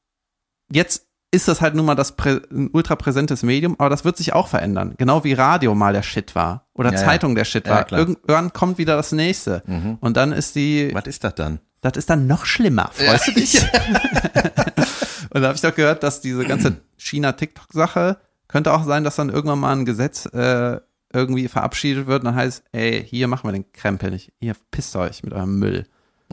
jetzt 0.70 1.06
ist 1.30 1.46
das 1.46 1.60
halt 1.60 1.74
nun 1.74 1.84
mal 1.86 1.94
das 1.94 2.16
prä 2.16 2.40
ein 2.50 2.70
ultra 2.72 2.96
präsentes 2.96 3.42
Medium, 3.42 3.76
aber 3.78 3.90
das 3.90 4.04
wird 4.04 4.16
sich 4.16 4.32
auch 4.32 4.48
verändern. 4.48 4.94
Genau 4.96 5.24
wie 5.24 5.34
Radio 5.34 5.74
mal 5.74 5.92
der 5.92 6.02
Shit 6.02 6.34
war 6.34 6.66
oder 6.74 6.90
Ja, 6.92 6.98
ja. 6.98 7.04
Zeitung 7.04 7.34
der 7.34 7.44
Shit 7.44 7.66
Ja, 7.66 7.74
war. 7.76 7.84
klar. 7.84 8.00
Irgendwann 8.00 8.52
kommt 8.52 8.78
wieder 8.78 8.96
das 8.96 9.12
nächste. 9.12 9.62
Mhm. 9.66 9.98
Und 10.00 10.16
dann 10.16 10.32
ist 10.32 10.54
die, 10.56 10.90
Was 10.94 11.06
ist 11.06 11.22
das 11.24 11.34
dann? 11.34 11.60
das 11.82 11.92
ist 11.96 12.10
dann 12.10 12.26
noch 12.26 12.44
schlimmer. 12.46 12.90
Freust 12.92 13.28
du 13.28 13.32
dich? 13.32 13.62
Und 15.30 15.42
da 15.42 15.48
habe 15.48 15.56
ich 15.56 15.62
doch 15.62 15.74
gehört, 15.74 16.02
dass 16.02 16.20
diese 16.20 16.44
ganze 16.44 16.80
China-TikTok-Sache 16.96 18.18
könnte 18.48 18.72
auch 18.72 18.84
sein, 18.84 19.04
dass 19.04 19.16
dann 19.16 19.28
irgendwann 19.28 19.60
mal 19.60 19.76
ein 19.76 19.84
Gesetz 19.84 20.26
äh, 20.26 20.80
irgendwie 21.12 21.48
verabschiedet 21.48 22.06
wird 22.06 22.20
und 22.20 22.26
dann 22.26 22.34
heißt, 22.34 22.64
ey, 22.72 23.04
hier 23.04 23.28
machen 23.28 23.48
wir 23.48 23.52
den 23.52 23.70
Krempel 23.72 24.10
nicht. 24.10 24.32
Ihr 24.40 24.54
pisst 24.70 24.94
euch 24.96 25.22
mit 25.22 25.32
eurem 25.32 25.58
Müll, 25.58 25.86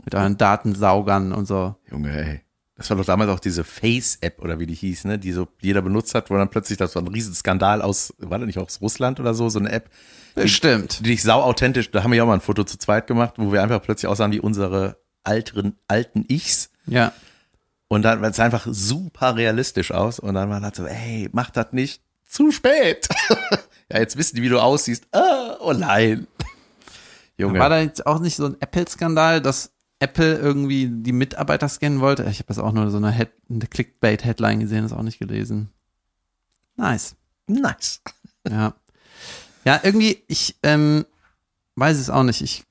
mit 0.04 0.14
euren 0.14 0.36
Datensaugern 0.36 1.32
und 1.32 1.46
so. 1.46 1.76
Junge, 1.90 2.10
ey. 2.12 2.40
Das 2.76 2.90
war 2.90 2.98
doch 2.98 3.06
damals 3.06 3.30
auch 3.30 3.40
diese 3.40 3.64
Face-App 3.64 4.38
oder 4.42 4.58
wie 4.58 4.66
die 4.66 4.74
hieß, 4.74 5.06
ne? 5.06 5.18
Die 5.18 5.32
so 5.32 5.48
jeder 5.62 5.80
benutzt 5.80 6.14
hat, 6.14 6.28
wo 6.28 6.36
dann 6.36 6.50
plötzlich 6.50 6.76
das 6.76 6.94
war 6.94 7.02
ein 7.02 7.08
Riesenskandal 7.08 7.80
aus, 7.80 8.12
war 8.18 8.38
das 8.38 8.46
nicht 8.46 8.58
aus 8.58 8.82
Russland 8.82 9.18
oder 9.18 9.32
so, 9.32 9.48
so 9.48 9.58
eine 9.58 9.72
App, 9.72 9.88
Bestimmt. 10.34 11.00
die 11.00 11.04
dich 11.04 11.22
sau 11.22 11.40
authentisch, 11.40 11.90
da 11.90 12.02
haben 12.02 12.10
wir 12.10 12.18
ja 12.18 12.24
auch 12.24 12.28
mal 12.28 12.34
ein 12.34 12.42
Foto 12.42 12.64
zu 12.64 12.76
zweit 12.76 13.06
gemacht, 13.06 13.34
wo 13.38 13.50
wir 13.50 13.62
einfach 13.62 13.80
plötzlich 13.80 14.08
aussahen 14.08 14.32
wie 14.32 14.40
unsere 14.40 14.98
alten, 15.24 15.78
alten 15.88 16.26
Ichs. 16.28 16.70
Ja. 16.86 17.14
Und 17.88 18.02
dann 18.02 18.20
war 18.20 18.30
es 18.30 18.40
einfach 18.40 18.66
super 18.68 19.36
realistisch 19.36 19.92
aus. 19.92 20.18
Und 20.18 20.34
dann 20.34 20.50
war 20.50 20.60
das 20.60 20.76
so, 20.76 20.86
ey, 20.86 21.28
mach 21.32 21.50
das 21.50 21.72
nicht 21.72 22.02
zu 22.24 22.50
spät. 22.50 23.08
ja, 23.90 23.98
jetzt 23.98 24.16
wissen 24.16 24.36
die, 24.36 24.42
wie 24.42 24.48
du 24.48 24.60
aussiehst. 24.60 25.06
Ah, 25.12 25.56
oh 25.60 25.72
nein. 25.72 26.26
Junge. 27.38 27.58
War 27.58 27.68
da 27.68 27.80
jetzt 27.80 28.06
auch 28.06 28.18
nicht 28.18 28.36
so 28.36 28.46
ein 28.46 28.56
Apple-Skandal, 28.60 29.40
dass 29.40 29.70
Apple 29.98 30.36
irgendwie 30.36 30.88
die 30.90 31.12
Mitarbeiter 31.12 31.68
scannen 31.68 32.00
wollte? 32.00 32.24
Ich 32.24 32.38
habe 32.38 32.48
das 32.48 32.58
auch 32.58 32.72
nur 32.72 32.90
so 32.90 32.96
eine, 32.96 33.12
Head 33.12 33.30
eine 33.48 33.66
Clickbait-Headline 33.66 34.60
gesehen, 34.60 34.82
das 34.82 34.92
auch 34.92 35.02
nicht 35.02 35.18
gelesen. 35.18 35.70
Nice. 36.76 37.16
nice. 37.46 38.00
Ja. 38.48 38.74
Ja, 39.64 39.80
irgendwie, 39.82 40.22
ich 40.28 40.54
ähm, 40.62 41.04
weiß 41.74 41.98
es 41.98 42.10
auch 42.10 42.22
nicht. 42.22 42.42
Ich 42.42 42.62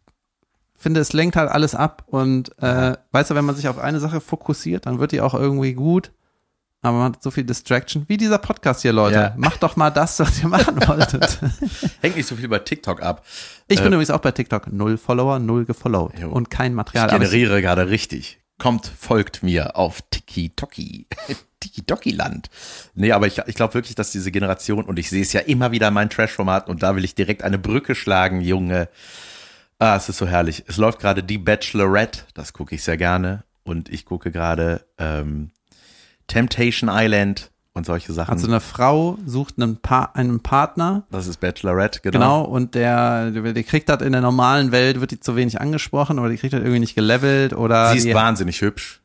finde, 0.86 1.00
es 1.00 1.14
lenkt 1.14 1.36
halt 1.36 1.50
alles 1.50 1.74
ab 1.74 2.04
und 2.06 2.52
äh, 2.62 2.94
weißt 3.12 3.32
du, 3.32 3.34
wenn 3.36 3.44
man 3.44 3.56
sich 3.56 3.68
auf 3.68 3.80
eine 3.80 4.00
Sache 4.00 4.22
fokussiert, 4.22 4.86
dann 4.86 5.00
wird 5.00 5.14
die 5.14 5.20
auch 5.22 5.34
irgendwie 5.34 5.74
gut. 5.74 6.12
Aber 6.84 7.00
man 7.00 7.14
hat 7.14 7.24
so 7.24 7.32
viel 7.32 7.44
Distraction. 7.44 8.06
Wie 8.08 8.18
dieser 8.18 8.38
Podcast 8.38 8.84
hier, 8.84 8.94
Leute. 8.94 9.16
Ja. 9.16 9.34
Macht 9.36 9.64
doch 9.64 9.76
mal 9.76 9.90
das, 9.90 10.20
was 10.20 10.44
ihr 10.44 10.48
machen 10.48 10.78
wolltet. 10.88 11.40
Hängt 12.02 12.16
nicht 12.18 12.28
so 12.28 12.36
viel 12.36 12.48
bei 12.48 12.60
TikTok 12.60 13.02
ab. 13.02 13.26
Ich 13.68 13.78
bin 13.80 13.88
Äh, 13.88 13.96
übrigens 13.96 14.12
auch 14.12 14.20
bei 14.20 14.30
TikTok. 14.30 14.72
Null 14.72 14.98
Follower, 14.98 15.40
null 15.40 15.66
gefollowt. 15.66 16.14
Jo. 16.20 16.30
Und 16.30 16.52
kein 16.52 16.74
Ich 16.74 16.76
Material. 16.76 17.08
Ich, 17.08 17.14
generiere 17.14 17.64
gerade 17.64 17.90
richtig. 17.90 18.38
Kommt, 18.60 18.86
folgt 18.86 19.42
mir 19.42 19.76
auf 19.76 20.04
Tiki-Toki. 20.12 21.08
Tiki-Toki-Land. 21.60 22.52
Nee, 22.94 23.14
aber 23.14 23.26
ich, 23.26 23.40
ich 23.48 23.56
glaube 23.56 23.74
wirklich, 23.74 23.96
dass 23.96 24.12
diese 24.12 24.30
Generation, 24.32 24.86
und 24.86 25.00
ich 25.00 25.10
sehe 25.10 25.24
es 25.24 25.34
ja 25.34 25.42
immer 25.42 25.72
wieder 25.72 25.88
in 25.88 25.96
meinen 25.96 26.12
Trash-Formaten, 26.12 26.70
und 26.70 26.84
da 26.84 26.96
will 26.96 27.04
ich 27.04 27.16
direkt 27.16 27.42
eine 27.44 27.58
Brücke 27.58 27.96
schlagen, 27.96 28.42
Junge. 28.42 28.90
Ah, 29.80 29.96
es 29.96 30.10
ist 30.10 30.18
so 30.18 30.28
herrlich. 30.28 30.64
Es 30.68 30.78
läuft 30.78 31.00
gerade 31.00 31.24
die 31.24 31.38
Bachelorette, 31.38 32.24
das 32.34 32.54
gucke 32.54 32.76
ich 32.76 32.84
sehr 32.84 32.98
gerne. 32.98 33.44
Und 33.64 33.90
ich 33.90 34.06
gucke 34.06 34.32
gerade 34.32 34.86
ähm, 34.98 35.52
Temptation 36.28 36.90
Island 36.92 37.52
und 37.74 37.86
solche 37.86 38.14
Sachen. 38.14 38.32
also 38.32 38.48
eine 38.48 38.62
Frau 38.62 39.18
sucht 39.26 39.56
einen, 39.58 39.78
pa 39.78 40.12
einen 40.14 40.40
Partner. 40.40 41.06
das 41.12 41.28
ist 41.28 41.42
Bachelorette, 41.42 42.00
genau. 42.02 42.20
Genau, 42.20 42.42
und 42.44 42.74
der, 42.74 43.32
der, 43.32 43.64
kriegt 43.64 43.90
das 43.90 44.02
in 44.02 44.14
der 44.14 44.22
normalen 44.22 44.72
Welt, 44.72 45.02
wird 45.02 45.12
die 45.12 45.20
zu 45.20 45.36
wenig 45.36 45.60
angesprochen 45.60 46.18
oder 46.20 46.30
die 46.30 46.38
kriegt 46.38 46.54
das 46.54 46.62
irgendwie 46.62 46.80
nicht 46.80 46.96
gelevelt 46.96 47.54
oder 47.54 47.92
Sie 47.92 48.10
ist 48.10 48.14
wahnsinnig 48.14 48.62
hübsch. 48.62 49.02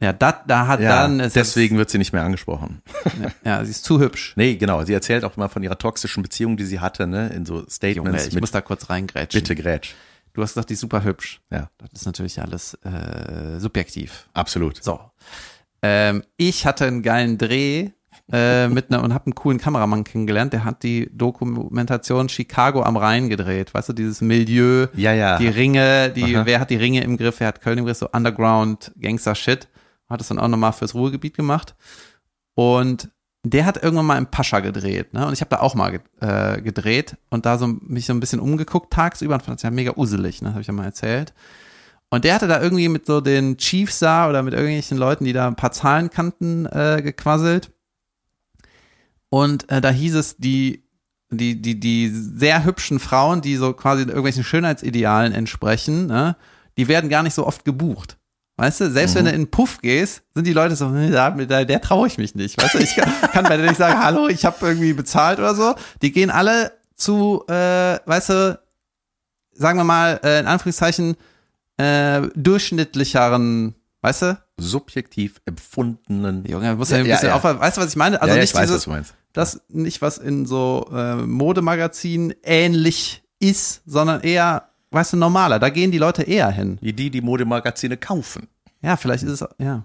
Ja, 0.00 0.12
dat, 0.12 0.42
da 0.48 0.66
hat 0.66 0.80
Ja, 0.80 1.02
dann 1.02 1.20
ist 1.20 1.36
deswegen 1.36 1.76
wird 1.76 1.90
sie 1.90 1.98
nicht 1.98 2.12
mehr 2.12 2.22
angesprochen. 2.24 2.80
das, 3.04 3.32
ja, 3.44 3.64
sie 3.64 3.70
ist 3.70 3.84
zu 3.84 4.00
hübsch. 4.00 4.32
Nee, 4.36 4.56
genau. 4.56 4.82
Sie 4.84 4.94
erzählt 4.94 5.24
auch 5.24 5.36
immer 5.36 5.48
von 5.48 5.62
ihrer 5.62 5.76
toxischen 5.78 6.22
Beziehung, 6.22 6.56
die 6.56 6.64
sie 6.64 6.80
hatte, 6.80 7.06
ne, 7.06 7.28
in 7.28 7.44
so 7.46 7.56
Junge, 7.56 7.70
Statements 7.70 8.26
ich 8.28 8.34
mit 8.34 8.40
muss 8.42 8.50
da 8.50 8.60
kurz 8.60 8.88
reingrätschen. 8.90 9.40
Bitte 9.40 9.54
Grätsch. 9.54 9.94
Du 10.32 10.42
hast 10.42 10.50
gesagt, 10.54 10.70
die 10.70 10.74
ist 10.74 10.80
super 10.80 11.02
hübsch. 11.04 11.40
Ja, 11.50 11.68
Das 11.78 12.00
ist 12.02 12.06
natürlich 12.06 12.40
alles 12.40 12.74
äh, 12.84 13.58
subjektiv. 13.58 14.28
absolut. 14.32 14.82
So. 14.82 15.00
Ähm, 15.82 16.22
ich 16.36 16.66
hatte 16.66 16.86
einen 16.86 17.02
geilen 17.02 17.36
Dreh 17.36 17.90
äh, 18.32 18.68
mit 18.68 18.90
einer 18.92 19.02
und 19.02 19.12
habe 19.12 19.26
einen 19.26 19.34
coolen 19.34 19.58
Kameramann 19.58 20.04
kennengelernt, 20.04 20.52
der 20.52 20.62
hat 20.64 20.84
die 20.84 21.10
Dokumentation 21.12 22.28
Chicago 22.28 22.82
am 22.84 22.96
Rhein 22.96 23.28
gedreht. 23.28 23.74
Weißt 23.74 23.88
du, 23.88 23.92
dieses 23.92 24.20
Milieu, 24.20 24.86
Ja, 24.94 25.12
ja. 25.12 25.36
die 25.38 25.48
Ringe, 25.48 26.10
die, 26.10 26.36
Aha. 26.36 26.46
wer 26.46 26.60
hat 26.60 26.70
die 26.70 26.76
Ringe 26.76 27.02
im 27.02 27.16
Griff, 27.16 27.40
wer 27.40 27.48
hat 27.48 27.60
Köln 27.60 27.78
im 27.78 27.84
Griff, 27.86 27.98
so 27.98 28.08
Underground 28.12 28.92
Gangster 29.00 29.34
Shit. 29.34 29.66
Hat 30.10 30.20
das 30.20 30.28
dann 30.28 30.38
auch 30.38 30.48
nochmal 30.48 30.72
fürs 30.72 30.94
Ruhrgebiet 30.94 31.34
gemacht. 31.34 31.74
Und 32.54 33.10
der 33.42 33.64
hat 33.64 33.82
irgendwann 33.82 34.06
mal 34.06 34.18
im 34.18 34.26
Pascha 34.26 34.60
gedreht, 34.60 35.14
ne? 35.14 35.26
Und 35.26 35.32
ich 35.32 35.40
habe 35.40 35.48
da 35.48 35.60
auch 35.60 35.74
mal 35.74 36.00
äh, 36.20 36.60
gedreht 36.60 37.16
und 37.30 37.46
da 37.46 37.56
so 37.56 37.68
mich 37.68 38.04
so 38.04 38.12
ein 38.12 38.20
bisschen 38.20 38.40
umgeguckt 38.40 38.92
tagsüber 38.92 39.34
und 39.34 39.42
fand 39.42 39.58
das 39.58 39.62
ja 39.62 39.70
mega 39.70 39.92
uselig, 39.96 40.42
ne? 40.42 40.50
Habe 40.50 40.60
ich 40.60 40.66
ja 40.66 40.74
mal 40.74 40.84
erzählt. 40.84 41.32
Und 42.10 42.24
der 42.24 42.34
hatte 42.34 42.48
da 42.48 42.60
irgendwie 42.60 42.88
mit 42.88 43.06
so 43.06 43.20
den 43.20 43.56
Chiefs 43.56 44.00
da 44.00 44.28
oder 44.28 44.42
mit 44.42 44.52
irgendwelchen 44.52 44.98
Leuten, 44.98 45.24
die 45.24 45.32
da 45.32 45.46
ein 45.46 45.56
paar 45.56 45.72
Zahlen 45.72 46.10
kannten, 46.10 46.66
äh, 46.66 47.00
gequasselt. 47.02 47.70
Und 49.30 49.70
äh, 49.70 49.80
da 49.80 49.90
hieß 49.90 50.16
es, 50.16 50.36
die 50.36 50.82
die, 51.30 51.60
die, 51.62 51.78
die 51.78 52.08
sehr 52.08 52.64
hübschen 52.64 52.98
Frauen, 52.98 53.40
die 53.40 53.56
so 53.56 53.72
quasi 53.72 54.02
irgendwelchen 54.02 54.44
Schönheitsidealen 54.44 55.32
entsprechen, 55.32 56.06
ne, 56.06 56.36
die 56.76 56.88
werden 56.88 57.08
gar 57.08 57.22
nicht 57.22 57.34
so 57.34 57.46
oft 57.46 57.64
gebucht. 57.64 58.16
Weißt 58.60 58.80
du, 58.80 58.90
selbst 58.90 59.14
wenn 59.14 59.24
du 59.24 59.30
in 59.30 59.36
einen 59.36 59.50
Puff 59.50 59.80
gehst, 59.80 60.22
sind 60.34 60.46
die 60.46 60.52
Leute 60.52 60.76
so, 60.76 60.88
"Nee, 60.88 61.10
da, 61.10 61.30
der, 61.30 61.64
der 61.64 61.80
traue 61.80 62.06
ich 62.08 62.18
mich 62.18 62.34
nicht. 62.34 62.62
Weißt 62.62 62.74
du, 62.74 62.78
ich 62.78 62.94
kann, 62.94 63.10
kann 63.32 63.44
bei 63.44 63.56
denen 63.56 63.68
nicht 63.70 63.78
sagen, 63.78 63.98
hallo, 63.98 64.28
ich 64.28 64.44
habe 64.44 64.56
irgendwie 64.66 64.92
bezahlt 64.92 65.38
oder 65.38 65.54
so. 65.54 65.74
Die 66.02 66.12
gehen 66.12 66.30
alle 66.30 66.72
zu, 66.94 67.42
äh, 67.48 67.98
weißt 68.04 68.28
du, 68.28 68.60
sagen 69.52 69.78
wir 69.78 69.84
mal, 69.84 70.20
äh, 70.22 70.40
in 70.40 70.46
Anführungszeichen, 70.46 71.16
äh, 71.78 72.20
durchschnittlicheren, 72.36 73.74
weißt 74.02 74.22
du? 74.22 74.38
Subjektiv 74.58 75.40
empfundenen. 75.46 76.44
Junge, 76.44 76.76
muss 76.76 76.90
ja 76.90 76.98
ein 76.98 77.06
Ja, 77.06 77.14
bisschen 77.14 77.28
ja. 77.28 77.36
aufpassen. 77.36 77.60
Weißt 77.60 77.76
du, 77.76 77.80
was 77.80 77.88
ich 77.88 77.96
meine? 77.96 78.20
Also 78.20 78.28
ja, 78.32 78.34
ja, 78.36 78.40
nicht 78.42 78.50
ich 78.50 78.54
weiß, 78.56 78.62
dieses, 78.68 78.76
was 78.76 78.84
du 78.84 78.90
meinst. 78.90 79.14
das 79.32 79.62
nicht, 79.68 80.02
was 80.02 80.18
in 80.18 80.44
so 80.46 80.86
äh, 80.92 81.16
Modemagazinen 81.16 82.34
ähnlich 82.42 83.22
ist, 83.38 83.82
sondern 83.86 84.20
eher, 84.20 84.69
weißt 84.90 85.12
du, 85.12 85.16
normaler. 85.16 85.58
Da 85.58 85.68
gehen 85.70 85.90
die 85.90 85.98
Leute 85.98 86.22
eher 86.22 86.50
hin. 86.50 86.78
Wie 86.80 86.92
die, 86.92 87.10
die 87.10 87.20
Modemagazine 87.20 87.96
kaufen. 87.96 88.48
Ja, 88.82 88.96
vielleicht 88.96 89.24
ist 89.24 89.40
es, 89.42 89.48
ja. 89.58 89.84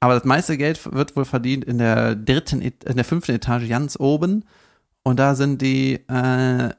Aber 0.00 0.14
das 0.14 0.24
meiste 0.24 0.56
Geld 0.56 0.80
wird 0.92 1.14
wohl 1.16 1.24
verdient 1.24 1.64
in 1.64 1.78
der 1.78 2.14
dritten, 2.14 2.60
in 2.62 2.96
der 2.96 3.04
fünften 3.04 3.32
Etage 3.32 3.68
ganz 3.68 3.98
oben. 3.98 4.44
Und 5.02 5.18
da 5.18 5.34
sind 5.34 5.60
die, 5.62 5.94
äh, 6.08 6.70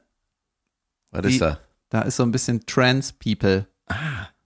Was 1.10 1.22
Die- 1.22 1.28
ist 1.34 1.40
da? 1.40 1.58
da 1.90 2.02
ist 2.02 2.16
so 2.16 2.22
ein 2.24 2.32
bisschen 2.32 2.64
Trans-People. 2.66 3.66
Ah. 3.86 3.94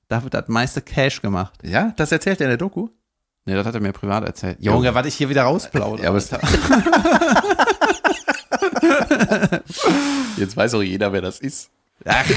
Da 0.08 0.22
wird 0.22 0.34
das 0.34 0.48
meiste 0.48 0.82
Cash 0.82 1.20
gemacht. 1.22 1.54
Ja, 1.64 1.92
das 1.96 2.12
erzählt 2.12 2.40
er 2.40 2.46
in 2.46 2.50
der 2.50 2.58
Doku. 2.58 2.88
Nee, 3.44 3.54
das 3.54 3.66
hat 3.66 3.74
er 3.74 3.80
mir 3.80 3.92
privat 3.92 4.24
erzählt. 4.24 4.58
Junge, 4.60 4.92
was 4.94 5.06
ich 5.06 5.14
hier 5.14 5.28
wieder 5.28 5.42
rausplaudere. 5.44 6.02
Ja, 6.04 6.10
aber 6.10 6.18
jetzt 10.36 10.56
weiß 10.56 10.74
auch 10.74 10.82
jeder, 10.82 11.12
wer 11.12 11.20
das 11.22 11.40
ist. 11.40 11.70
Ach, 12.06 12.30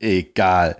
Egal. 0.00 0.76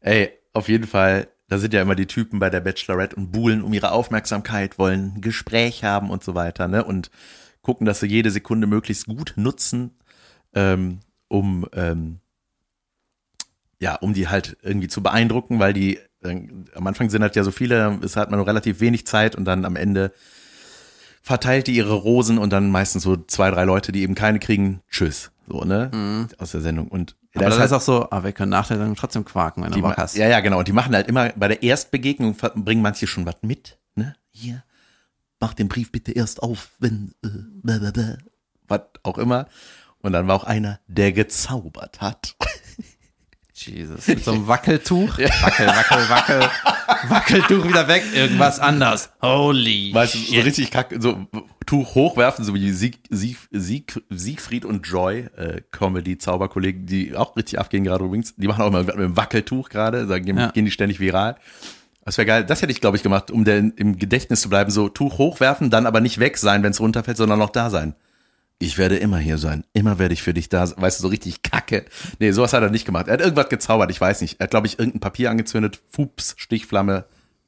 Ey, 0.00 0.30
auf 0.52 0.68
jeden 0.68 0.86
Fall, 0.86 1.28
da 1.48 1.58
sind 1.58 1.74
ja 1.74 1.82
immer 1.82 1.94
die 1.94 2.06
Typen 2.06 2.38
bei 2.38 2.50
der 2.50 2.60
Bachelorette 2.60 3.16
und 3.16 3.32
buhlen 3.32 3.62
um 3.62 3.72
ihre 3.72 3.92
Aufmerksamkeit, 3.92 4.78
wollen 4.78 5.14
ein 5.16 5.20
Gespräch 5.20 5.84
haben 5.84 6.10
und 6.10 6.22
so 6.22 6.34
weiter, 6.34 6.68
ne? 6.68 6.84
Und 6.84 7.10
gucken, 7.62 7.86
dass 7.86 8.00
sie 8.00 8.06
jede 8.06 8.30
Sekunde 8.30 8.66
möglichst 8.66 9.06
gut 9.06 9.34
nutzen, 9.36 9.96
ähm, 10.54 11.00
um 11.28 11.66
ähm, 11.72 12.20
ja, 13.80 13.94
um 13.96 14.12
die 14.14 14.28
halt 14.28 14.56
irgendwie 14.62 14.88
zu 14.88 15.02
beeindrucken, 15.02 15.58
weil 15.58 15.72
die 15.72 15.98
äh, 16.22 16.48
am 16.74 16.86
Anfang 16.86 17.10
sind 17.10 17.22
halt 17.22 17.36
ja 17.36 17.44
so 17.44 17.50
viele, 17.50 17.98
es 18.02 18.16
hat 18.16 18.30
man 18.30 18.38
nur 18.38 18.46
relativ 18.46 18.80
wenig 18.80 19.06
Zeit 19.06 19.36
und 19.36 19.44
dann 19.44 19.64
am 19.64 19.76
Ende 19.76 20.12
verteilt 21.22 21.66
die 21.66 21.76
ihre 21.76 21.94
Rosen 21.94 22.38
und 22.38 22.50
dann 22.52 22.70
meistens 22.70 23.02
so 23.02 23.16
zwei, 23.16 23.50
drei 23.50 23.64
Leute, 23.64 23.92
die 23.92 24.02
eben 24.02 24.14
keine 24.14 24.38
kriegen, 24.38 24.80
tschüss, 24.90 25.30
so, 25.48 25.64
ne? 25.64 26.28
Aus 26.38 26.52
der 26.52 26.60
Sendung. 26.60 26.88
Und 26.88 27.16
aber 27.34 27.44
da 27.44 27.50
das 27.50 27.58
halt- 27.58 27.66
ist 27.66 27.72
auch 27.72 27.80
so, 27.80 28.10
ah, 28.10 28.22
wir 28.24 28.32
können 28.32 28.50
nach 28.50 28.68
der 28.68 28.76
Sendung 28.78 28.96
trotzdem 28.96 29.24
quaken, 29.24 29.62
wenn 29.64 29.72
du 29.72 29.80
Bock 29.80 29.96
hast. 29.96 30.16
Ja, 30.16 30.28
ja, 30.28 30.40
genau. 30.40 30.58
Und 30.58 30.68
die 30.68 30.72
machen 30.72 30.94
halt 30.94 31.08
immer 31.08 31.30
bei 31.30 31.48
der 31.48 31.62
Erstbegegnung 31.62 32.34
bringen 32.56 32.82
manche 32.82 33.06
schon 33.06 33.26
was 33.26 33.36
mit, 33.42 33.78
ne? 33.94 34.14
Hier, 34.30 34.62
mach 35.40 35.54
den 35.54 35.68
Brief 35.68 35.90
bitte 35.92 36.12
erst 36.12 36.42
auf, 36.42 36.70
wenn 36.78 37.14
äh, 37.24 37.28
blablabla. 37.62 38.18
was 38.66 38.82
auch 39.02 39.18
immer. 39.18 39.46
Und 40.00 40.12
dann 40.12 40.28
war 40.28 40.36
auch 40.36 40.44
einer, 40.44 40.78
der 40.86 41.12
gezaubert 41.12 42.00
hat. 42.00 42.36
Jesus. 43.66 44.06
Mit 44.06 44.24
so 44.24 44.32
einem 44.32 44.46
Wackeltuch. 44.48 45.18
Wackel, 45.18 45.66
wackel, 45.66 46.08
wackel. 46.08 46.40
Wackeltuch 47.08 47.66
wieder 47.66 47.88
weg. 47.88 48.02
Irgendwas 48.14 48.60
anders. 48.60 49.10
Holy. 49.22 49.92
Weißt 49.92 50.14
du, 50.14 50.18
so 50.18 50.40
richtig 50.40 50.70
kacke, 50.70 51.00
so 51.00 51.26
Tuch 51.66 51.94
hochwerfen, 51.94 52.44
so 52.44 52.54
wie 52.54 52.70
Sieg, 52.72 53.00
Sieg, 53.10 53.36
Sieg, 53.50 54.00
Siegfried 54.08 54.64
und 54.64 54.86
Joy, 54.86 55.26
äh, 55.36 55.60
Comedy-Zauberkollegen, 55.70 56.86
die 56.86 57.14
auch 57.14 57.36
richtig 57.36 57.58
abgehen 57.58 57.84
gerade 57.84 58.04
übrigens. 58.04 58.34
Die 58.36 58.46
machen 58.48 58.62
auch 58.62 58.68
immer 58.68 58.82
mit 58.84 58.96
dem 58.96 59.16
Wackeltuch 59.16 59.68
gerade, 59.68 60.06
da 60.06 60.18
gehen, 60.18 60.38
Ja. 60.38 60.50
gehen 60.50 60.64
die 60.64 60.70
ständig 60.70 60.98
viral. 61.00 61.36
Das 62.04 62.16
wäre 62.16 62.26
geil. 62.26 62.44
Das 62.44 62.62
hätte 62.62 62.72
ich, 62.72 62.80
glaube 62.80 62.96
ich, 62.96 63.02
gemacht, 63.02 63.30
um 63.30 63.44
der, 63.44 63.58
im 63.58 63.98
Gedächtnis 63.98 64.40
zu 64.40 64.48
bleiben. 64.48 64.70
So 64.70 64.88
Tuch 64.88 65.18
hochwerfen, 65.18 65.68
dann 65.68 65.84
aber 65.84 66.00
nicht 66.00 66.18
weg 66.18 66.38
sein, 66.38 66.62
wenn 66.62 66.70
es 66.70 66.80
runterfällt, 66.80 67.18
sondern 67.18 67.38
noch 67.38 67.50
da 67.50 67.68
sein. 67.68 67.94
Ich 68.60 68.76
werde 68.76 68.96
immer 68.96 69.18
hier 69.18 69.38
sein. 69.38 69.64
Immer 69.72 69.98
werde 70.00 70.14
ich 70.14 70.22
für 70.22 70.34
dich 70.34 70.48
da 70.48 70.66
sein. 70.66 70.80
Weißt 70.82 70.98
du, 70.98 71.02
so 71.02 71.08
richtig 71.08 71.42
kacke. 71.42 71.84
Nee, 72.18 72.32
sowas 72.32 72.52
hat 72.52 72.62
er 72.62 72.70
nicht 72.70 72.84
gemacht. 72.84 73.06
Er 73.06 73.14
hat 73.14 73.20
irgendwas 73.20 73.48
gezaubert, 73.48 73.90
ich 73.90 74.00
weiß 74.00 74.20
nicht. 74.20 74.40
Er 74.40 74.44
hat, 74.44 74.50
glaube 74.50 74.66
ich, 74.66 74.78
irgendein 74.78 75.00
Papier 75.00 75.30
angezündet. 75.30 75.80
Fups, 75.90 76.34
Stichflamme, 76.38 77.04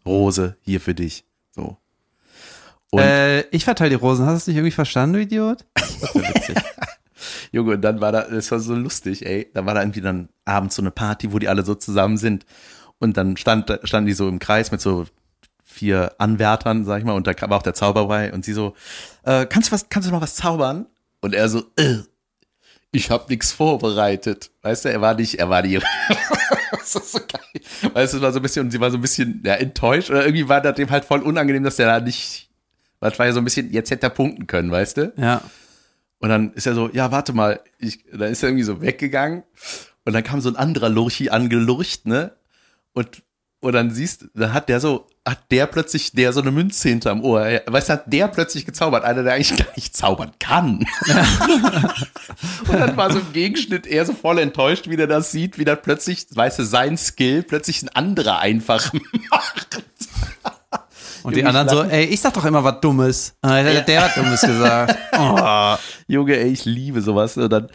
Rose, 0.06 0.56
hier 0.60 0.80
für 0.80 0.94
dich. 0.94 1.24
So. 1.50 1.78
Und 2.90 3.00
Äh, 3.00 3.40
ich 3.50 3.64
verteile 3.64 3.90
die 3.90 3.96
Rosen. 3.96 4.24
Hast 4.24 4.32
du 4.32 4.36
es 4.36 4.46
nicht 4.46 4.56
irgendwie 4.56 4.70
verstanden, 4.70 5.14
du 5.14 5.20
Idiot? 5.22 5.64
Das 5.74 6.14
wär 6.14 6.28
witzig. 6.28 6.56
Junge, 7.52 7.74
und 7.74 7.82
dann 7.82 8.00
war 8.00 8.12
da, 8.12 8.22
das 8.22 8.50
war 8.52 8.60
so 8.60 8.74
lustig, 8.74 9.26
ey. 9.26 9.50
Da 9.52 9.66
war 9.66 9.74
da 9.74 9.82
irgendwie 9.82 10.00
dann 10.00 10.28
abends 10.44 10.76
so 10.76 10.82
eine 10.82 10.92
Party, 10.92 11.32
wo 11.32 11.40
die 11.40 11.48
alle 11.48 11.64
so 11.64 11.74
zusammen 11.74 12.18
sind. 12.18 12.46
Und 12.98 13.16
dann 13.16 13.36
stand, 13.36 13.80
standen 13.82 14.06
die 14.06 14.12
so 14.12 14.28
im 14.28 14.38
Kreis 14.38 14.70
mit 14.70 14.80
so 14.80 15.06
vier 15.64 16.12
Anwärtern, 16.18 16.84
sag 16.84 16.98
ich 16.98 17.04
mal, 17.04 17.12
und 17.14 17.26
da 17.26 17.32
war 17.48 17.58
auch 17.58 17.62
der 17.62 17.74
Zauber 17.74 18.06
bei 18.06 18.32
und 18.32 18.44
sie 18.44 18.52
so, 18.52 18.74
äh, 19.22 19.46
kannst 19.46 19.68
du 19.68 19.72
was, 19.72 19.88
kannst 19.88 20.08
du 20.08 20.12
noch 20.12 20.20
was 20.20 20.34
zaubern? 20.34 20.86
Und 21.20 21.34
er 21.34 21.48
so, 21.48 21.64
äh, 21.76 21.98
ich 22.92 23.10
hab 23.10 23.28
nix 23.28 23.52
vorbereitet. 23.52 24.50
Weißt 24.62 24.84
du, 24.84 24.90
er 24.90 25.00
war 25.00 25.14
nicht, 25.14 25.38
er 25.38 25.48
war 25.48 25.62
die, 25.62 25.78
das 26.70 26.94
ist 26.94 27.12
so 27.12 27.20
geil. 27.20 27.92
Weißt 27.92 28.14
du, 28.14 28.20
war 28.20 28.32
so 28.32 28.38
ein 28.38 28.42
bisschen, 28.42 28.66
und 28.66 28.70
sie 28.70 28.80
war 28.80 28.90
so 28.90 28.98
ein 28.98 29.02
bisschen, 29.02 29.42
ja, 29.44 29.54
enttäuscht 29.54 30.10
oder 30.10 30.24
irgendwie 30.24 30.48
war 30.48 30.60
das 30.60 30.74
dem 30.74 30.90
halt 30.90 31.04
voll 31.04 31.20
unangenehm, 31.22 31.62
dass 31.62 31.76
der 31.76 31.86
da 31.86 32.00
nicht, 32.00 32.50
das 33.00 33.18
war 33.18 33.26
ja 33.26 33.32
so 33.32 33.40
ein 33.40 33.44
bisschen, 33.44 33.72
jetzt 33.72 33.90
hätte 33.90 34.06
er 34.06 34.10
punkten 34.10 34.46
können, 34.46 34.70
weißt 34.70 34.96
du? 34.96 35.12
Ja. 35.16 35.42
Und 36.18 36.28
dann 36.28 36.52
ist 36.52 36.66
er 36.66 36.74
so, 36.74 36.90
ja, 36.92 37.10
warte 37.10 37.32
mal, 37.32 37.60
ich, 37.78 38.04
dann 38.10 38.30
ist 38.30 38.42
er 38.42 38.50
irgendwie 38.50 38.64
so 38.64 38.82
weggegangen 38.82 39.42
und 40.04 40.12
dann 40.12 40.24
kam 40.24 40.40
so 40.40 40.48
ein 40.50 40.56
anderer 40.56 40.88
Lurchi 40.88 41.30
angelurcht, 41.30 42.06
ne? 42.06 42.32
Und, 42.92 43.22
und 43.60 43.72
dann 43.72 43.90
siehst, 43.90 44.28
dann 44.34 44.52
hat 44.52 44.68
der 44.68 44.80
so, 44.80 45.06
hat 45.30 45.38
der 45.50 45.66
plötzlich, 45.66 46.12
der 46.12 46.32
so 46.32 46.40
eine 46.40 46.50
Münze 46.50 46.88
hinterm 46.88 47.22
Ohr, 47.22 47.48
Ja, 47.48 47.60
weißt 47.66 47.88
du, 47.88 47.92
hat 47.94 48.12
der 48.12 48.28
plötzlich 48.28 48.66
gezaubert, 48.66 49.04
einer, 49.04 49.22
der 49.22 49.34
eigentlich 49.34 49.56
gar 49.56 49.72
nicht 49.76 49.96
zaubern 49.96 50.32
kann. 50.38 50.84
und 52.68 52.78
dann 52.78 52.96
war 52.96 53.12
so 53.12 53.18
im 53.18 53.32
Gegenschnitt 53.32 53.86
er 53.86 54.04
so 54.06 54.12
voll 54.12 54.38
enttäuscht, 54.38 54.88
wie 54.88 54.96
der 54.96 55.06
das 55.06 55.30
sieht, 55.32 55.58
wie 55.58 55.64
das 55.64 55.78
plötzlich, 55.82 56.26
weißt 56.30 56.58
du, 56.58 56.64
sein 56.64 56.96
Skill 56.96 57.42
plötzlich 57.42 57.82
ein 57.82 57.88
anderer 57.90 58.38
einfach 58.40 58.92
macht. 59.30 59.82
Und 61.22 61.36
die 61.36 61.40
Junge, 61.40 61.50
anderen 61.58 61.68
ich 61.68 61.90
so, 61.90 61.96
ey, 61.96 62.04
ich 62.06 62.20
sag 62.20 62.32
doch 62.34 62.44
immer 62.46 62.64
was 62.64 62.80
Dummes. 62.80 63.34
Ah, 63.42 63.62
Der, 63.62 63.82
der 63.82 64.04
hat 64.04 64.16
Dummes 64.16 64.40
gesagt. 64.40 64.96
Oh. 65.22 65.76
Junge, 66.06 66.34
ey, 66.38 66.48
ich 66.50 66.64
liebe 66.64 67.02
sowas. 67.02 67.36
Und 67.36 67.50
dann, 67.52 67.68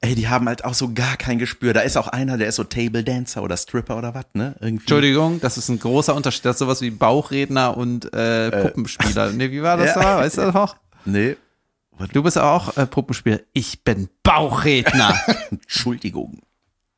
ey, 0.00 0.14
die 0.14 0.28
haben 0.28 0.48
halt 0.48 0.64
auch 0.64 0.74
so 0.74 0.92
gar 0.92 1.16
kein 1.16 1.38
Gespür. 1.38 1.72
Da 1.72 1.80
ist 1.80 1.96
auch 1.96 2.08
einer, 2.08 2.38
der 2.38 2.48
ist 2.48 2.56
so 2.56 2.64
Table 2.64 3.04
Dancer 3.04 3.42
oder 3.42 3.56
Stripper 3.56 3.98
oder 3.98 4.14
was, 4.14 4.26
ne? 4.32 4.54
Irgendwie. 4.60 4.82
Entschuldigung, 4.82 5.40
das 5.40 5.58
ist 5.58 5.68
ein 5.68 5.78
großer 5.78 6.14
Unterschied. 6.14 6.44
Das 6.44 6.56
ist 6.56 6.60
sowas 6.60 6.80
wie 6.80 6.90
Bauchredner 6.90 7.76
und 7.76 8.12
äh, 8.14 8.50
Puppenspieler. 8.50 9.32
Nee, 9.32 9.50
wie 9.50 9.62
war 9.62 9.76
das 9.76 9.94
ja. 9.94 10.02
da? 10.02 10.18
Weißt 10.18 10.38
du 10.38 10.42
das 10.42 10.54
noch? 10.54 10.76
Nee. 11.04 11.36
Du 12.12 12.22
bist 12.22 12.38
auch 12.38 12.76
äh, 12.78 12.86
Puppenspieler. 12.86 13.40
Ich 13.52 13.84
bin 13.84 14.08
Bauchredner. 14.22 15.14
Entschuldigung. 15.50 16.40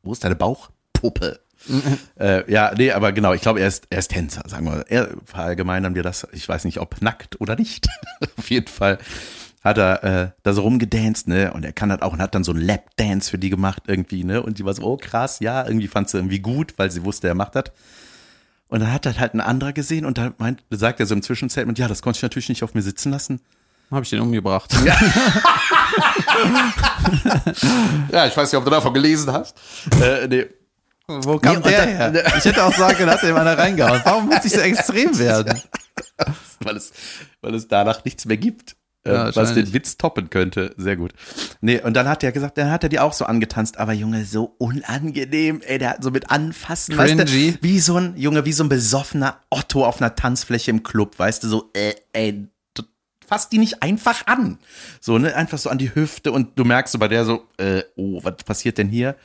Wo 0.03 0.13
ist 0.13 0.23
deine 0.23 0.37
Bauchpuppe? 0.37 1.41
äh, 2.21 2.51
ja, 2.51 2.73
nee, 2.77 2.93
aber 2.93 3.13
genau, 3.13 3.33
ich 3.33 3.43
glaube, 3.43 3.61
er 3.61 3.69
ist, 3.69 3.87
er 3.91 3.99
ist 3.99 4.09
Tänzer, 4.09 4.43
sagen 4.47 4.67
wir. 4.67 4.85
Er 4.89 5.11
verallgemeinern 5.25 5.95
wir 5.95 6.03
das, 6.03 6.27
ich 6.33 6.49
weiß 6.49 6.65
nicht, 6.65 6.79
ob 6.79 7.01
nackt 7.03 7.41
oder 7.41 7.57
nicht. 7.57 7.89
Auf 8.37 8.51
jeden 8.51 8.69
Fall 8.69 8.99
hat 9.65 9.79
er 9.79 10.03
äh, 10.05 10.31
da 10.43 10.53
so 10.53 10.63
rumgedanced, 10.63 11.29
ne? 11.29 11.53
Und 11.53 11.65
er 11.65 11.73
kann 11.73 11.89
das 11.89 12.03
auch 12.03 12.13
und 12.13 12.21
hat 12.23 12.35
dann 12.35 12.45
so 12.45 12.53
einen 12.53 12.63
Lap-Dance 12.63 13.31
für 13.31 13.39
die 13.39 13.51
gemacht 13.51 13.85
irgendwie, 13.87 14.25
ne? 14.25 14.43
Und 14.43 14.59
die 14.59 14.65
war 14.65 14.75
so, 14.75 14.83
oh 14.83 14.97
krass, 14.97 15.39
ja, 15.41 15.65
irgendwie 15.67 15.89
fand 15.89 16.09
sie 16.09 16.19
irgendwie 16.19 16.41
gut, 16.41 16.75
weil 16.79 16.91
sie 16.91 17.05
wusste, 17.05 17.29
er 17.29 17.35
macht 17.35 17.55
das. 17.55 17.65
Und 18.69 18.81
dann 18.81 18.93
hat 18.93 19.05
das 19.07 19.19
halt 19.19 19.35
ein 19.35 19.41
anderer 19.41 19.73
gesehen 19.73 20.05
und 20.07 20.17
da 20.19 20.33
meint, 20.39 20.65
sagt 20.71 20.99
er 20.99 21.07
so 21.07 21.15
im 21.15 21.23
Zwischenstatement, 21.23 21.79
ja, 21.79 21.89
das 21.89 22.01
konnte 22.03 22.17
ich 22.17 22.23
natürlich 22.23 22.49
nicht 22.49 22.63
auf 22.65 22.75
mir 22.75 22.83
sitzen 22.83 23.13
lassen. 23.13 23.41
Habe 23.91 24.03
ich 24.05 24.11
den 24.11 24.21
umgebracht. 24.21 24.75
Ja, 28.11 28.27
ich 28.27 28.37
weiß 28.37 28.51
nicht, 28.51 28.59
ob 28.59 28.65
du 28.65 28.71
davon 28.71 28.95
gelesen 28.95 29.33
hast. 29.33 29.57
Äh, 30.01 30.27
nee. 30.29 30.47
Wo 31.07 31.39
kam 31.39 31.57
Nee, 31.57 31.63
der 31.71 31.87
dann- 31.87 32.15
her? 32.15 32.33
Ich 32.39 32.45
hätte 32.45 32.65
auch 32.65 32.73
sagen 32.75 32.97
können, 32.97 33.11
hat 33.11 33.23
dem 33.23 33.37
einer 33.37 33.57
reingehauen. 33.59 34.01
Warum 34.05 34.27
muss 34.27 34.45
ich 34.45 34.53
so 34.53 34.61
extrem 34.61 35.19
werden? 35.19 35.61
weil 36.61 36.77
es, 36.77 36.93
weil 37.41 37.55
es 37.55 37.69
danach 37.69 38.05
nichts 38.05 38.25
mehr 38.25 38.37
gibt, 38.37 38.77
Ja, 39.05 39.27
was 39.27 39.37
wahrscheinlich. 39.37 39.65
den 39.67 39.75
Witz 39.75 39.97
toppen 39.97 40.31
könnte. 40.31 40.75
Sehr 40.77 40.97
gut. 40.97 41.13
Nee, 41.61 41.81
und 41.81 41.95
dann 41.95 42.07
hat 42.09 42.23
er 42.23 42.31
gesagt, 42.31 42.57
dann 42.57 42.71
hat 42.71 42.85
er 42.85 42.89
die 42.89 43.01
auch 43.01 43.13
so 43.13 43.25
angetanzt, 43.25 43.79
aber 43.79 43.93
Junge, 43.93 44.25
so 44.25 44.55
unangenehm, 44.59 45.61
ey, 45.63 45.79
der 45.79 45.91
hat 45.91 46.05
so 46.05 46.11
mit 46.13 46.31
anfassen, 46.31 46.97
weißt 46.97 47.17
Cringy. 47.17 47.53
du, 47.53 47.59
wie 47.63 47.81
so 47.81 47.97
ein, 47.97 48.17
Junge, 48.17 48.45
wie 48.45 48.53
so 48.53 48.63
ein 48.63 48.69
besoffener 48.69 49.41
Otto 49.51 49.85
auf 49.85 50.01
einer 50.01 50.15
Tanzfläche 50.15 50.71
im 50.71 50.85
Club, 50.85 51.19
weißt 51.19 51.43
du, 51.43 51.49
so, 51.49 51.71
äh, 51.75 51.95
ey, 52.13 52.47
du- 52.75 52.85
fass 53.27 53.49
die 53.49 53.59
nicht 53.59 53.83
einfach 53.83 54.27
an. 54.29 54.59
So, 55.01 55.19
ne, 55.19 55.35
einfach 55.35 55.59
so 55.59 55.69
an 55.69 55.79
die 55.79 55.93
Hüfte 55.95 56.31
und 56.31 56.57
du 56.57 56.65
merkst 56.65 56.93
so 56.93 56.99
bei 57.01 57.09
der 57.09 57.25
so, 57.25 57.49
äh, 57.57 57.83
oh, 57.97 58.21
was 58.23 58.37
passiert 58.45 58.79
denn 58.79 58.89
hier? 58.89 59.17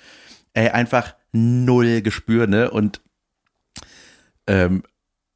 Ey, 0.54 0.70
einfach 0.70 1.14
null 1.34 2.02
Gespür, 2.02 2.48
ne, 2.48 2.72
und 2.72 3.00
ähm, 4.48 4.82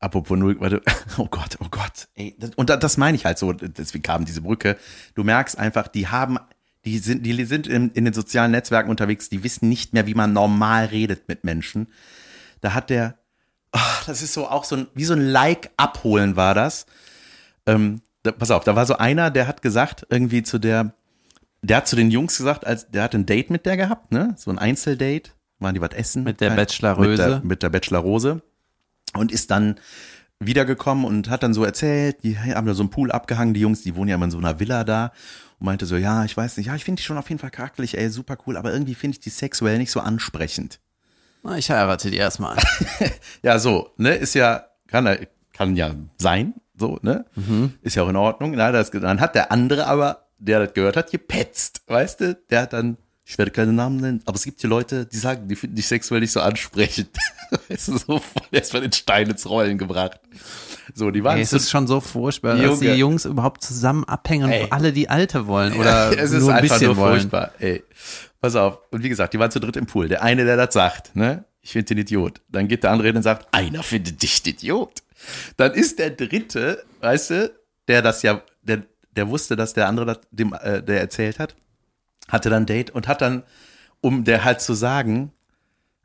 apropos 0.01 0.37
null, 0.37 0.59
warte, 0.59 0.81
oh 1.17 1.27
Gott, 1.31 1.57
oh 1.61 1.67
Gott, 1.71 2.09
ey, 2.15 2.35
das, 2.37 2.51
und 2.55 2.69
da- 2.69 2.75
das 2.77 2.97
meine 2.97 3.15
ich 3.15 3.23
halt 3.25 3.37
so, 3.37 3.53
deswegen 3.53 4.03
kam 4.03 4.25
diese 4.25 4.41
Brücke. 4.41 4.75
Du 5.15 5.23
merkst 5.23 5.57
einfach, 5.57 5.87
die 5.87 6.07
haben, 6.09 6.37
die 6.83 6.97
sind, 6.97 7.25
die 7.25 7.45
sind 7.45 7.67
in, 7.67 7.91
in 7.91 8.03
den 8.05 8.13
sozialen 8.13 8.51
Netzwerken 8.51 8.89
unterwegs, 8.89 9.29
die 9.29 9.43
wissen 9.43 9.69
nicht 9.69 9.93
mehr, 9.93 10.07
wie 10.07 10.15
man 10.15 10.33
normal 10.33 10.85
redet 10.87 11.27
mit 11.29 11.43
Menschen. 11.45 11.87
Da 12.59 12.73
hat 12.73 12.89
der, 12.89 13.17
ach, 13.71 14.03
das 14.05 14.21
ist 14.21 14.33
so 14.33 14.47
auch 14.47 14.63
so 14.65 14.75
ein, 14.75 14.87
wie 14.95 15.05
so 15.05 15.13
ein 15.13 15.21
Like 15.25 15.69
abholen 15.77 16.35
war 16.35 16.53
das. 16.55 16.85
Ähm, 17.65 18.01
da, 18.23 18.31
pass 18.31 18.51
auf, 18.51 18.63
da 18.63 18.75
war 18.75 18.85
so 18.85 18.97
einer, 18.97 19.29
der 19.31 19.47
hat 19.47 19.61
gesagt, 19.61 20.05
irgendwie 20.09 20.43
zu 20.43 20.59
der, 20.59 20.93
der 21.61 21.77
hat 21.77 21.87
zu 21.87 21.95
den 21.95 22.09
Jungs 22.11 22.37
gesagt, 22.37 22.65
als 22.65 22.89
der 22.89 23.03
hat 23.03 23.13
ein 23.15 23.25
Date 23.27 23.49
mit 23.51 23.65
der 23.67 23.77
gehabt, 23.77 24.11
ne? 24.11 24.33
So 24.37 24.49
ein 24.51 24.57
Einzeldate, 24.59 25.31
waren 25.59 25.75
die 25.75 25.81
was 25.81 25.91
essen? 25.93 26.23
Mit 26.23 26.41
der 26.41 26.49
Bachelorröse. 26.55 27.09
Mit 27.09 27.19
der, 27.19 27.41
mit 27.43 27.63
der 27.63 27.69
Bachelorrose. 27.69 28.41
Und 29.15 29.31
ist 29.31 29.51
dann 29.51 29.75
wiedergekommen 30.39 31.05
und 31.05 31.29
hat 31.29 31.43
dann 31.43 31.53
so 31.53 31.63
erzählt, 31.63 32.23
die 32.23 32.37
haben 32.39 32.65
da 32.65 32.73
so 32.73 32.81
einen 32.83 32.89
Pool 32.89 33.11
abgehangen, 33.11 33.53
die 33.53 33.59
Jungs, 33.59 33.83
die 33.83 33.95
wohnen 33.95 34.09
ja 34.09 34.15
immer 34.15 34.25
in 34.25 34.31
so 34.31 34.37
einer 34.37 34.59
Villa 34.59 34.83
da 34.83 35.11
und 35.59 35.65
meinte 35.65 35.85
so, 35.85 35.95
ja, 35.97 36.25
ich 36.25 36.35
weiß 36.35 36.57
nicht, 36.57 36.67
ja, 36.67 36.75
ich 36.75 36.83
finde 36.83 36.99
die 36.99 37.05
schon 37.05 37.17
auf 37.17 37.29
jeden 37.29 37.39
Fall 37.39 37.51
charakterlich, 37.51 37.97
ey, 37.97 38.09
super 38.09 38.37
cool, 38.47 38.57
aber 38.57 38.71
irgendwie 38.73 38.95
finde 38.95 39.15
ich 39.15 39.19
die 39.19 39.29
sexuell 39.29 39.77
nicht 39.77 39.91
so 39.91 39.99
ansprechend. 39.99 40.79
Na, 41.43 41.57
ich 41.57 41.69
heirate 41.69 42.09
die 42.09 42.17
erstmal. 42.17 42.57
Ja, 43.43 43.59
so, 43.59 43.91
ne, 43.97 44.15
ist 44.15 44.33
ja, 44.33 44.65
kann, 44.87 45.05
ja- 45.05 45.17
kann 45.53 45.75
ja 45.75 45.93
sein, 46.17 46.53
so, 46.75 46.97
ne, 47.03 47.25
Mhm. 47.35 47.73
ist 47.81 47.95
ja 47.95 48.03
auch 48.03 48.09
in 48.09 48.15
Ordnung. 48.15 48.53
Na, 48.55 48.71
das, 48.71 48.89
dann 48.91 49.19
hat 49.19 49.35
der 49.35 49.51
andere 49.51 49.85
aber, 49.87 50.27
der 50.39 50.59
das 50.65 50.73
gehört 50.73 50.97
hat, 50.97 51.11
gepetzt, 51.11 51.81
weißt 51.87 52.19
du, 52.21 52.35
der 52.49 52.61
hat 52.63 52.73
dann, 52.73 52.97
ich 53.23 53.37
werde 53.37 53.51
keine 53.51 53.71
Namen 53.71 53.97
nennen, 53.97 54.21
aber 54.25 54.35
es 54.35 54.43
gibt 54.43 54.61
hier 54.61 54.69
Leute, 54.69 55.05
die 55.05 55.17
sagen, 55.17 55.47
die 55.47 55.55
finden 55.55 55.75
dich 55.75 55.87
sexuell 55.87 56.21
nicht 56.21 56.31
so 56.31 56.41
ansprechend. 56.41 57.09
Weißt 57.69 57.87
du, 57.89 57.97
so 57.97 58.19
voll 58.19 58.47
erstmal 58.51 58.81
den 58.81 58.91
Stein 58.91 59.29
ins 59.29 59.47
Rollen 59.47 59.77
gebracht. 59.77 60.19
So, 60.93 61.11
die 61.11 61.23
waren 61.23 61.37
Ey, 61.37 61.43
es 61.43 61.53
ist 61.53 61.69
schon 61.69 61.87
so 61.87 62.01
furchtbar, 62.01 62.55
dass 62.55 62.65
Junge. 62.65 62.79
die 62.79 62.99
Jungs 62.99 63.25
überhaupt 63.25 63.63
zusammen 63.63 64.03
abhängen 64.05 64.45
und 64.45 64.51
Ey. 64.51 64.67
alle 64.71 64.91
die 64.91 65.09
Alte 65.09 65.47
wollen 65.47 65.73
oder 65.73 66.11
es 66.17 66.31
ist 66.31 66.41
nur 66.41 66.49
ein 66.51 66.57
einfach 66.63 66.75
bisschen 66.75 66.87
nur 66.87 66.97
wollen. 66.97 67.13
furchtbar. 67.21 67.51
Ey, 67.59 67.83
pass 68.41 68.55
auf. 68.55 68.79
Und 68.91 69.03
wie 69.03 69.09
gesagt, 69.09 69.33
die 69.33 69.39
waren 69.39 69.51
zu 69.51 69.59
dritt 69.59 69.77
im 69.77 69.85
Pool. 69.85 70.07
Der 70.09 70.23
eine, 70.23 70.43
der 70.43 70.57
das 70.57 70.73
sagt, 70.73 71.15
ne, 71.15 71.45
ich 71.61 71.71
finde 71.71 71.85
den 71.85 71.99
Idiot. 71.99 72.41
Dann 72.49 72.67
geht 72.67 72.83
der 72.83 72.91
andere 72.91 73.07
hin 73.09 73.17
und 73.17 73.23
sagt, 73.23 73.47
einer 73.53 73.83
findet 73.83 74.21
dich 74.21 74.41
den 74.43 74.55
Idiot. 74.55 75.03
Dann 75.57 75.73
ist 75.73 75.99
der 75.99 76.09
dritte, 76.09 76.83
weißt 77.01 77.29
du, 77.29 77.51
der 77.87 78.01
das 78.01 78.23
ja, 78.23 78.41
der, 78.63 78.83
der 79.15 79.29
wusste, 79.29 79.55
dass 79.55 79.73
der 79.73 79.87
andere 79.87 80.05
das 80.07 80.19
dem, 80.31 80.53
äh, 80.53 80.81
der 80.81 80.99
erzählt 80.99 81.37
hat, 81.39 81.55
hatte 82.27 82.49
dann 82.49 82.63
ein 82.63 82.65
Date 82.67 82.89
und 82.91 83.07
hat 83.07 83.21
dann, 83.21 83.43
um 84.01 84.23
der 84.23 84.43
halt 84.43 84.61
zu 84.61 84.73
sagen, 84.73 85.31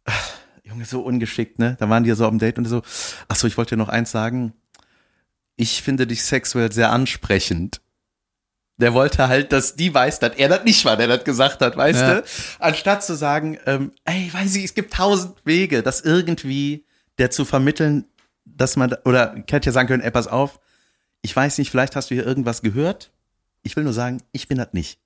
ach, 0.05 0.31
Junge, 0.64 0.85
so 0.85 1.01
ungeschickt, 1.03 1.59
ne? 1.59 1.77
Da 1.79 1.89
waren 1.89 2.03
die 2.03 2.09
ja 2.09 2.17
so 2.17 2.29
dem 2.29 2.39
Date 2.39 2.59
und 2.59 2.64
so, 2.64 2.83
ach 3.29 3.37
so, 3.37 3.47
ich 3.47 3.57
wollte 3.57 3.77
dir 3.77 3.79
noch 3.79 3.89
eins 3.89 4.11
sagen. 4.11 4.53
Ich 5.57 5.83
finde 5.83 6.07
dich 6.07 6.25
sexuell 6.25 6.73
sehr 6.73 6.91
ansprechend. 6.91 7.81
Der 8.79 8.93
wollte 8.93 9.29
halt, 9.29 9.53
dass 9.53 9.75
die 9.77 9.95
weiß, 9.95 10.19
dass 10.19 10.37
er 10.37 10.51
das 10.51 10.64
nicht 10.64 10.85
war, 10.85 10.97
der 10.99 11.07
das 11.09 11.25
gesagt 11.25 11.62
hat, 11.62 11.77
weißt 11.79 12.01
Ja. 12.01 12.14
du? 12.21 12.25
Anstatt 12.59 13.03
zu 13.05 13.14
sagen, 13.14 13.57
ähm, 13.64 13.93
ey, 14.05 14.31
weiß 14.33 14.55
ich, 14.57 14.64
es 14.64 14.75
gibt 14.75 14.93
tausend 14.93 15.35
Wege, 15.47 15.83
das 15.83 16.03
irgendwie 16.03 16.85
der 17.17 17.31
zu 17.31 17.47
vermitteln, 17.47 18.05
dass 18.45 18.77
man, 18.77 18.93
oder 19.07 19.35
hätte 19.49 19.67
ja 19.67 19.73
sagen 19.73 19.89
können, 19.89 20.03
ey, 20.03 20.11
pass 20.11 20.27
auf, 20.29 20.61
ich 21.23 21.35
weiß 21.35 21.57
nicht, 21.59 21.71
vielleicht 21.71 21.97
hast 21.97 22.11
du 22.11 22.14
hier 22.14 22.27
irgendwas 22.27 22.61
gehört. 22.61 23.11
Ich 23.62 23.75
will 23.77 23.85
nur 23.85 23.95
sagen, 23.95 24.23
ich 24.33 24.47
bin 24.47 24.59
das 24.59 24.73
nicht. 24.73 24.99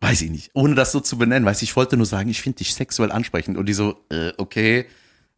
Weiß 0.00 0.22
ich 0.22 0.30
nicht. 0.30 0.50
Ohne 0.54 0.74
das 0.74 0.92
so 0.92 1.00
zu 1.00 1.16
benennen, 1.18 1.46
weiß 1.46 1.62
ich, 1.62 1.70
ich 1.70 1.76
wollte 1.76 1.96
nur 1.96 2.06
sagen, 2.06 2.28
ich 2.28 2.42
finde 2.42 2.58
dich 2.58 2.74
sexuell 2.74 3.10
ansprechend. 3.12 3.56
Und 3.56 3.66
die 3.66 3.72
so, 3.74 3.96
äh, 4.10 4.32
okay, 4.36 4.86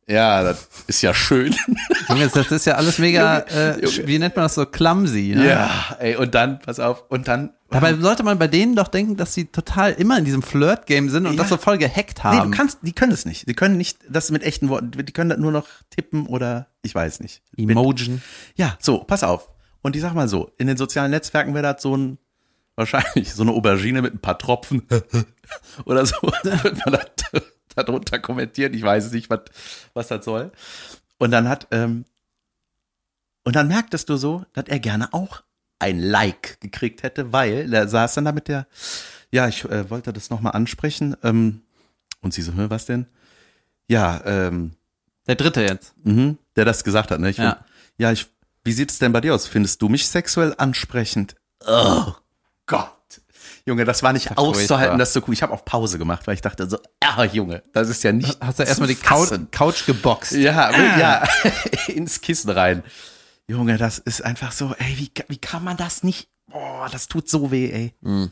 ja, 0.09 0.43
das 0.43 0.69
ist 0.87 1.03
ja 1.03 1.13
schön. 1.15 1.55
Das 2.09 2.51
ist 2.51 2.65
ja 2.65 2.77
alles 2.77 2.99
mega, 2.99 3.41
äh, 3.41 3.83
wie 4.07 4.19
nennt 4.19 4.35
man 4.35 4.47
das 4.47 4.55
so, 4.55 4.65
clumsy. 4.65 5.35
Ne? 5.37 5.47
ja, 5.47 5.71
ey, 5.99 6.17
und 6.17 6.35
dann, 6.35 6.59
pass 6.59 6.81
auf, 6.81 7.05
und 7.11 7.29
dann. 7.29 7.51
Dabei 7.69 7.93
sollte 7.97 8.23
man 8.23 8.39
bei 8.39 8.49
denen 8.49 8.75
doch 8.75 8.89
denken, 8.89 9.17
dass 9.19 9.35
sie 9.35 9.45
total 9.45 9.93
immer 9.93 10.17
in 10.19 10.25
diesem 10.25 10.41
Flirt-Game 10.41 11.11
sind 11.11 11.27
und 11.27 11.35
Ja. 11.35 11.41
das 11.41 11.51
so 11.51 11.59
voll 11.59 11.77
gehackt 11.77 12.19
Nee, 12.19 12.23
haben. 12.39 12.51
du 12.51 12.57
kannst, 12.57 12.79
die 12.81 12.93
können 12.93 13.11
das 13.11 13.27
nicht. 13.27 13.47
Die 13.47 13.53
können 13.53 13.77
nicht 13.77 13.99
das 14.09 14.31
mit 14.31 14.43
echten 14.43 14.71
Worten, 14.71 14.93
die 14.93 15.13
können 15.13 15.29
das 15.29 15.39
nur 15.39 15.53
noch 15.53 15.67
tippen 15.91 16.27
oder 16.27 16.69
ich 16.81 16.95
weiß 16.95 17.21
nicht. 17.21 17.43
Emoji. 17.59 18.21
Ja, 18.57 18.79
so, 18.81 19.05
pass 19.05 19.23
auf. 19.23 19.51
Und 19.83 19.95
ich 19.95 20.01
sag 20.01 20.15
mal 20.15 20.29
so, 20.29 20.51
in 20.57 20.67
den 20.67 20.79
sozialen 20.79 21.11
Netzwerken 21.11 21.53
wäre 21.53 21.75
das 21.75 21.83
so 21.83 21.95
ein, 21.95 22.17
wahrscheinlich 22.79 23.35
so 23.35 23.43
eine 23.43 23.51
Aubergine 23.53 24.01
mit 24.03 24.15
ein 24.15 24.21
paar 24.21 24.39
Tropfen 24.39 24.83
oder 25.85 26.07
so, 26.07 26.15
wird 26.43 26.87
man 26.87 26.95
das 27.33 27.43
darunter 27.75 28.19
kommentieren. 28.21 28.73
Ich 28.73 28.83
weiß 28.83 29.13
nicht, 29.13 29.29
was, 29.29 29.41
was 29.95 30.09
das 30.09 30.25
soll. 30.25 30.53
Und 31.19 31.33
dann 31.33 31.49
hat, 31.49 31.67
ähm, 31.73 32.05
und 33.45 33.57
dann 33.57 33.69
merktest 33.69 34.09
du 34.09 34.17
so, 34.17 34.45
dass 34.53 34.65
er 34.69 34.79
gerne 34.79 35.13
auch 35.13 35.43
ein 35.79 35.99
Like 36.01 36.61
gekriegt 36.61 37.03
hätte, 37.03 37.33
weil 37.33 37.73
er 37.73 37.89
saß 37.89 38.15
dann 38.15 38.25
da 38.27 38.33
mit 38.33 38.49
der, 38.49 38.67
ja, 39.31 39.49
ich 39.49 39.65
äh, 39.65 39.91
wollte 39.91 40.13
das 40.13 40.31
nochmal 40.31 40.53
ansprechen, 40.55 41.17
ähm, 41.23 41.63
und 42.21 42.35
sie 42.35 42.43
so, 42.43 42.53
was 42.57 42.87
denn? 42.87 43.07
Ja, 43.89 44.21
ähm, 44.25 44.73
Der 45.29 45.37
dritte 45.37 45.63
jetzt. 45.63 45.95
Mhm, 46.05 46.37
der 46.57 46.65
das 46.65 46.83
gesagt 46.85 47.11
hat, 47.13 47.21
ne? 47.21 47.31
Ich 47.31 47.37
Ja. 47.39 47.53
find, 47.53 47.65
ja, 47.99 48.13
ich, 48.13 48.27
wie 48.65 48.73
sieht's 48.73 48.99
denn 48.99 49.13
bei 49.13 49.21
dir 49.21 49.35
aus? 49.35 49.47
Findest 49.47 49.81
du 49.83 49.89
mich 49.89 50.09
sexuell 50.09 50.55
ansprechend? 50.59 51.37
Oh 51.67 52.13
Gott. 52.69 52.93
Junge, 53.67 53.85
das 53.85 54.03
war 54.03 54.13
nicht 54.13 54.27
Ja, 54.27 54.37
auszuhalten, 54.37 54.67
furchtbar. 54.69 54.99
das 54.99 55.13
zu 55.13 55.21
gucken. 55.21 55.35
Ich 55.35 55.43
habe 55.43 55.53
auf 55.53 55.65
Pause 55.65 55.99
gemacht, 55.99 56.27
weil 56.27 56.35
ich 56.35 56.41
dachte 56.41 56.71
so, 56.71 56.79
ah, 57.03 57.25
Junge, 57.25 57.63
das 57.73 57.89
ist 57.89 58.03
ja 58.05 58.13
nicht. 58.13 58.39
Hast 58.41 58.61
du 58.61 58.63
erstmal 58.63 58.89
die 58.89 58.95
Couch. 58.95 59.31
Couch 59.51 59.85
geboxt. 59.85 60.33
Ja, 60.33 60.71
ja, 60.99 61.29
ins 61.89 62.21
Kissen 62.21 62.51
rein. 62.51 62.83
Junge, 63.47 63.77
das 63.77 63.99
ist 63.99 64.23
einfach 64.25 64.53
so, 64.53 64.75
ey, 64.79 64.99
wie, 64.99 65.11
wie 65.29 65.39
kann 65.39 65.65
man 65.65 65.77
das 65.77 66.03
nicht? 66.03 66.29
Boah, 66.47 66.89
das 66.91 67.09
tut 67.09 67.29
so 67.29 67.51
weh, 67.51 67.71
ey. 67.71 68.31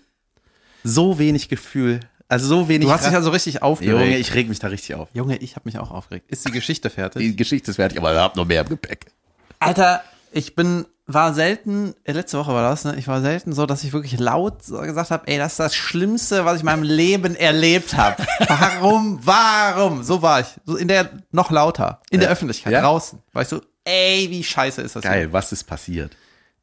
So 0.85 1.19
wenig 1.19 1.49
Gefühl. 1.49 2.01
Also 2.29 2.47
so 2.47 2.69
wenig. 2.69 2.87
Du 2.89 2.93
hast 2.93 3.07
dich 3.07 3.15
also 3.15 3.31
richtig 3.31 3.63
aufgeregt. 3.63 3.93
Junge, 4.01 4.17
ich 4.19 4.35
reg 4.35 4.49
mich 4.49 4.59
da 4.59 4.69
richtig 4.69 4.95
auf. 4.97 5.09
Junge, 5.13 5.37
ich 5.37 5.55
habe 5.57 5.69
mich 5.69 5.79
auch 5.79 5.91
aufgeregt. 5.91 6.31
Ist 6.31 6.47
die 6.47 6.51
Geschichte 6.53 6.91
fertig? 6.91 7.23
Die 7.23 7.37
Geschichte 7.37 7.71
ist 7.71 7.77
fertig, 7.77 7.99
aber 7.99 8.13
ich 8.13 8.19
hab 8.19 8.37
noch 8.37 8.47
mehr 8.47 8.63
im 8.63 8.69
Gepäck. 8.69 9.07
Alter, 9.61 10.03
ich 10.33 10.55
bin, 10.57 10.87
war 11.09 11.33
selten, 11.35 11.95
äh, 12.05 12.13
letzte 12.13 12.39
Woche 12.39 12.53
war 12.53 12.69
das, 12.69 12.85
ne? 12.85 12.97
Ich 12.97 13.07
war 13.07 13.21
selten 13.21 13.53
so, 13.53 13.65
dass 13.67 13.85
ich 13.85 13.93
wirklich 13.93 14.19
laut 14.19 14.65
so 14.65 14.81
gesagt 14.81 15.11
habe, 15.11 15.27
ey, 15.29 15.39
das 15.39 15.53
ist 15.53 15.61
das 15.61 15.75
Schlimmste, 15.77 16.45
was 16.45 16.55
ich 16.57 16.61
in 16.61 16.67
meinem 16.67 16.83
Leben 16.83 17.37
erlebt 17.37 17.97
habe. 17.97 18.27
Warum, 18.49 19.21
warum? 19.25 20.03
So 20.03 20.21
war 20.23 20.41
ich. 20.41 20.49
So 20.65 20.77
in 20.77 20.89
der, 20.89 21.11
noch 21.31 21.51
lauter. 21.53 22.01
In 22.11 22.19
der 22.21 22.29
Ja. 22.29 22.33
Öffentlichkeit, 22.33 22.73
Ja? 22.73 22.81
draußen. 22.81 23.21
Weißt 23.33 23.53
du, 23.53 23.61
ey, 23.85 24.27
wie 24.31 24.43
scheiße 24.43 24.83
ist 24.83 24.97
das 24.97 25.03
hier? 25.05 25.11
Geil, 25.13 25.33
was 25.33 25.53
ist 25.53 25.65
passiert? 25.65 26.17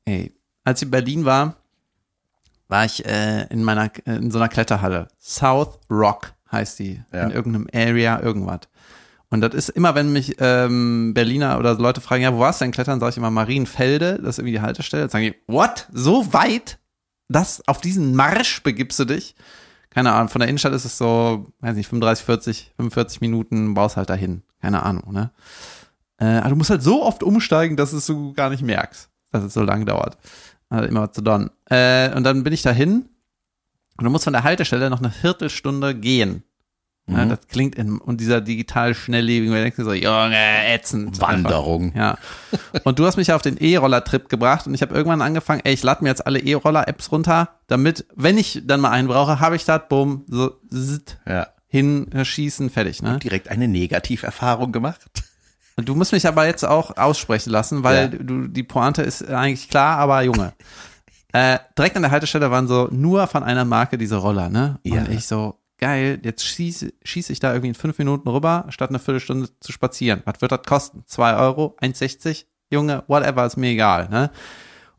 Ey, 0.06 0.34
als 0.66 0.82
ich 0.82 0.88
in 0.88 0.92
Berlin 0.92 1.24
war, 1.26 1.56
war 2.68 2.84
ich 2.86 3.06
äh, 3.06 3.44
in 3.48 3.64
meiner 3.64 3.86
äh, 4.06 4.16
in 4.16 4.30
so 4.32 4.40
einer 4.40 4.50
Kletterhalle. 4.50 5.08
South 5.22 5.80
Rock 5.90 6.34
heißt 6.52 6.80
die. 6.80 7.02
Ja. 7.14 7.24
In 7.24 7.32
irgendeinem 7.32 7.68
Area, 7.74 8.20
irgendwas. 8.20 8.60
Und 9.34 9.42
das 9.42 9.56
ist 9.56 9.70
immer, 9.70 9.96
wenn 9.96 10.14
mich 10.14 10.36
ähm, 10.38 11.16
Berliner 11.16 11.58
oder 11.58 11.74
Leute 11.74 12.02
fragen, 12.02 12.22
ja, 12.22 12.36
wo 12.36 12.38
warst 12.38 12.62
du 12.62 12.66
denn 12.66 12.72
klettern, 12.72 13.00
sage 13.00 13.10
ich 13.10 13.18
immer 13.18 13.32
Marienfelde, 13.32 14.20
das 14.22 14.36
ist 14.36 14.38
irgendwie 14.38 14.52
die 14.52 14.62
Haltestelle. 14.62 15.02
Dann 15.02 15.10
sagen 15.10 15.26
die, 15.26 15.36
what? 15.48 15.88
So 15.92 16.32
weit? 16.34 16.78
Das, 17.30 17.68
auf 17.68 17.82
diesen 17.82 18.14
Marsch 18.14 18.62
begibst 18.62 19.00
du 19.00 19.06
dich? 19.06 19.34
Keine 19.90 20.12
Ahnung, 20.12 20.30
von 20.30 20.38
der 20.38 20.50
Innenstadt 20.50 20.74
ist 20.74 20.86
es 20.86 21.00
so, 21.00 21.52
weiß 21.62 21.76
nicht, 21.76 21.88
35, 21.88 22.24
40, 22.24 22.74
45 22.76 23.22
Minuten, 23.22 23.74
baust 23.74 23.98
halt 23.98 24.12
dahin. 24.12 24.44
Keine 24.62 24.84
Ahnung, 24.84 25.12
ne? 25.12 25.32
Äh, 26.20 26.26
aber 26.26 26.50
du 26.50 26.56
musst 26.56 26.70
halt 26.70 26.84
so 26.84 27.04
oft 27.04 27.24
umsteigen, 27.24 27.76
dass 27.76 27.92
es 27.92 28.06
du 28.06 28.34
gar 28.34 28.52
nicht 28.52 28.62
merkst, 28.62 29.10
dass 29.32 29.44
es 29.44 29.56
so 29.56 29.64
lange 29.64 29.86
dauert. 29.86 30.20
Also 30.70 30.88
immer 30.88 31.12
zu 31.12 31.24
don. 31.24 31.50
Äh, 31.72 32.16
und 32.16 32.24
dann 32.24 32.44
bin 32.44 32.54
ich 32.54 32.62
dahin 32.62 33.10
und 33.98 34.04
du 34.04 34.12
musst 34.12 34.26
von 34.26 34.34
der 34.34 34.44
Haltestelle 34.44 34.92
noch 34.92 35.00
eine 35.00 35.10
Viertelstunde 35.10 35.96
gehen. 35.96 36.44
Ja, 37.08 37.26
Mhm. 37.26 37.30
das 37.30 37.48
klingt 37.50 37.76
in, 37.76 37.98
und 37.98 38.22
dieser 38.22 38.40
digital 38.40 38.96
schnelllebige, 38.96 39.52
man 39.52 39.62
denkt 39.62 39.76
sich 39.76 39.84
so, 39.84 39.92
Junge, 39.94 40.38
ätzend. 40.74 41.20
Wanderung. 41.20 41.94
Einfach. 41.94 42.18
Ja. 42.62 42.80
Und 42.86 42.98
du 42.98 43.06
hast 43.06 43.18
mich 43.18 43.34
auf 43.34 43.42
den 43.42 43.58
E-Roller-Trip 43.58 44.30
gebracht 44.30 44.68
und 44.68 44.74
ich 44.74 44.82
habe 44.82 44.96
irgendwann 44.96 45.22
angefangen, 45.22 45.62
ey, 45.66 45.74
ich 45.74 45.84
lade 45.84 46.02
mir 46.04 46.10
jetzt 46.10 46.26
alle 46.26 46.40
E-Roller-Apps 46.40 47.12
runter, 47.12 47.50
damit, 47.68 48.06
wenn 48.16 48.38
ich 48.38 48.62
dann 48.66 48.80
mal 48.80 48.92
einen 48.92 49.10
brauche, 49.10 49.42
habe 49.42 49.58
ich 49.58 49.66
das, 49.66 49.82
bumm, 49.90 50.24
so 50.30 50.52
zzt, 50.72 51.18
Ja. 51.28 51.48
hinschießen, 51.68 52.70
fertig, 52.70 53.02
ne? 53.02 53.20
Direkt 53.20 53.50
eine 53.50 53.68
Negativerfahrung 53.68 54.72
gemacht. 54.72 55.02
Und 55.76 55.90
Du 55.90 55.96
musst 55.96 56.14
mich 56.14 56.26
aber 56.28 56.46
jetzt 56.46 56.64
auch 56.64 56.96
aussprechen 56.98 57.50
lassen, 57.50 57.84
weil 57.84 58.14
Ja. 58.14 58.20
du, 58.20 58.48
die 58.48 58.64
Pointe 58.64 59.02
ist 59.02 59.28
eigentlich 59.28 59.70
klar, 59.70 59.98
aber 59.98 60.22
Junge. 60.22 60.54
äh, 61.34 61.58
direkt 61.78 61.96
an 61.98 62.04
der 62.04 62.12
Haltestelle 62.12 62.50
waren 62.52 62.68
so 62.68 62.88
nur 62.92 63.28
von 63.28 63.44
einer 63.44 63.66
Marke 63.66 63.98
diese 63.98 64.16
Roller, 64.18 64.50
ne? 64.50 64.80
Ja. 64.84 65.02
Und 65.02 65.10
ich 65.10 65.26
so, 65.28 65.58
geil, 65.78 66.20
jetzt 66.24 66.46
schieße 66.46 66.94
schieß 67.04 67.30
ich 67.30 67.40
da 67.40 67.52
irgendwie 67.52 67.70
in 67.70 67.76
fünf 67.76 67.98
Minuten 67.98 68.28
rüber, 68.30 68.66
statt 68.70 68.90
eine 68.90 69.00
Viertelstunde 69.00 69.50
zu 69.60 69.72
spazieren. 69.72 70.22
Was 70.26 70.42
wird 70.42 70.52
das 70.52 70.64
kosten? 70.64 71.04
Zwei 71.06 71.36
Euro? 71.36 71.76
1,60? 71.82 72.46
Junge, 72.70 73.04
whatever, 73.08 73.46
ist 73.46 73.58
mir 73.58 73.70
egal, 73.70 74.10
ne? 74.10 74.32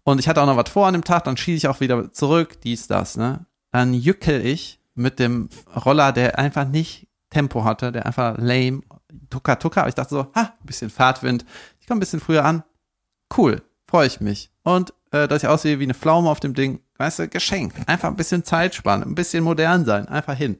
Und 0.04 0.18
ich 0.20 0.28
hatte 0.28 0.42
auch 0.42 0.46
noch 0.46 0.56
was 0.56 0.68
vor 0.68 0.86
an 0.86 0.92
dem 0.92 1.04
Tag, 1.04 1.24
dann 1.24 1.36
schieße 1.36 1.56
ich 1.56 1.68
auch 1.68 1.80
wieder 1.80 2.12
zurück, 2.12 2.60
dies, 2.60 2.86
das, 2.86 3.16
ne? 3.16 3.46
Dann 3.72 3.94
jückel 3.94 4.44
ich 4.44 4.78
mit 4.94 5.18
dem 5.18 5.48
Roller, 5.84 6.12
der 6.12 6.38
einfach 6.38 6.66
nicht 6.68 7.08
Tempo 7.30 7.64
hatte, 7.64 7.90
der 7.90 8.06
einfach 8.06 8.36
lame, 8.38 8.82
tucker, 9.30 9.58
tucker. 9.58 9.80
Aber 9.80 9.88
ich 9.88 9.94
dachte 9.94 10.14
so, 10.14 10.26
ha, 10.34 10.54
ein 10.60 10.66
bisschen 10.66 10.90
Fahrtwind. 10.90 11.44
Ich 11.80 11.86
komme 11.86 11.98
ein 11.98 12.00
bisschen 12.00 12.20
früher 12.20 12.44
an. 12.44 12.62
Cool, 13.36 13.62
freue 13.88 14.06
ich 14.06 14.20
mich. 14.20 14.50
Und 14.62 14.94
äh, 15.14 15.28
dass 15.28 15.42
ich 15.44 15.48
aussehe 15.48 15.78
wie 15.78 15.84
eine 15.84 15.94
Pflaume 15.94 16.28
auf 16.28 16.40
dem 16.40 16.54
Ding. 16.54 16.80
Weißt 16.98 17.20
du, 17.20 17.28
geschenkt. 17.28 17.76
Einfach 17.88 18.08
ein 18.08 18.16
bisschen 18.16 18.44
Zeit 18.44 18.74
sparen, 18.74 19.02
ein 19.02 19.14
bisschen 19.14 19.44
modern 19.44 19.84
sein, 19.84 20.08
einfach 20.08 20.36
hin. 20.36 20.58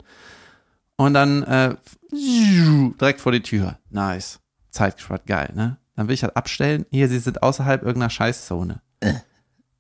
Und 0.97 1.15
dann 1.15 1.43
äh, 1.43 1.75
direkt 2.13 3.21
vor 3.21 3.33
die 3.33 3.43
Tür. 3.43 3.79
Nice. 3.91 4.41
Zeit 4.71 4.97
gespart, 4.97 5.27
geil, 5.27 5.51
ne? 5.55 5.79
Dann 5.97 6.09
will 6.09 6.15
ich 6.15 6.23
halt 6.23 6.37
abstellen. 6.37 6.87
Hier, 6.91 7.09
sie 7.09 7.19
sind 7.19 7.43
außerhalb 7.43 7.83
irgendeiner 7.83 8.11
Scheißzone. 8.11 8.81
Äh. 9.01 9.15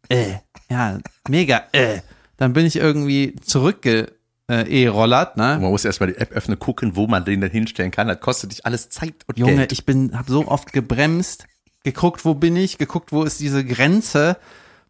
Äh. 0.08 0.34
Ja, 0.68 0.98
mega. 1.28 1.64
Äh. 1.72 2.00
Dann 2.36 2.52
bin 2.52 2.66
ich 2.66 2.76
irgendwie 2.76 3.36
zurückge 3.42 4.12
äh, 4.48 4.84
E-Rollert, 4.84 5.36
ne? 5.36 5.58
Man 5.60 5.70
muss 5.70 5.84
erstmal 5.84 6.12
die 6.12 6.18
App 6.18 6.32
öffnen, 6.32 6.58
gucken, 6.58 6.96
wo 6.96 7.06
man 7.06 7.24
den 7.24 7.40
denn 7.40 7.50
hinstellen 7.50 7.90
kann. 7.90 8.08
Das 8.08 8.20
kostet 8.20 8.52
dich 8.52 8.66
alles 8.66 8.88
Zeit 8.90 9.14
und 9.26 9.38
Junge, 9.38 9.56
Geld. 9.56 9.72
ich 9.72 9.86
bin, 9.86 10.16
hab 10.16 10.28
so 10.28 10.46
oft 10.46 10.72
gebremst, 10.72 11.46
geguckt, 11.84 12.24
wo 12.24 12.34
bin 12.34 12.56
ich, 12.56 12.78
geguckt, 12.78 13.12
wo 13.12 13.24
ist 13.24 13.40
diese 13.40 13.64
Grenze, 13.64 14.36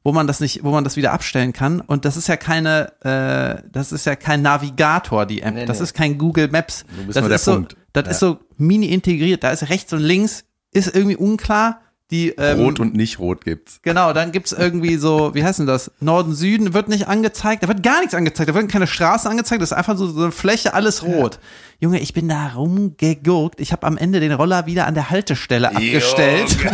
wo 0.05 0.13
man 0.13 0.27
das 0.27 0.39
nicht, 0.39 0.63
wo 0.63 0.71
man 0.71 0.85
das 0.85 0.97
wieder 0.97 1.13
abstellen 1.13 1.53
kann. 1.53 1.81
Und 1.81 2.05
das 2.05 2.17
ist 2.17 2.29
ja 2.29 2.37
keine, 2.37 2.93
äh, 3.03 3.67
das 3.73 3.91
ist 3.91 4.05
ja 4.05 4.15
kein 4.15 4.43
Navigator, 4.43 5.25
die 5.27 5.41
App. 5.43 5.55
Nee, 5.55 5.65
das 5.67 5.79
nee. 5.79 5.85
ist 5.85 5.95
kein 5.95 6.19
Google 6.19 6.49
Maps. 6.49 6.85
Du 6.97 7.05
bist 7.07 7.17
das 7.17 7.23
nur 7.23 7.29
der 7.31 7.37
ist 7.37 7.45
so, 7.45 7.53
Punkt. 7.55 7.77
das 7.95 8.05
Ja. 8.05 8.11
ist 8.13 8.19
so 8.21 8.39
mini 8.59 8.87
integriert. 8.93 9.43
Da 9.43 9.51
ist 9.51 9.69
rechts 9.71 9.93
und 9.93 10.01
links, 10.01 10.45
ist 10.73 10.95
irgendwie 10.95 11.17
unklar. 11.17 11.81
Die, 12.11 12.29
ähm, 12.37 12.61
Rot 12.61 12.81
und 12.81 12.95
nicht 12.95 13.19
rot 13.19 13.45
gibt's. 13.47 13.81
Genau, 13.81 14.13
dann 14.13 14.31
gibt's 14.31 14.53
irgendwie 14.53 14.97
so, 14.97 15.35
wie 15.35 15.43
heißt 15.43 15.61
denn 15.61 15.67
das? 15.67 15.91
Norden, 16.01 16.35
Süden 16.35 16.75
wird 16.75 16.89
nicht 16.89 17.09
angezeigt, 17.09 17.63
da 17.63 17.69
wird 17.69 17.83
gar 17.83 18.01
nichts 18.01 18.15
angezeigt, 18.15 18.51
da 18.51 18.55
wird 18.55 18.71
keine 18.71 18.87
Straße 18.87 19.29
angezeigt, 19.29 19.63
das 19.63 19.71
ist 19.71 19.77
einfach 19.77 19.97
so, 19.97 20.07
so 20.09 20.23
eine 20.25 20.31
Fläche, 20.31 20.75
alles 20.75 21.03
rot. 21.03 21.41
Junge, 21.85 22.01
ich 22.01 22.15
bin 22.15 22.29
da 22.29 22.47
rumgegurkt, 22.55 23.61
ich 23.61 23.71
habe 23.71 23.87
am 23.87 23.99
Ende 23.99 24.19
den 24.19 24.33
Roller 24.33 24.65
wieder 24.65 24.87
an 24.87 24.95
der 24.95 25.11
Haltestelle 25.11 25.69
abgestellt, 25.69 26.57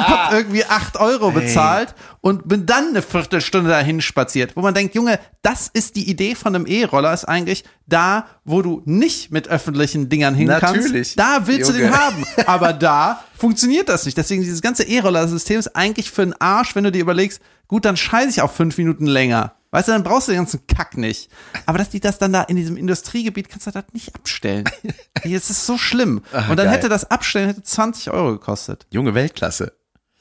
hab 0.00 0.32
irgendwie 0.32 0.64
acht 0.64 0.96
Euro 0.96 1.30
bezahlt 1.30 1.94
und 2.20 2.48
bin 2.48 2.66
dann 2.66 2.88
eine 2.88 3.00
Viertelstunde 3.00 3.70
dahin 3.70 4.00
spaziert, 4.00 4.56
wo 4.56 4.60
man 4.60 4.74
denkt, 4.74 4.96
Junge, 4.96 5.20
das 5.42 5.70
ist 5.72 5.94
die 5.94 6.10
Idee 6.10 6.34
von 6.34 6.56
einem 6.56 6.66
E-Roller, 6.66 7.14
ist 7.14 7.26
eigentlich 7.26 7.62
da, 7.86 8.26
wo 8.44 8.60
du 8.60 8.82
nicht 8.86 9.30
mit 9.30 9.46
öffentlichen 9.46 10.08
Dingern 10.08 10.34
hin 10.34 10.48
Natürlich. 10.48 11.14
kannst, 11.14 11.20
da 11.20 11.46
willst 11.46 11.70
du 11.70 11.74
Junge. 11.74 11.92
den 11.92 11.96
haben, 11.96 12.26
aber 12.46 12.72
da 12.72 13.22
funktioniert 13.38 13.88
das 13.88 14.04
nicht. 14.04 14.18
Deswegen 14.18 14.42
dieses 14.42 14.62
ganze 14.62 14.82
E-Roller-System 14.82 15.60
ist 15.60 15.76
eigentlich 15.76 16.10
für 16.10 16.24
den 16.24 16.34
Arsch, 16.40 16.74
wenn 16.74 16.82
du 16.82 16.90
dir 16.90 17.02
überlegst, 17.02 17.40
gut, 17.68 17.84
dann 17.84 17.96
scheiße 17.96 18.30
ich 18.30 18.42
auch 18.42 18.50
fünf 18.50 18.76
Minuten 18.78 19.06
länger. 19.06 19.54
Weißt 19.74 19.88
du, 19.88 19.92
dann 19.92 20.04
brauchst 20.04 20.28
du 20.28 20.32
den 20.32 20.38
ganzen 20.42 20.64
Kack 20.68 20.96
nicht. 20.96 21.28
Aber 21.66 21.78
dass 21.78 21.88
die 21.90 21.98
das 21.98 22.18
dann 22.18 22.32
da 22.32 22.42
in 22.42 22.54
diesem 22.54 22.76
Industriegebiet, 22.76 23.48
kannst 23.48 23.66
du 23.66 23.72
das 23.72 23.82
nicht 23.92 24.14
abstellen. 24.14 24.64
Es 25.24 25.50
ist 25.50 25.66
so 25.66 25.76
schlimm. 25.78 26.22
Ah, 26.32 26.48
Und 26.50 26.58
dann 26.58 26.66
geil. 26.66 26.76
hätte 26.76 26.88
das 26.88 27.10
Abstellen 27.10 27.48
hätte 27.48 27.62
20 27.62 28.12
Euro 28.12 28.32
gekostet. 28.32 28.86
Junge 28.90 29.14
Weltklasse. 29.14 29.72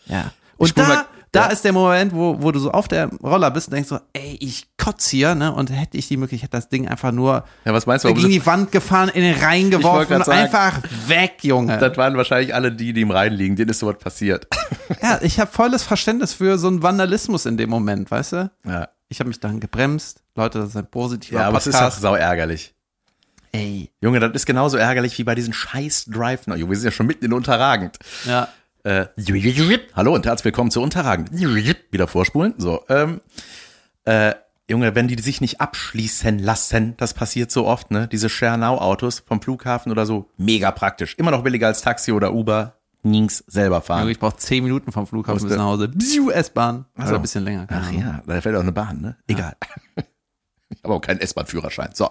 Ja. 0.07 0.31
Und 0.57 0.75
da, 0.75 0.87
mal- 0.87 1.05
da 1.31 1.45
ja. 1.45 1.51
ist 1.51 1.63
der 1.65 1.71
Moment, 1.73 2.13
wo, 2.15 2.41
wo 2.41 2.51
du 2.51 2.59
so 2.59 2.71
auf 2.71 2.87
der 2.87 3.09
Roller 3.21 3.51
bist 3.51 3.67
und 3.67 3.73
denkst 3.75 3.89
so, 3.89 3.99
ey, 4.13 4.37
ich 4.39 4.67
kotze 4.77 5.11
hier, 5.17 5.35
ne? 5.35 5.53
Und 5.53 5.69
hätte 5.71 5.97
ich 5.97 6.07
die 6.07 6.17
Möglichkeit, 6.17 6.53
das 6.53 6.69
Ding 6.69 6.87
einfach 6.87 7.11
nur 7.11 7.43
Ja, 7.65 7.73
was 7.73 7.85
meinst 7.85 8.05
du? 8.05 8.13
gegen 8.13 8.29
die 8.29 8.45
Wand 8.45 8.71
gefahren, 8.71 9.09
in 9.09 9.21
den 9.23 9.35
Rhein 9.35 9.69
geworfen, 9.69 10.23
sagen, 10.23 10.31
einfach 10.31 10.79
weg, 11.07 11.37
Junge. 11.41 11.77
Das 11.77 11.95
waren 11.97 12.15
wahrscheinlich 12.17 12.55
alle 12.55 12.71
die, 12.71 12.93
die 12.93 13.01
im 13.01 13.11
Rhein 13.11 13.33
liegen, 13.33 13.55
denen 13.55 13.69
ist 13.69 13.79
sowas 13.79 13.97
passiert. 13.99 14.47
Ja, 15.01 15.19
ich 15.21 15.39
habe 15.39 15.51
volles 15.51 15.83
Verständnis 15.83 16.33
für 16.33 16.57
so 16.57 16.67
einen 16.67 16.81
Vandalismus 16.81 17.45
in 17.45 17.57
dem 17.57 17.69
Moment, 17.69 18.09
weißt 18.09 18.31
du? 18.33 18.51
Ja, 18.65 18.87
Ich 19.13 19.19
habe 19.19 19.27
mich 19.27 19.39
dann 19.39 19.59
gebremst. 19.59 20.23
Leute, 20.33 20.57
das 20.57 20.69
ist 20.69 20.75
ein 20.75 20.89
positiver 20.89 21.41
ja 21.41 21.47
aber 21.47 21.59
es 21.59 21.67
ist 21.67 21.75
auch 21.75 21.91
sau 21.91 22.15
ärgerlich. 22.15 22.73
Ey. 23.51 23.91
Junge, 24.01 24.19
das 24.19 24.31
ist 24.33 24.47
genauso 24.47 24.77
ärgerlich 24.77 25.15
wie 25.19 25.23
bei 25.23 25.35
diesen 25.35 25.53
scheiß 25.53 26.05
Drive. 26.05 26.47
Na, 26.47 26.55
Junge, 26.55 26.71
wir 26.71 26.77
sind 26.77 26.85
ja 26.85 26.91
schon 26.91 27.05
mitten 27.05 27.25
in 27.25 27.31
Unterragend. 27.31 27.99
Ja. 28.25 28.47
Äh, 28.83 29.05
hallo 29.95 30.15
und 30.15 30.25
herzlich 30.25 30.45
willkommen 30.45 30.71
zu 30.71 30.81
Unterragend. 30.81 31.29
Wieder 31.31 32.07
vorspulen. 32.07 32.55
So, 32.57 32.83
ähm, 32.89 33.21
äh, 34.05 34.33
Junge, 34.67 34.95
wenn 34.95 35.07
die 35.07 35.21
sich 35.21 35.41
nicht 35.41 35.61
abschließen 35.61 36.39
lassen, 36.39 36.95
das 36.97 37.13
passiert 37.13 37.51
so 37.51 37.67
oft, 37.67 37.91
ne? 37.91 38.07
Diese 38.07 38.29
Share 38.29 38.57
Now 38.57 38.79
Autos 38.79 39.19
vom 39.19 39.43
Flughafen 39.43 39.91
oder 39.91 40.07
so, 40.07 40.27
mega 40.37 40.71
praktisch. 40.71 41.13
Immer 41.19 41.29
noch 41.29 41.43
billiger 41.43 41.67
als 41.67 41.81
Taxi 41.83 42.11
oder 42.11 42.33
Uber. 42.33 42.77
Nix 43.03 43.43
selber 43.47 43.81
fahren. 43.81 44.07
Ich 44.09 44.19
brauche 44.19 44.37
zehn 44.37 44.63
Minuten 44.63 44.91
vom 44.91 45.05
Flughafen 45.07 45.47
bis 45.47 45.57
nach 45.57 45.65
Hause. 45.65 45.91
S-Bahn. 46.33 46.85
Ach 46.95 47.01
Oder 47.01 47.09
so. 47.09 47.15
ein 47.15 47.21
bisschen 47.21 47.43
länger. 47.43 47.67
Ach 47.69 47.87
Ahnung. 47.87 48.01
ja, 48.01 48.23
da 48.25 48.41
fällt 48.41 48.55
auch 48.55 48.61
eine 48.61 48.71
Bahn, 48.71 49.01
ne? 49.01 49.17
Egal. 49.27 49.55
Ich 50.75 50.83
habe 50.83 50.95
auch 50.95 51.01
keinen 51.01 51.19
S-Bahn-Führerschein. 51.19 51.91
So. 51.93 52.09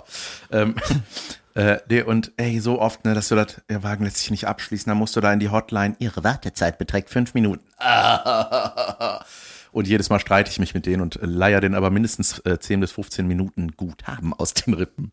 Ähm, 0.52 0.76
äh, 1.54 1.78
nee, 1.88 2.02
und 2.02 2.32
ey, 2.36 2.60
so 2.60 2.80
oft, 2.80 3.04
ne, 3.04 3.12
dass 3.12 3.28
du 3.28 3.34
das, 3.34 3.60
der 3.68 3.82
Wagen 3.82 4.04
lässt 4.04 4.18
sich 4.18 4.30
nicht 4.30 4.46
abschließen, 4.46 4.88
dann 4.88 4.98
musst 4.98 5.16
du 5.16 5.20
da 5.20 5.32
in 5.32 5.40
die 5.40 5.50
Hotline, 5.50 5.96
ihre 5.98 6.22
Wartezeit 6.22 6.78
beträgt 6.78 7.10
fünf 7.10 7.34
Minuten. 7.34 7.64
Und 9.72 9.88
jedes 9.88 10.10
Mal 10.10 10.20
streite 10.20 10.50
ich 10.50 10.58
mich 10.58 10.74
mit 10.74 10.84
denen 10.84 11.00
und 11.00 11.18
leier 11.22 11.62
den 11.62 11.74
aber 11.74 11.88
mindestens 11.88 12.40
äh, 12.40 12.58
10 12.58 12.80
bis 12.80 12.92
15 12.92 13.26
Minuten 13.26 13.72
gut 13.72 14.06
haben 14.06 14.34
aus 14.34 14.52
den 14.52 14.74
Rippen. 14.74 15.12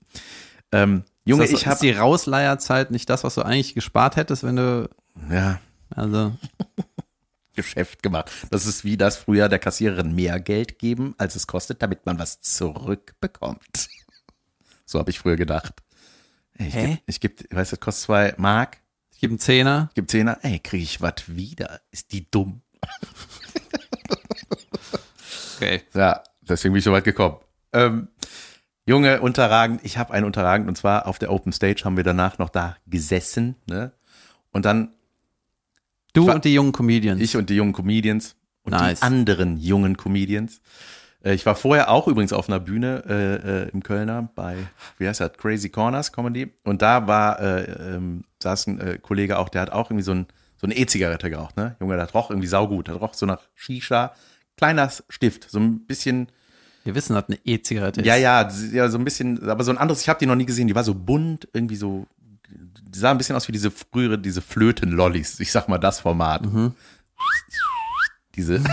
Ähm, 0.73 1.05
Junge, 1.23 1.45
ist 1.45 1.53
das, 1.53 1.61
ich 1.61 1.65
ist 1.65 1.71
habe 1.71 1.79
die 1.79 1.91
Rausleierzeit 1.91 2.91
nicht 2.91 3.09
das, 3.09 3.23
was 3.23 3.35
du 3.35 3.41
eigentlich 3.41 3.73
gespart 3.73 4.17
hättest, 4.17 4.43
wenn 4.43 4.57
du, 4.57 4.89
ja, 5.31 5.61
also, 5.99 6.35
Geschäft 7.55 8.01
gemacht. 8.03 8.31
Das 8.51 8.65
ist 8.65 8.83
wie 8.85 8.97
das 8.97 9.17
früher 9.17 9.49
der 9.49 9.59
Kassiererin 9.59 10.15
mehr 10.15 10.39
Geld 10.39 10.79
geben, 10.79 11.15
als 11.17 11.35
es 11.35 11.45
kostet, 11.47 11.81
damit 11.81 12.05
man 12.05 12.17
was 12.17 12.41
zurückbekommt. 12.41 13.89
So 14.85 14.97
habe 14.99 15.09
ich 15.09 15.19
früher 15.19 15.35
gedacht. 15.35 15.73
Ich 16.57 16.73
Hä? 16.73 16.87
geb, 16.87 16.99
ich 17.05 17.19
geb, 17.19 17.55
weißt 17.55 17.71
du, 17.71 17.75
das 17.75 17.79
kostet 17.79 18.05
zwei 18.05 18.33
Mark, 18.37 18.77
ich 19.11 19.19
gebe 19.19 19.31
einen 19.31 19.39
Zehner. 19.39 19.87
ich 19.89 19.95
gebe 19.95 20.07
Zehner, 20.07 20.39
ey, 20.41 20.59
kriege 20.59 20.83
ich 20.83 21.01
was 21.01 21.13
wieder? 21.27 21.81
Ist 21.91 22.11
die 22.11 22.29
dumm? 22.29 22.61
Okay. 25.59 25.81
Ja, 25.93 26.23
deswegen 26.41 26.71
bin 26.71 26.79
ich 26.79 26.85
so 26.85 26.93
weit 26.93 27.03
gekommen. 27.03 27.35
Ähm, 27.73 28.07
Junge, 28.85 29.19
unterragend, 29.19 29.81
ich 29.83 29.97
habe 29.97 30.13
einen 30.13 30.25
unterragend 30.25 30.69
und 30.69 30.77
zwar 30.77 31.05
auf 31.05 31.19
der 31.19 31.33
Open 31.33 31.51
Stage 31.51 31.81
haben 31.83 31.97
wir 31.97 32.05
danach 32.05 32.37
noch 32.37 32.49
da 32.49 32.77
gesessen, 32.87 33.55
ne? 33.67 33.91
Und 34.51 34.63
dann 34.63 34.93
Du 36.13 36.27
war- 36.27 36.35
und 36.35 36.45
die 36.45 36.53
jungen 36.53 36.71
Comedians. 36.71 37.21
Ich 37.21 37.35
und 37.37 37.49
die 37.49 37.55
jungen 37.55 37.73
Comedians 37.73 38.35
und 38.63 38.71
Nice. 38.71 38.99
die 38.99 39.05
anderen 39.05 39.57
jungen 39.57 39.95
Comedians. 39.97 40.61
Äh, 41.23 41.33
Ich 41.33 41.45
war 41.45 41.55
vorher 41.55 41.89
auch 41.91 42.07
übrigens 42.07 42.33
auf 42.33 42.47
einer 42.49 42.59
Bühne 42.59 43.03
äh, 43.07 43.63
äh, 43.65 43.69
im 43.69 43.83
Kölner 43.83 44.29
bei, 44.35 44.55
wie 44.97 45.07
heißt 45.07 45.19
das, 45.21 45.33
Crazy 45.33 45.69
Corners 45.69 46.11
Comedy. 46.11 46.51
Und 46.63 46.81
da 46.81 47.07
war, 47.07 47.39
äh, 47.39 47.95
ähm, 47.95 48.23
saß 48.41 48.67
ein 48.67 48.79
äh, 48.79 48.97
Kollege 49.01 49.37
auch, 49.37 49.49
der 49.49 49.61
hat 49.61 49.71
auch 49.71 49.89
irgendwie 49.91 50.03
so, 50.03 50.13
ein, 50.13 50.27
so 50.57 50.65
eine 50.67 50.75
E-Zigarette 50.75 51.29
geraucht, 51.29 51.57
ne? 51.57 51.75
Junge, 51.79 51.95
der 51.95 52.09
roch 52.11 52.29
irgendwie 52.31 52.47
saugut. 52.47 52.87
Der 52.87 52.95
roch 52.95 53.13
so 53.13 53.25
nach 53.25 53.41
Shisha. 53.55 54.13
Kleiner 54.57 54.89
Stift, 55.07 55.49
so 55.49 55.57
ein 55.59 55.85
bisschen, 55.85 56.27
Wir 56.83 56.93
wissen, 56.95 57.13
dass 57.13 57.29
eine 57.29 57.37
E-Zigarette 57.45 58.01
ist. 58.01 58.07
ja, 58.07 58.15
ja, 58.17 58.49
ja, 58.73 58.89
so 58.89 58.97
ein 58.97 59.05
bisschen, 59.05 59.47
aber 59.47 59.63
so 59.63 59.71
ein 59.71 59.77
anderes, 59.77 60.01
ich 60.01 60.09
habe 60.09 60.19
die 60.19 60.25
noch 60.25 60.35
nie 60.35 60.45
gesehen, 60.45 60.67
die 60.67 60.75
war 60.75 60.83
so 60.83 60.93
bunt, 60.95 61.47
irgendwie 61.53 61.77
so, 61.77 62.07
die 62.89 62.99
sah 62.99 63.11
ein 63.11 63.17
bisschen 63.17 63.35
aus 63.35 63.47
wie 63.47 63.51
diese 63.51 63.71
frühere, 63.71 64.17
diese 64.17 64.41
Flöten-Lollis, 64.41 65.39
ich 65.39 65.51
sag 65.51 65.67
mal 65.67 65.77
das 65.77 65.99
Format. 65.99 66.47
Diese. 68.35 68.63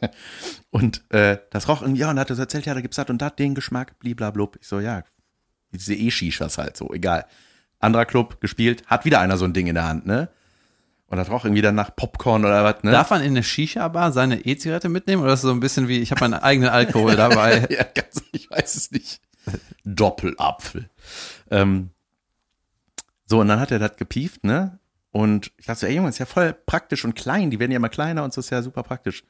und 0.70 1.02
äh, 1.10 1.38
das 1.50 1.68
roch 1.68 1.82
irgendwie, 1.82 2.00
ja, 2.00 2.10
und 2.10 2.18
hat 2.18 2.30
er 2.30 2.36
so 2.36 2.42
erzählt, 2.42 2.66
ja, 2.66 2.74
da 2.74 2.80
gibt's 2.80 2.96
das 2.96 3.08
und 3.08 3.18
das, 3.18 3.36
den 3.36 3.54
Geschmack, 3.54 3.98
bliblablub. 3.98 4.56
Ich 4.60 4.66
so, 4.66 4.80
ja, 4.80 5.02
diese 5.72 5.94
E-Shishas 5.94 6.58
halt 6.58 6.76
so, 6.76 6.92
egal. 6.92 7.26
Anderer 7.78 8.04
Club 8.04 8.40
gespielt, 8.40 8.84
hat 8.86 9.04
wieder 9.04 9.20
einer 9.20 9.36
so 9.36 9.44
ein 9.44 9.52
Ding 9.52 9.66
in 9.66 9.74
der 9.74 9.84
Hand, 9.84 10.06
ne? 10.06 10.28
Und 11.06 11.18
das 11.18 11.30
roch 11.30 11.44
irgendwie 11.44 11.62
dann 11.62 11.74
nach 11.74 11.94
Popcorn 11.94 12.44
oder 12.44 12.64
was, 12.64 12.82
ne? 12.84 12.90
Darf 12.90 13.10
man 13.10 13.20
in 13.20 13.32
eine 13.32 13.42
Shisha-Bar 13.42 14.12
seine 14.12 14.46
E-Zigarette 14.46 14.88
mitnehmen? 14.88 15.22
Oder 15.22 15.34
ist 15.34 15.40
es 15.40 15.42
so 15.42 15.50
ein 15.50 15.60
bisschen 15.60 15.86
wie, 15.88 15.98
ich 15.98 16.10
habe 16.10 16.20
meinen 16.20 16.40
eigenen 16.40 16.70
Alkohol 16.70 17.16
dabei? 17.16 17.66
ja, 17.70 17.84
ganz, 17.84 18.22
ich 18.32 18.50
weiß 18.50 18.76
es 18.76 18.90
nicht. 18.90 19.20
Doppelapfel. 19.84 20.88
Ähm, 21.50 21.90
so, 23.32 23.40
und 23.40 23.48
dann 23.48 23.60
hat 23.60 23.70
er 23.70 23.78
das 23.78 23.96
gepieft, 23.96 24.44
ne? 24.44 24.78
Und 25.10 25.52
ich 25.56 25.64
dachte 25.64 25.80
so, 25.80 25.86
ey 25.86 25.94
Junge, 25.96 26.10
ist 26.10 26.18
ja 26.18 26.26
voll 26.26 26.52
praktisch 26.52 27.02
und 27.04 27.14
klein, 27.14 27.50
die 27.50 27.58
werden 27.58 27.70
ja 27.70 27.76
immer 27.76 27.88
kleiner 27.88 28.24
und 28.24 28.34
so 28.34 28.40
ist 28.40 28.50
ja 28.50 28.60
super 28.60 28.82
praktisch. 28.82 29.24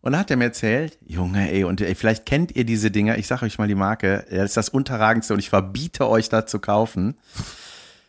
Und 0.00 0.12
dann 0.12 0.20
hat 0.20 0.30
er 0.30 0.38
mir 0.38 0.44
erzählt, 0.44 0.98
Junge, 1.06 1.50
ey, 1.52 1.64
und 1.64 1.80
ey, 1.82 1.94
vielleicht 1.94 2.24
kennt 2.24 2.56
ihr 2.56 2.64
diese 2.64 2.90
Dinger, 2.90 3.18
ich 3.18 3.26
sag 3.26 3.42
euch 3.42 3.58
mal 3.58 3.68
die 3.68 3.74
Marke, 3.74 4.24
das 4.30 4.46
ist 4.46 4.56
das 4.56 4.68
Unterragendste 4.70 5.34
und 5.34 5.38
ich 5.38 5.50
verbiete 5.50 6.08
euch 6.08 6.30
das 6.30 6.46
zu 6.46 6.60
kaufen. 6.60 7.18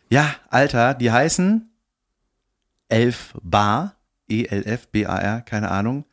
Ja, 0.08 0.34
Alter, 0.48 0.94
die 0.94 1.12
heißen 1.12 1.70
Elf 2.88 3.34
Bar, 3.42 3.96
E 4.28 4.44
E-L-F, 4.44 4.88
B-A-R, 4.88 5.42
keine 5.42 5.70
Ahnung 5.70 6.06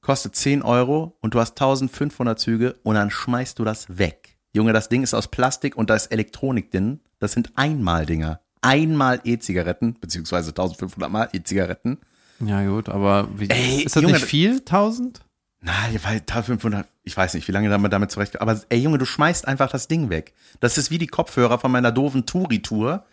kostet 0.00 0.36
10 0.36 0.62
Euro 0.62 1.18
und 1.20 1.34
du 1.34 1.40
hast 1.40 1.60
1500 1.60 2.38
Züge 2.38 2.76
und 2.84 2.94
dann 2.94 3.10
schmeißt 3.10 3.58
du 3.58 3.64
das 3.64 3.98
weg. 3.98 4.38
Junge, 4.52 4.72
das 4.72 4.88
Ding 4.88 5.02
ist 5.02 5.14
aus 5.14 5.26
Plastik 5.26 5.76
und 5.76 5.90
da 5.90 5.96
ist 5.96 6.12
Elektronik 6.12 6.70
drin. 6.70 7.00
Das 7.18 7.32
sind 7.32 7.50
Einmal-Dinger. 7.56 8.40
Einmal 8.66 9.20
E-Zigaretten, 9.24 9.96
beziehungsweise 10.00 10.50
1500 10.50 11.10
Mal 11.10 11.28
E-Zigaretten. 11.32 11.98
Ja, 12.40 12.66
gut, 12.66 12.88
aber 12.88 13.28
wie, 13.36 13.48
Ey, 13.48 13.82
ist 13.82 13.96
das 13.96 14.02
Junge, 14.02 14.14
nicht 14.14 14.26
viel? 14.26 14.58
1000? 14.58 15.20
Na, 15.60 15.72
ihr 15.92 16.02
weiß, 16.02 16.20
1500, 16.20 16.86
ich 17.02 17.16
weiß 17.16 17.34
nicht, 17.34 17.48
wie 17.48 17.52
lange 17.52 17.68
damit 17.68 17.92
damit 17.92 18.10
zurecht. 18.10 18.40
Aber 18.40 18.60
ey, 18.68 18.78
Junge, 18.78 18.98
du 18.98 19.04
schmeißt 19.04 19.48
einfach 19.48 19.70
das 19.70 19.88
Ding 19.88 20.10
weg. 20.10 20.34
Das 20.60 20.78
ist 20.78 20.90
wie 20.90 20.98
die 20.98 21.06
Kopfhörer 21.06 21.58
von 21.58 21.72
meiner 21.72 21.92
doofen 21.92 22.26
Touri-Tour. 22.26 23.04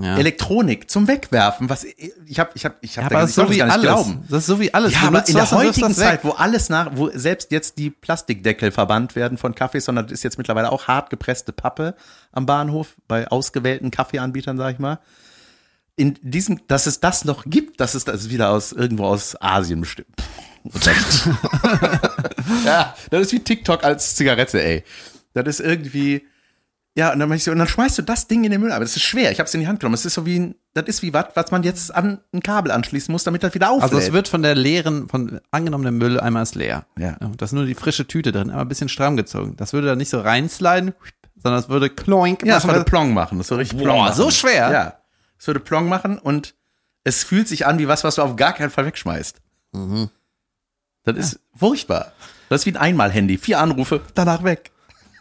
Ja. 0.00 0.16
Elektronik 0.16 0.88
zum 0.90 1.08
Wegwerfen, 1.08 1.68
was 1.68 1.84
ich 1.84 2.38
habe 2.38 2.50
ich 2.54 2.64
habe 2.64 2.76
ich 2.80 2.96
Ja, 2.96 3.04
habe 3.04 3.16
aber 3.16 3.20
da 3.22 3.26
das 3.26 3.34
so 3.34 3.50
wie 3.50 3.62
alles. 3.62 3.82
glauben. 3.82 4.24
Das 4.28 4.38
ist 4.40 4.46
so 4.46 4.60
wie 4.60 4.72
alles. 4.72 4.92
Ja, 4.94 5.00
aber 5.08 5.26
in 5.26 5.34
der 5.34 5.50
heutigen. 5.50 5.92
Zeit, 5.94 6.24
wo 6.24 6.30
alles 6.30 6.68
nach, 6.68 6.90
wo 6.94 7.10
selbst 7.12 7.50
jetzt 7.50 7.78
die 7.78 7.90
Plastikdeckel 7.90 8.70
verbannt 8.70 9.16
werden 9.16 9.38
von 9.38 9.54
Kaffees, 9.54 9.86
sondern 9.86 10.06
das 10.06 10.12
ist 10.12 10.22
jetzt 10.24 10.38
mittlerweile 10.38 10.70
auch 10.70 10.86
hart 10.88 11.10
gepresste 11.10 11.52
Pappe 11.52 11.94
am 12.32 12.46
Bahnhof 12.46 12.94
bei 13.08 13.26
ausgewählten 13.28 13.90
Kaffeeanbietern, 13.90 14.56
sag 14.56 14.74
ich 14.74 14.78
mal. 14.78 14.98
In 15.96 16.16
diesem, 16.22 16.60
dass 16.68 16.86
es 16.86 17.00
das 17.00 17.24
noch 17.24 17.42
gibt, 17.44 17.80
das 17.80 17.96
ist, 17.96 18.06
das 18.06 18.30
wieder 18.30 18.50
aus 18.50 18.70
irgendwo 18.70 19.04
aus 19.06 19.34
Asien 19.40 19.80
bestimmt. 19.80 20.08
Ja, 22.64 22.94
das 23.10 23.22
ist 23.22 23.32
wie 23.32 23.40
TikTok 23.40 23.84
als 23.84 24.14
Zigarette, 24.14 24.62
ey. 24.62 24.84
Das 25.34 25.46
ist 25.46 25.60
irgendwie, 25.60 26.26
ja, 26.98 27.12
und 27.12 27.20
dann, 27.20 27.30
ich 27.30 27.44
so, 27.44 27.52
und 27.52 27.60
dann 27.60 27.68
schmeißt 27.68 27.96
du 27.98 28.02
das 28.02 28.26
Ding 28.26 28.42
in 28.42 28.50
den 28.50 28.60
Müll. 28.60 28.72
Aber 28.72 28.84
das 28.84 28.96
ist 28.96 29.04
schwer. 29.04 29.30
Ich 29.30 29.38
habe 29.38 29.46
es 29.46 29.54
in 29.54 29.60
die 29.60 29.68
Hand 29.68 29.78
genommen. 29.78 29.92
Das 29.92 30.04
ist 30.04 30.14
so 30.14 30.26
wie 30.26 30.40
ein, 30.40 30.56
das 30.74 30.86
ist 30.86 31.00
wie 31.00 31.14
was, 31.14 31.26
was 31.34 31.52
man 31.52 31.62
jetzt 31.62 31.94
an 31.94 32.18
ein 32.32 32.42
Kabel 32.42 32.72
anschließen 32.72 33.12
muss, 33.12 33.22
damit 33.22 33.44
das 33.44 33.54
wieder 33.54 33.70
auflädt. 33.70 33.92
Also 33.92 33.98
es 33.98 34.12
wird 34.12 34.26
von 34.26 34.42
der 34.42 34.56
leeren, 34.56 35.08
von 35.08 35.40
angenommenem 35.52 35.96
Müll 35.96 36.18
einmal 36.18 36.42
ist 36.42 36.56
leer. 36.56 36.86
Ja. 36.98 37.16
Da 37.20 37.44
ist 37.44 37.52
nur 37.52 37.66
die 37.66 37.76
frische 37.76 38.08
Tüte 38.08 38.32
drin, 38.32 38.50
aber 38.50 38.62
ein 38.62 38.68
bisschen 38.68 38.88
stramm 38.88 39.16
gezogen. 39.16 39.54
Das 39.56 39.72
würde 39.72 39.86
da 39.86 39.94
nicht 39.94 40.08
so 40.08 40.20
reinsliden, 40.20 40.92
sondern 41.36 41.60
es 41.60 41.68
würde 41.68 41.88
kloink. 41.88 42.44
Ja, 42.44 42.56
es 42.56 42.64
machen. 42.64 42.74
würde 42.74 42.84
Plong 42.90 43.14
machen. 43.14 43.38
Das 43.38 43.48
würde 43.48 43.60
richtig 43.60 43.78
Plong 43.78 43.96
Boah, 43.96 44.06
machen. 44.06 44.16
so 44.16 44.32
schwer? 44.32 44.72
Ja. 44.72 44.98
Es 45.38 45.46
würde 45.46 45.60
Plong 45.60 45.88
machen 45.88 46.18
und 46.18 46.56
es 47.04 47.22
fühlt 47.22 47.46
sich 47.46 47.64
an 47.64 47.78
wie 47.78 47.86
was, 47.86 48.02
was 48.02 48.16
du 48.16 48.22
auf 48.22 48.34
gar 48.34 48.54
keinen 48.54 48.70
Fall 48.70 48.86
wegschmeißt. 48.86 49.40
Mhm. 49.70 50.10
Das 51.04 51.16
ist 51.16 51.40
furchtbar. 51.54 52.10
Das 52.48 52.62
ist 52.62 52.66
wie 52.66 52.72
ein 52.72 52.76
Einmal-Handy. 52.76 53.38
Vier 53.38 53.60
Anrufe, 53.60 54.00
danach 54.14 54.42
weg. 54.42 54.72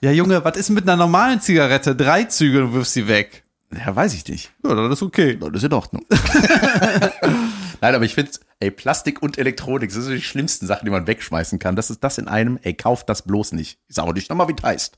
Ja, 0.02 0.12
Junge, 0.12 0.44
was 0.44 0.58
ist 0.58 0.70
mit 0.70 0.84
einer 0.84 0.96
normalen 0.96 1.42
Zigarette? 1.42 1.96
Drei 1.96 2.26
Züge 2.26 2.64
und 2.64 2.74
wirfst 2.74 2.94
sie 2.94 3.08
weg. 3.08 3.44
Ja, 3.74 3.96
weiß 3.96 4.14
ich 4.14 4.28
nicht. 4.28 4.52
Ja, 4.64 4.76
das 4.76 4.94
ist 4.94 5.02
okay. 5.02 5.38
Das 5.38 5.50
ist 5.52 5.64
in 5.64 5.74
Ordnung. 5.74 6.06
Nein, 7.82 7.96
aber 7.96 8.06
ich 8.06 8.14
finde, 8.14 8.32
ey, 8.60 8.72
Plastik 8.72 9.22
und 9.22 9.38
Elektronik, 9.38 9.90
das 9.90 10.04
sind 10.04 10.16
die 10.16 10.22
schlimmsten 10.22 10.68
Sachen, 10.68 10.86
die 10.86 10.92
man 10.92 11.08
wegschmeißen 11.08 11.60
kann. 11.60 11.76
Das 11.76 11.90
ist 11.90 12.04
das 12.04 12.18
in 12.18 12.28
einem, 12.28 12.60
ey, 12.62 12.74
kauft 12.74 13.10
das 13.10 13.24
bloß 13.24 13.54
nicht. 13.54 13.80
Ich 13.88 13.96
sage 13.96 14.14
nicht 14.14 14.30
nochmal, 14.30 14.48
wie 14.48 14.56
es 14.58 14.64
heißt. 14.64 14.98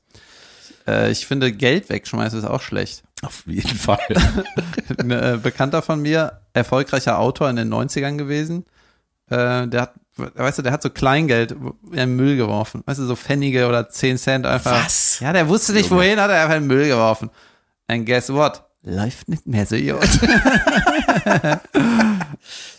Äh, 0.86 1.10
ich 1.10 1.26
finde, 1.26 1.52
Geld 1.52 1.88
wegschmeißen 1.88 2.38
ist 2.38 2.44
auch 2.44 2.62
schlecht. 2.62 3.02
Auf 3.22 3.44
jeden 3.46 3.76
Fall. 3.76 3.98
Ein 4.98 5.10
äh, 5.10 5.38
Bekannter 5.42 5.82
von 5.82 6.00
mir, 6.00 6.40
erfolgreicher 6.52 7.18
Autor 7.18 7.50
in 7.50 7.56
den 7.56 7.72
90ern 7.72 8.16
gewesen, 8.16 8.64
äh, 9.28 9.66
der 9.66 9.82
hat, 9.82 9.94
weißt 10.34 10.58
du, 10.58 10.62
der 10.62 10.72
hat 10.72 10.82
so 10.82 10.90
Kleingeld 10.90 11.52
in 11.52 11.96
den 11.96 12.16
Müll 12.16 12.36
geworfen. 12.36 12.82
Weißt 12.86 12.98
du, 13.00 13.04
so 13.06 13.16
Pfennige 13.16 13.66
oder 13.68 13.88
10 13.88 14.18
Cent 14.18 14.46
einfach. 14.46 14.84
Was? 14.84 15.20
Ja, 15.20 15.32
der 15.32 15.48
wusste 15.48 15.72
nicht, 15.72 15.90
Junge. 15.90 16.02
wohin, 16.02 16.20
hat 16.20 16.30
er 16.30 16.42
einfach 16.42 16.56
in 16.56 16.62
den 16.62 16.68
Müll 16.68 16.88
geworfen. 16.88 17.30
And 17.88 18.06
guess 18.06 18.32
what? 18.32 18.62
Läuft 18.82 19.28
nicht 19.28 19.46
mehr 19.46 19.66
so 19.66 19.76
gut. 19.76 19.98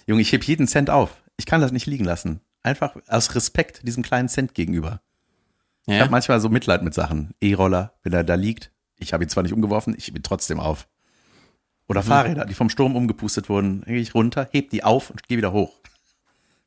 Junge, 0.08 0.22
ich 0.22 0.32
heb 0.32 0.44
jeden 0.44 0.68
Cent 0.68 0.90
auf. 0.90 1.12
Ich 1.38 1.46
kann 1.46 1.62
das 1.62 1.72
nicht 1.72 1.86
liegen 1.86 2.06
lassen. 2.06 2.42
Einfach 2.64 2.96
aus 3.08 3.34
Respekt 3.36 3.88
diesem 3.88 4.04
kleinen 4.04 4.30
Cent 4.30 4.54
gegenüber. 4.54 5.02
Ich 5.88 5.94
Ja. 5.96 6.02
habe 6.02 6.12
manchmal 6.12 6.40
so 6.40 6.50
Mitleid 6.50 6.84
mit 6.84 6.94
Sachen. 6.94 7.34
E-Roller, 7.42 7.94
wenn 8.04 8.14
er 8.14 8.24
da 8.24 8.36
liegt. 8.36 8.72
Ich 9.00 9.14
habe 9.14 9.24
ihn 9.24 9.30
zwar 9.30 9.44
nicht 9.44 9.54
umgeworfen, 9.54 9.96
ich 9.98 10.08
heb 10.08 10.16
ihn 10.16 10.24
trotzdem 10.24 10.60
auf. 10.60 10.88
Oder 11.88 12.04
Fahrräder, 12.04 12.46
die 12.46 12.54
vom 12.54 12.70
Sturm 12.70 12.96
umgepustet 12.96 13.50
wurden. 13.50 13.82
Gehe 13.86 13.98
ich 13.98 14.14
runter, 14.16 14.48
heb 14.52 14.70
die 14.70 14.84
auf 14.84 15.10
und 15.10 15.28
gehe 15.28 15.38
wieder 15.38 15.52
hoch. 15.52 15.74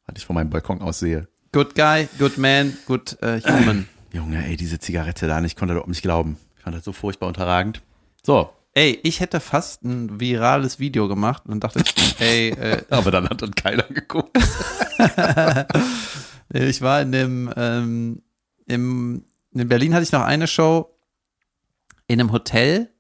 Was 0.07 0.17
ich 0.19 0.27
von 0.27 0.35
meinem 0.35 0.51
Balkon 0.51 0.81
aus 0.81 0.99
sehe. 0.99 1.29
Good 1.53 1.75
guy, 1.75 2.09
good 2.19 2.37
man, 2.39 2.77
good 2.87 3.17
äh, 3.23 3.41
human. 3.41 3.89
Junge, 4.13 4.45
ey, 4.47 4.57
diese 4.57 4.79
Zigarette 4.79 5.27
da, 5.27 5.43
ich 5.43 5.57
konnte 5.57 5.75
das 5.75 5.87
nicht 5.87 6.03
glauben. 6.03 6.37
Ich 6.57 6.63
fand 6.63 6.77
das 6.77 6.85
so 6.85 6.93
furchtbar 6.93 7.29
unterragend. 7.29 7.83
So, 8.23 8.51
Ey, 8.77 8.99
ich 9.05 9.21
hätte 9.21 9.39
fast 9.39 9.85
ein 9.85 10.19
virales 10.19 10.81
Video 10.81 11.07
gemacht 11.07 11.45
und 11.47 11.63
dachte, 11.63 11.85
ey, 12.19 12.49
äh, 12.49 12.83
aber 12.91 13.13
dann 13.13 13.29
hat 13.29 13.41
dann 13.41 13.55
keiner 13.55 13.85
geguckt. 13.85 14.37
ich 16.53 16.83
war 16.83 17.01
in 17.01 17.13
dem, 17.13 17.53
ähm, 17.57 18.23
im, 18.67 19.25
in 19.53 19.69
Berlin 19.69 19.95
hatte 19.95 20.03
ich 20.03 20.11
noch 20.11 20.23
eine 20.23 20.49
Show 20.49 20.91
in 22.09 22.19
einem 22.19 22.33
Hotel, 22.33 22.91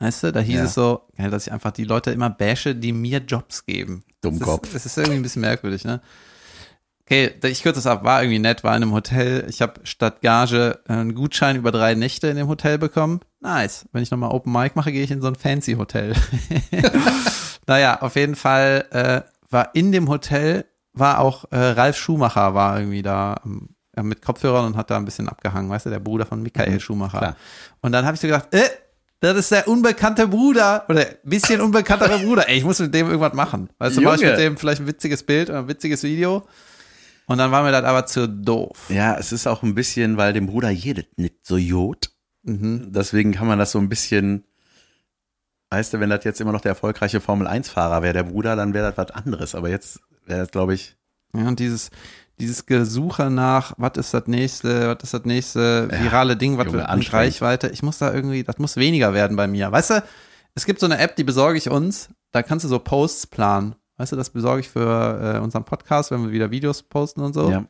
weißt 0.00 0.24
du, 0.24 0.32
da 0.32 0.40
hieß 0.40 0.56
Ja. 0.56 0.64
es 0.64 0.74
so, 0.74 1.08
dass 1.16 1.46
ich 1.46 1.52
einfach 1.52 1.70
die 1.70 1.84
Leute 1.84 2.10
immer 2.10 2.28
bashe, 2.28 2.74
die 2.74 2.92
mir 2.92 3.20
Jobs 3.20 3.64
geben. 3.64 4.04
Dummkopf. 4.20 4.64
Das 4.64 4.68
ist, 4.68 4.84
das 4.84 4.92
ist 4.92 4.96
irgendwie 4.98 5.20
ein 5.20 5.22
bisschen 5.22 5.40
merkwürdig, 5.42 5.84
ne? 5.84 6.02
Okay, 7.06 7.34
ich 7.44 7.62
kürze 7.62 7.78
das 7.78 7.86
ab, 7.86 8.02
war 8.02 8.20
irgendwie 8.20 8.40
nett, 8.40 8.64
war 8.64 8.76
in 8.76 8.82
einem 8.82 8.92
Hotel. 8.92 9.46
Ich 9.48 9.62
habe 9.62 9.74
statt 9.84 10.22
Gage 10.22 10.80
einen 10.88 11.14
Gutschein 11.14 11.54
über 11.54 11.70
drei 11.70 11.94
Nächte 11.94 12.26
in 12.26 12.36
dem 12.36 12.48
Hotel 12.48 12.78
bekommen. 12.78 13.20
Nice. 13.38 13.86
Wenn 13.92 14.02
ich 14.02 14.10
nochmal 14.10 14.32
Open 14.32 14.52
Mic 14.52 14.72
mache, 14.74 14.90
gehe 14.90 15.04
ich 15.04 15.12
in 15.12 15.22
so 15.22 15.28
ein 15.28 15.36
fancy 15.36 15.74
Hotel. 15.74 16.14
naja, 17.68 18.02
auf 18.02 18.16
jeden 18.16 18.34
Fall 18.34 18.86
äh, 18.90 19.20
war 19.50 19.70
in 19.76 19.92
dem 19.92 20.08
Hotel, 20.08 20.64
war 20.94 21.20
auch 21.20 21.44
äh, 21.52 21.56
Ralf 21.56 21.96
Schumacher 21.96 22.54
war 22.54 22.80
irgendwie 22.80 23.02
da 23.02 23.36
ähm, 23.44 23.68
äh, 23.96 24.02
mit 24.02 24.20
Kopfhörern 24.20 24.66
und 24.66 24.76
hat 24.76 24.90
da 24.90 24.96
ein 24.96 25.04
bisschen 25.04 25.28
abgehangen, 25.28 25.70
weißt 25.70 25.86
du, 25.86 25.90
der 25.90 26.00
Bruder 26.00 26.26
von 26.26 26.42
Michael 26.42 26.80
Schumacher. 26.80 27.18
klar. 27.18 27.36
Und 27.82 27.92
dann 27.92 28.04
habe 28.04 28.16
ich 28.16 28.20
so 28.20 28.26
gedacht, 28.26 28.52
äh, 28.52 28.68
das 29.20 29.36
ist 29.36 29.52
der 29.52 29.68
unbekannte 29.68 30.26
Bruder 30.26 30.84
oder 30.88 31.02
ein 31.02 31.16
bisschen 31.22 31.60
unbekanntere 31.60 32.18
Bruder. 32.18 32.48
Ey, 32.48 32.58
ich 32.58 32.64
muss 32.64 32.80
mit 32.80 32.92
dem 32.92 33.06
irgendwas 33.06 33.32
machen. 33.32 33.70
Weißt 33.78 33.96
du, 33.96 34.00
mach 34.00 34.16
ich 34.16 34.22
mit 34.22 34.38
dem 34.38 34.56
vielleicht 34.56 34.80
ein 34.80 34.86
witziges 34.88 35.22
Bild 35.22 35.50
oder 35.50 35.60
ein 35.60 35.68
witziges 35.68 36.02
Video. 36.02 36.42
Und 37.26 37.38
dann 37.38 37.50
war 37.50 37.62
mir 37.64 37.72
das 37.72 37.84
aber 37.84 38.06
zu 38.06 38.28
doof. 38.28 38.88
Ja, 38.88 39.16
es 39.16 39.32
ist 39.32 39.46
auch 39.46 39.62
ein 39.62 39.74
bisschen, 39.74 40.16
weil 40.16 40.32
dem 40.32 40.46
Bruder 40.46 40.70
jedet 40.70 41.18
nicht 41.18 41.44
so 41.44 41.56
jod. 41.56 42.12
Mhm. 42.44 42.92
Deswegen 42.92 43.32
kann 43.32 43.48
man 43.48 43.58
das 43.58 43.72
so 43.72 43.78
ein 43.78 43.88
bisschen, 43.88 44.44
weißt 45.70 45.94
du, 45.94 46.00
wenn 46.00 46.10
das 46.10 46.24
jetzt 46.24 46.40
immer 46.40 46.52
noch 46.52 46.60
der 46.60 46.70
erfolgreiche 46.70 47.20
Formel-1-Fahrer 47.20 48.02
wäre, 48.02 48.14
der 48.14 48.22
Bruder, 48.22 48.54
dann 48.54 48.74
wäre 48.74 48.92
das 48.92 48.96
was 48.96 49.10
anderes. 49.10 49.56
Aber 49.56 49.68
jetzt 49.68 50.00
wäre 50.24 50.40
das, 50.40 50.50
glaube 50.52 50.74
ich, 50.74 50.96
Ja, 51.34 51.48
und 51.48 51.58
dieses, 51.58 51.90
dieses 52.38 52.66
Gesuche 52.66 53.30
nach, 53.30 53.74
was 53.76 53.96
ist 53.96 54.14
das 54.14 54.26
nächste, 54.26 54.88
was 54.88 55.02
ist 55.02 55.14
das 55.14 55.24
nächste 55.24 55.90
virale 55.90 56.36
Ding, 56.36 56.58
was 56.58 56.66
Junge, 56.66 56.78
wird 56.78 56.88
anstrengend. 56.88 57.26
Reichweite, 57.26 57.68
ich 57.68 57.82
muss 57.82 57.98
da 57.98 58.12
irgendwie, 58.12 58.44
das 58.44 58.58
muss 58.58 58.76
weniger 58.76 59.14
werden 59.14 59.36
bei 59.36 59.46
mir. 59.46 59.72
Weißt 59.72 59.90
du, 59.90 60.02
es 60.54 60.64
gibt 60.64 60.80
so 60.80 60.86
eine 60.86 60.98
App, 60.98 61.16
die 61.16 61.24
besorge 61.24 61.58
ich 61.58 61.70
uns, 61.70 62.08
da 62.32 62.42
kannst 62.42 62.64
du 62.64 62.68
so 62.68 62.78
Posts 62.78 63.26
planen. 63.28 63.74
Weißt 63.96 64.12
du, 64.12 64.16
das 64.16 64.30
besorge 64.30 64.60
ich 64.60 64.68
für 64.68 65.36
äh, 65.36 65.38
unseren 65.40 65.64
Podcast, 65.64 66.10
wenn 66.10 66.22
wir 66.24 66.32
wieder 66.32 66.50
Videos 66.50 66.82
posten 66.82 67.20
und 67.22 67.32
so. 67.32 67.50
ja. 67.50 67.64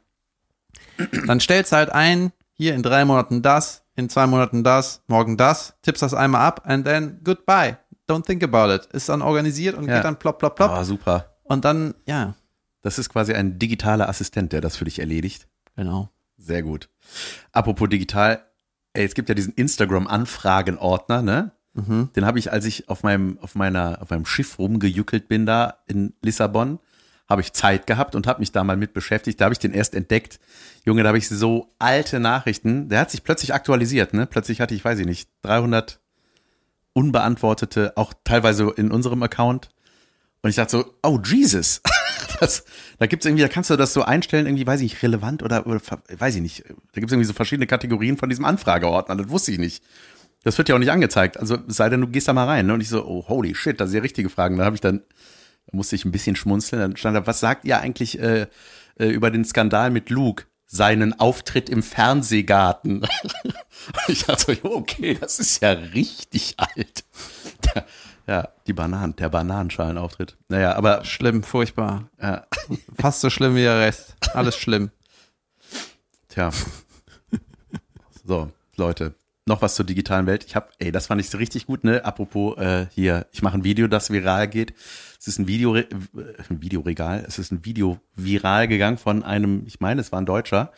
Dann 1.27 1.41
stellst 1.41 1.72
du 1.72 1.77
halt 1.77 1.91
ein, 1.91 2.33
hier 2.53 2.74
in 2.74 2.83
drei 2.83 3.05
Monaten 3.05 3.43
das, 3.43 3.85
in 3.97 4.09
zwei 4.09 4.27
Monaten 4.27 4.62
das, 4.64 5.03
morgen 5.07 5.37
das, 5.37 5.74
tippst 5.83 6.03
das 6.03 6.14
einmal 6.14 6.43
ab 6.43 6.62
and 6.64 6.85
then 6.87 7.20
goodbye. 7.24 7.79
Don't 8.09 8.24
think 8.27 8.43
about 8.45 8.72
it. 8.72 8.87
Ist 8.93 9.09
dann 9.09 9.22
organisiert 9.22 9.77
und 9.77 9.87
Ja. 9.89 9.97
geht 9.97 10.05
dann 10.05 10.18
plopp, 10.18 10.39
plopp, 10.39 10.57
plopp. 10.57 10.70
Oh, 10.79 10.83
super. 10.85 11.37
Und 11.45 11.64
dann, 11.64 11.95
ja, 12.07 12.35
Das 12.83 12.99
ist 13.01 13.09
quasi 13.09 13.33
ein 13.33 13.59
digitaler 13.59 14.09
Assistent, 14.09 14.53
der 14.53 14.61
das 14.61 14.77
für 14.77 14.85
dich 14.85 14.99
erledigt. 15.01 15.49
genau. 15.74 16.11
Sehr 16.39 16.62
gut. 16.62 16.89
Apropos 17.53 17.89
digital, 17.89 18.45
ey, 18.93 19.05
es 19.07 19.14
gibt 19.14 19.29
ja 19.31 19.35
diesen 19.35 19.55
Instagram-Anfragen-Ordner, 19.55 21.22
ne? 21.22 21.53
Mhm. 21.77 22.11
Den 22.16 22.24
habe 22.24 22.39
ich, 22.39 22.53
als 22.53 22.64
ich 22.64 22.89
auf 22.89 23.03
meinem, 23.03 23.39
auf 23.41 23.55
meiner, 23.55 24.01
auf 24.01 24.11
meinem 24.11 24.27
Schiff 24.27 24.59
rumgejückelt 24.59 25.29
bin 25.29 25.47
da 25.47 25.79
in 25.87 26.14
Lissabon, 26.22 26.79
habe 27.29 27.41
ich 27.41 27.53
Zeit 27.53 27.87
gehabt 27.87 28.14
und 28.14 28.27
habe 28.27 28.41
mich 28.41 28.53
da 28.53 28.64
mal 28.64 28.77
mit 28.77 28.93
beschäftigt. 28.95 29.41
Da 29.41 29.47
habe 29.47 29.53
ich 29.53 29.59
den 29.59 29.72
erst 29.72 29.95
entdeckt. 29.95 30.39
Junge, 30.85 31.03
da 31.03 31.09
habe 31.09 31.18
ich 31.18 31.29
so 31.29 31.72
alte 31.79 32.20
Nachrichten. 32.20 32.89
Der 32.89 33.01
hat 33.01 33.11
sich 33.11 33.24
plötzlich 33.24 33.53
aktualisiert, 33.53 34.14
ne? 34.14 34.27
Plötzlich 34.27 34.61
hatte 34.61 34.74
ich, 34.74 34.85
weiß 34.85 34.99
ich 35.01 35.07
nicht, 35.07 35.29
300 35.43 36.01
unbeantwortete, 36.93 37.93
auch 37.97 38.14
teilweise 38.24 38.72
in 38.77 38.91
unserem 38.91 39.22
Account. 39.22 39.68
Und 40.43 40.51
ich 40.51 40.57
dachte 40.57 40.79
so, 40.79 40.95
oh 41.03 41.20
Jesus. 41.22 41.83
Das, 42.41 42.64
da 42.99 43.07
gibt's 43.07 43.24
irgendwie, 43.24 43.43
da 43.43 43.49
kannst 43.49 43.70
du 43.70 43.77
das 43.77 43.95
so 43.95 44.03
einstellen, 44.03 44.45
irgendwie, 44.45 44.66
weiß 44.66 44.81
ich 44.81 44.93
nicht, 44.93 45.03
relevant 45.03 45.43
oder, 45.43 45.66
oder 45.66 45.81
weiß 46.18 46.35
ich 46.35 46.43
nicht. 46.43 46.64
Da 46.66 47.01
gibt's 47.01 47.12
irgendwie 47.12 47.24
so 47.24 47.33
verschiedene 47.33 47.66
Kategorien 47.66 48.18
von 48.18 48.29
diesem 48.29 48.45
Anfrageordner. 48.45 49.16
Das 49.16 49.31
wusste 49.31 49.53
ich 49.53 49.59
nicht. 49.59 49.83
Das 50.47 50.59
wird 50.59 50.68
ja 50.68 50.76
auch 50.76 50.78
nicht 50.78 50.92
angezeigt. 50.92 51.40
Also 51.40 51.59
sei 51.66 51.88
denn, 51.88 52.03
du 52.03 52.07
gehst 52.07 52.28
da 52.28 52.32
mal 52.32 52.44
rein. 52.44 52.66
Ne? 52.66 52.74
Und 52.74 52.80
ich 52.80 52.88
so, 52.88 53.05
oh, 53.05 53.24
holy 53.26 53.53
shit, 53.57 53.80
das 53.80 53.90
sind 53.90 53.97
ja 53.97 54.03
richtige 54.03 54.28
Fragen. 54.28 54.57
Da 54.57 54.64
habe 54.64 54.76
ich 54.76 54.80
dann, 54.80 55.01
da 55.66 55.76
musste 55.76 55.97
ich 55.97 56.05
ein 56.05 56.12
bisschen 56.12 56.36
schmunzeln. 56.36 56.80
Dann 56.80 56.97
stand 56.97 57.16
da, 57.16 57.26
was 57.26 57.40
sagt 57.40 57.64
ihr 57.64 57.80
eigentlich 57.80 58.20
äh, 58.20 58.47
äh, 58.97 59.09
über 59.09 59.32
den 59.32 59.44
Skandal 59.44 59.90
mit 59.90 60.09
Luke? 60.09 60.44
Seinen 60.64 61.18
Auftritt 61.18 61.68
im 61.68 61.82
Fernsehgarten. 61.82 63.05
ich 64.07 64.24
dachte 64.24 64.57
so, 64.62 64.70
okay, 64.70 65.18
das 65.20 65.40
ist 65.40 65.61
ja 65.62 65.72
richtig 65.72 66.55
alt. 66.59 67.05
Ja, 68.28 68.49
die 68.66 68.72
Bananen, 68.72 69.14
der 69.14 69.28
Bananenschalenauftritt. 69.28 70.36
Naja, 70.49 70.74
aber 70.74 71.05
Schlimm, 71.05 71.44
furchtbar. 71.44 72.11
ja, 72.20 72.44
Fast 73.01 73.20
so 73.20 73.30
schlimm 73.30 73.55
wie 73.55 73.62
der 73.62 73.78
Rest. 73.78 74.16
Alles 74.34 74.57
schlimm. 74.57 74.90
Tja. 76.28 76.51
So, 78.24 78.51
Leute, 78.74 79.14
noch 79.47 79.62
was 79.62 79.76
zur 79.76 79.86
digitalen 79.86 80.26
Welt. 80.26 80.44
Ich 80.44 80.57
habe, 80.57 80.68
ey, 80.78 80.90
das 80.90 81.07
fand 81.07 81.20
ich 81.20 81.30
so 81.30 81.38
richtig 81.38 81.66
gut, 81.66 81.84
ne? 81.84 82.05
Apropos 82.05 82.59
äh, 82.59 82.86
hier, 82.90 83.26
ich 83.32 83.42
mache 83.42 83.57
ein 83.57 83.64
Video, 83.64 83.86
das 83.86 84.11
viral 84.11 84.49
geht. 84.49 84.74
Es 85.20 85.28
ist 85.28 85.38
ein 85.38 85.47
Video, 85.47 85.76
äh, 85.76 85.86
ein 86.51 86.61
Videoregal. 86.61 87.24
Es 87.26 87.38
ist 87.38 87.53
ein 87.53 87.64
Video 87.64 87.99
viral 88.16 88.66
gegangen 88.66 88.99
von 88.99 89.22
einem, 89.22 89.62
ich 89.66 89.80
meine, 89.80 90.01
es 90.01 90.11
war 90.11 90.20
ein 90.20 90.26
Deutscher. 90.26 90.72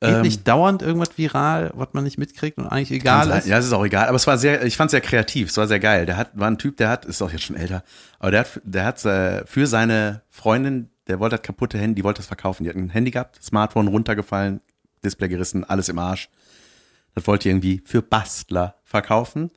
Geht 0.00 0.14
Ähm, 0.14 0.22
nicht 0.22 0.46
dauernd 0.46 0.82
irgendwas 0.82 1.18
viral, 1.18 1.72
was 1.74 1.88
man 1.92 2.04
nicht 2.04 2.18
mitkriegt 2.18 2.58
und 2.58 2.68
eigentlich 2.68 2.92
egal 2.92 3.28
ist? 3.36 3.48
Ja, 3.48 3.58
es 3.58 3.66
ist 3.66 3.72
auch 3.72 3.84
egal. 3.84 4.06
Aber 4.06 4.16
es 4.16 4.26
war 4.28 4.38
sehr, 4.38 4.64
ich 4.64 4.76
fand 4.76 4.88
es 4.88 4.92
sehr 4.92 5.00
kreativ. 5.00 5.48
Es 5.48 5.56
war 5.56 5.66
sehr 5.66 5.80
geil. 5.80 6.06
Der 6.06 6.16
hat, 6.16 6.30
war 6.34 6.48
ein 6.48 6.58
Typ, 6.58 6.76
der 6.76 6.88
hat, 6.88 7.04
ist 7.04 7.20
auch 7.20 7.32
jetzt 7.32 7.44
schon 7.44 7.56
älter, 7.56 7.82
aber 8.20 8.30
der 8.30 8.40
hat, 8.40 8.60
der 8.62 8.84
hat 8.84 9.04
äh, 9.04 9.44
für 9.46 9.66
seine 9.66 10.22
Freundin, 10.30 10.88
der 11.08 11.18
wollte 11.18 11.36
das 11.36 11.42
kaputte 11.42 11.78
Handy, 11.78 11.96
die 11.96 12.04
wollte 12.04 12.18
das 12.18 12.26
verkaufen. 12.26 12.62
Die 12.62 12.70
hat 12.70 12.76
ein 12.76 12.90
Handy 12.90 13.10
gehabt, 13.10 13.42
Smartphone 13.42 13.88
runtergefallen, 13.88 14.60
Display 15.04 15.28
gerissen, 15.28 15.64
alles 15.64 15.88
im 15.88 15.98
Arsch. 15.98 16.28
Das 17.14 17.26
wollte 17.26 17.44
die 17.44 17.48
irgendwie 17.50 17.82
für 17.84 18.02
Bastler 18.02 18.76
verkaufen. 18.84 19.50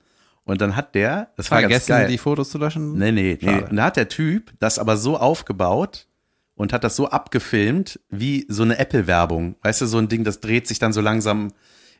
Und 0.43 0.62
dann 0.62 0.76
hat 0.76 0.95
der, 0.95 1.32
das 1.36 1.51
war 1.51 1.62
ganz 1.62 1.72
Vergessen, 1.72 1.88
geil. 1.89 2.08
die 2.08 2.18
Fotos 2.18 2.49
zu 2.51 2.58
löschen? 2.58 2.97
Nee, 2.97 3.12
nee, 3.12 3.38
nee. 3.41 3.51
Schade. 3.51 3.68
Und 3.70 3.76
da 3.76 3.84
hat 3.86 3.97
der 3.97 4.08
Typ 4.08 4.53
das 4.60 4.80
aber 4.80 4.95
so 4.95 5.18
aufgebaut 5.18 6.08
und 6.55 6.72
hat 6.72 6.84
das 6.84 6.95
so 6.95 7.10
abgefilmt 7.10 7.99
wie 8.10 8.45
so 8.47 8.64
eine 8.64 8.78
Apple-Werbung. 8.80 9.55
Weißt 9.62 9.82
du, 9.82 9.86
so 9.88 9.97
ein 9.97 10.08
Ding, 10.08 10.24
das 10.24 10.39
dreht 10.39 10.68
sich 10.68 10.80
dann 10.80 10.93
so 10.93 11.01
langsam 11.01 11.51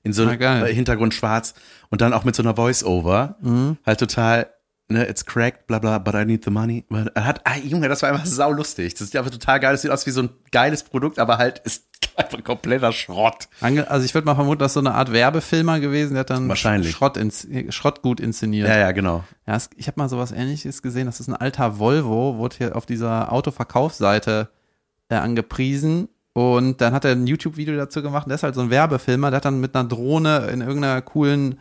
in 0.04 0.14
so 0.14 0.26
Ah, 0.26 0.36
geil. 0.36 0.66
äh, 0.68 0.74
Hintergrund 0.74 1.14
schwarz 1.14 1.54
und 1.90 2.00
dann 2.02 2.14
auch 2.14 2.24
mit 2.24 2.36
so 2.36 2.44
einer 2.44 2.56
Voice-Over. 2.56 3.36
Mhm. 3.42 3.78
Halt 3.86 4.00
total, 4.00 4.50
ne, 4.88 5.06
it's 5.10 5.26
cracked, 5.26 5.68
bla 5.68 5.80
bla, 5.80 5.98
but 5.98 6.14
I 6.16 6.24
need 6.24 6.46
the 6.46 6.50
money. 6.52 6.86
Er 7.16 7.26
hat, 7.26 7.42
ah, 7.44 7.58
Junge, 7.58 7.90
das 7.90 8.02
war 8.02 8.10
einfach 8.14 8.26
saulustig. 8.26 8.94
Das 8.94 9.08
sieht 9.08 9.18
einfach 9.18 9.32
total 9.32 9.60
geil. 9.60 9.74
Das 9.74 9.82
sieht 9.82 9.92
aus 9.92 10.06
wie 10.06 10.12
so 10.12 10.22
ein 10.22 10.30
geiles 10.52 10.84
Produkt, 10.84 11.20
aber 11.20 11.38
halt 11.38 11.60
ist 11.60 11.87
einfach 12.16 12.44
kompletter 12.44 12.92
Schrott. 12.92 13.48
Also 13.62 14.06
ich 14.06 14.14
würde 14.14 14.26
mal 14.26 14.36
vermuten, 14.36 14.60
das 14.60 14.72
ist 14.72 14.74
so 14.76 14.80
eine 14.80 14.94
Art 14.94 15.12
Werbefilmer 15.12 15.80
gewesen, 15.80 16.14
der 16.14 16.22
hat 16.22 16.30
dann 16.30 16.48
Wahrscheinlich. 16.50 16.92
Schrott, 16.92 17.18
ins 17.18 17.48
Schrott 17.70 18.02
gut 18.02 18.20
inszeniert. 18.20 18.68
Ja, 18.68 18.78
ja, 18.78 18.92
genau. 18.92 19.24
Ja, 19.46 19.56
es, 19.56 19.70
ich 19.76 19.88
habe 19.88 20.00
mal 20.00 20.10
sowas 20.10 20.32
ähnliches 20.32 20.82
gesehen. 20.82 21.06
Das 21.06 21.20
ist 21.20 21.28
ein 21.28 21.36
alter 21.36 21.80
Volvo, 21.80 22.38
wurde 22.38 22.56
hier 22.58 22.76
auf 22.76 22.86
dieser 22.86 23.32
Autoverkaufsseite 23.32 24.50
äh, 25.10 25.16
angepriesen. 25.16 26.10
Und 26.34 26.82
dann 26.82 26.94
hat 26.94 27.04
er 27.06 27.12
ein 27.14 27.26
YouTube-Video 27.26 27.76
dazu 27.78 28.02
gemacht. 28.04 28.26
Und 28.26 28.30
der 28.30 28.36
ist 28.36 28.44
halt 28.44 28.54
so 28.56 28.62
ein 28.62 28.70
Werbefilmer. 28.70 29.32
Der 29.32 29.38
hat 29.38 29.46
dann 29.46 29.60
mit 29.60 29.76
einer 29.76 29.88
Drohne 29.88 30.48
in 30.52 30.62
irgendeiner 30.62 31.02
coolen 31.02 31.60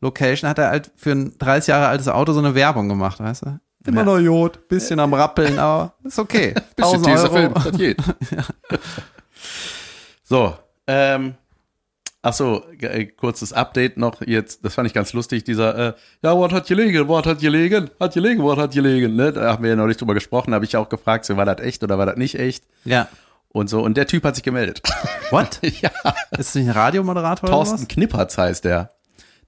Location, 0.00 0.48
hat 0.48 0.58
er 0.58 0.68
halt 0.68 0.90
für 0.96 1.12
ein 1.12 1.36
30 1.38 1.68
Jahre 1.68 1.88
altes 1.88 2.08
Auto 2.08 2.32
so 2.32 2.38
eine 2.38 2.54
Werbung 2.54 2.88
gemacht, 2.88 3.20
weißt 3.20 3.42
du? 3.46 3.58
Immer 3.86 3.98
Ja. 4.00 4.04
noch 4.04 4.18
Jod, 4.18 4.66
bisschen 4.68 4.98
am 4.98 5.12
Rappeln, 5.12 5.58
aber 5.58 5.94
ist 6.04 6.18
okay. 6.18 6.54
Bisschen 6.76 7.04
1000 7.04 7.06
dieser 7.06 7.30
Film, 7.30 7.52
Euro. 7.52 7.68
das 7.70 7.76
geht. 7.78 7.98
So, 10.22 10.54
ähm, 10.86 11.34
ach 12.22 12.32
so, 12.32 12.64
äh, 12.80 13.04
kurzes 13.06 13.52
Update 13.52 13.96
noch 13.96 14.20
jetzt, 14.26 14.64
das 14.64 14.74
fand 14.74 14.86
ich 14.86 14.94
ganz 14.94 15.12
lustig, 15.12 15.44
dieser, 15.44 15.88
äh, 15.88 15.92
ja, 16.22 16.34
Wort 16.36 16.52
hat 16.52 16.66
gelegen, 16.66 17.06
Wort 17.08 17.26
hat 17.26 17.40
gelegen, 17.40 17.90
hat 18.00 18.14
gelegen, 18.14 18.42
Wort 18.42 18.58
hat 18.58 18.72
gelegen, 18.72 19.16
ne, 19.16 19.32
da 19.32 19.52
haben 19.52 19.62
wir 19.62 19.70
ja 19.70 19.76
neulich 19.76 19.96
drüber 19.98 20.14
gesprochen, 20.14 20.54
habe 20.54 20.64
ich 20.64 20.72
ja 20.72 20.80
auch 20.80 20.88
gefragt, 20.88 21.24
so, 21.26 21.36
war 21.36 21.44
das 21.44 21.60
echt 21.60 21.82
oder 21.82 21.98
war 21.98 22.06
das 22.06 22.16
nicht 22.16 22.38
echt 22.38 22.64
Ja. 22.84 23.08
und 23.48 23.68
so, 23.68 23.82
und 23.82 23.96
der 23.96 24.06
Typ 24.06 24.24
hat 24.24 24.34
sich 24.34 24.44
gemeldet. 24.44 24.80
What? 25.30 25.60
ja, 25.62 25.90
Ist 26.30 26.38
das 26.38 26.54
nicht 26.54 26.66
ein 26.68 26.70
Radiomoderator 26.72 27.48
oder 27.48 27.56
Thorsten 27.58 27.80
was? 27.82 27.88
Knippertz 27.88 28.38
heißt 28.38 28.64
der. 28.64 28.90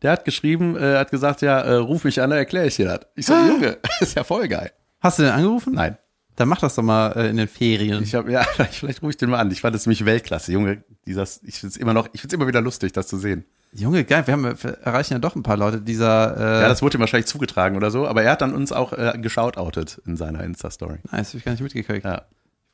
Der 0.02 0.12
hat 0.12 0.26
geschrieben, 0.26 0.76
äh, 0.76 0.98
hat 0.98 1.10
gesagt, 1.10 1.40
ja, 1.40 1.58
äh, 1.60 1.74
ruf 1.76 2.04
mich 2.04 2.20
an, 2.20 2.28
dann 2.30 2.38
erkläre 2.38 2.66
ich 2.66 2.76
dir 2.76 2.86
das. 2.86 3.00
Ich 3.14 3.24
so, 3.26 3.32
Junge, 3.48 3.78
ist 4.00 4.14
ja 4.14 4.24
voll 4.24 4.46
geil. 4.46 4.70
Hast 5.00 5.18
du 5.18 5.22
den 5.22 5.32
angerufen? 5.32 5.72
Nein, 5.74 5.96
Dann 6.36 6.48
mach 6.48 6.60
das 6.60 6.74
doch 6.74 6.82
mal 6.82 7.12
äh, 7.12 7.28
in 7.30 7.36
den 7.36 7.48
Ferien. 7.48 8.02
Ich 8.02 8.14
habe 8.14 8.30
ja, 8.30 8.42
vielleicht 8.70 9.02
rufe 9.02 9.10
ich 9.10 9.16
den 9.16 9.30
mal 9.30 9.38
an. 9.38 9.50
Ich 9.50 9.62
fand 9.62 9.74
das 9.74 9.86
nämlich 9.86 10.04
Weltklasse, 10.04 10.52
Junge. 10.52 10.84
Dieser, 11.06 11.24
ich 11.42 11.58
find's 11.58 11.76
immer 11.76 11.94
noch, 11.94 12.08
ich 12.12 12.20
find's 12.20 12.34
immer 12.34 12.46
wieder 12.46 12.60
lustig, 12.60 12.92
das 12.92 13.08
zu 13.08 13.16
sehen. 13.16 13.44
Junge, 13.72 14.04
geil, 14.04 14.26
wir, 14.26 14.32
haben, 14.32 14.44
wir 14.44 14.70
erreichen 14.82 15.14
ja 15.14 15.18
doch 15.18 15.34
ein 15.34 15.42
paar 15.42 15.56
Leute. 15.56 15.80
Dieser, 15.80 16.36
äh, 16.36 16.62
Ja, 16.62 16.68
das 16.68 16.82
wurde 16.82 16.98
ihm 16.98 17.00
wahrscheinlich 17.00 17.26
zugetragen 17.26 17.76
oder 17.76 17.90
so, 17.90 18.06
aber 18.06 18.22
er 18.22 18.32
hat 18.32 18.40
dann 18.42 18.54
uns 18.54 18.72
auch 18.72 18.92
äh, 18.92 19.18
geschautoutet 19.20 20.00
in 20.06 20.16
seiner 20.16 20.44
Insta-Story. 20.44 20.98
nice, 21.10 21.28
hab 21.30 21.34
ich 21.34 21.44
gar 21.44 21.52
nicht 21.52 21.62
mitgekriegt. 21.62 22.04
Ja. 22.04 22.22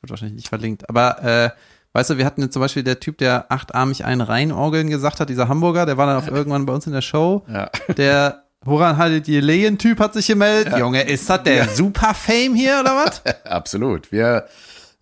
Wird 0.01 0.09
wahrscheinlich 0.09 0.35
nicht 0.35 0.49
verlinkt. 0.49 0.87
Aber 0.89 1.23
äh, 1.23 1.49
weißt 1.93 2.11
du, 2.11 2.17
wir 2.17 2.25
hatten 2.25 2.41
jetzt 2.41 2.53
zum 2.53 2.61
Beispiel 2.61 2.83
der 2.83 2.99
Typ, 2.99 3.17
der 3.17 3.51
achtarmig 3.51 4.05
einen 4.05 4.21
Reinorgeln 4.21 4.89
gesagt 4.89 5.19
hat, 5.19 5.29
dieser 5.29 5.47
Hamburger, 5.47 5.85
der 5.85 5.97
war 5.97 6.07
dann 6.07 6.17
auch 6.23 6.27
irgendwann 6.33 6.65
bei 6.65 6.73
uns 6.73 6.85
in 6.87 6.93
der 6.93 7.01
Show. 7.01 7.45
Ja. 7.47 7.69
Der 7.97 8.42
Woran 8.65 8.97
haltet 8.97 9.27
ihr 9.27 9.41
Lehen-Typ 9.41 9.99
hat 9.99 10.13
sich 10.13 10.27
gemeldet. 10.27 10.77
Junge, 10.77 11.01
ist 11.01 11.29
das 11.29 11.43
der 11.43 11.67
Super-Fame 11.67 12.55
hier 12.55 12.79
oder 12.79 12.95
was? 12.95 13.21
Absolut. 13.45 14.11
Wir, 14.11 14.47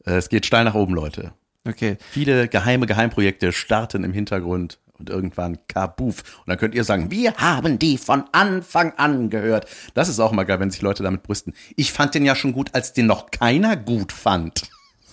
äh, 0.06 0.14
es 0.14 0.30
geht 0.30 0.46
steil 0.46 0.64
nach 0.64 0.74
oben, 0.74 0.96
Leute. 0.96 1.34
Okay. 1.68 1.98
Viele 2.10 2.48
geheime 2.48 2.88
Geheimprojekte 2.88 3.52
starten 3.52 4.04
im 4.04 4.14
Hintergrund 4.14 4.80
und 4.98 5.10
irgendwann 5.10 5.60
kabuf. 5.68 6.40
Und 6.40 6.48
dann 6.48 6.58
könnt 6.58 6.74
ihr 6.74 6.84
sagen, 6.84 7.12
wir 7.12 7.36
haben 7.36 7.78
die 7.78 8.00
von 8.00 8.24
Anfang 8.32 8.94
an 8.98 9.30
gehört. 9.30 9.68
Das 9.94 10.10
ist 10.10 10.20
auch 10.20 10.32
mal 10.32 10.44
geil, 10.44 10.60
wenn 10.60 10.72
sich 10.72 10.82
Leute 10.82 11.04
damit 11.04 11.22
brüsten. 11.22 11.54
Ich 11.76 11.94
fand 11.94 12.16
den 12.16 12.26
ja 12.26 12.36
schon 12.36 12.54
gut, 12.54 12.74
als 12.74 12.94
den 12.94 13.06
noch 13.06 13.30
keiner 13.30 13.76
gut 13.76 14.12
fand. 14.12 14.64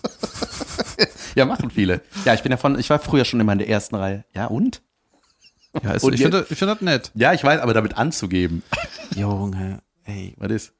ja, 1.35 1.45
machen 1.45 1.71
viele. 1.71 2.01
Ja, 2.25 2.33
ich 2.33 2.43
bin 2.43 2.53
ja 2.53 2.57
von, 2.57 2.79
ich 2.79 2.89
war 2.89 2.99
früher 2.99 3.27
schon 3.27 3.41
immer 3.41 3.53
in 3.53 3.59
der 3.59 3.69
ersten 3.69 3.97
Reihe. 3.97 4.25
Ja, 4.35 4.47
und? 4.47 4.81
Ja, 5.83 5.95
Und 6.01 6.14
ich 6.14 6.22
finde 6.22 6.45
find 6.45 6.70
das 6.70 6.81
nett. 6.81 7.11
Ja, 7.14 7.33
ich 7.33 7.43
weiß, 7.45 7.61
aber 7.61 7.74
damit 7.74 7.97
anzugeben. 7.97 8.62
Junge, 9.16 9.81
ey. 10.05 10.35
Was 10.39 10.51
ist? 10.51 10.72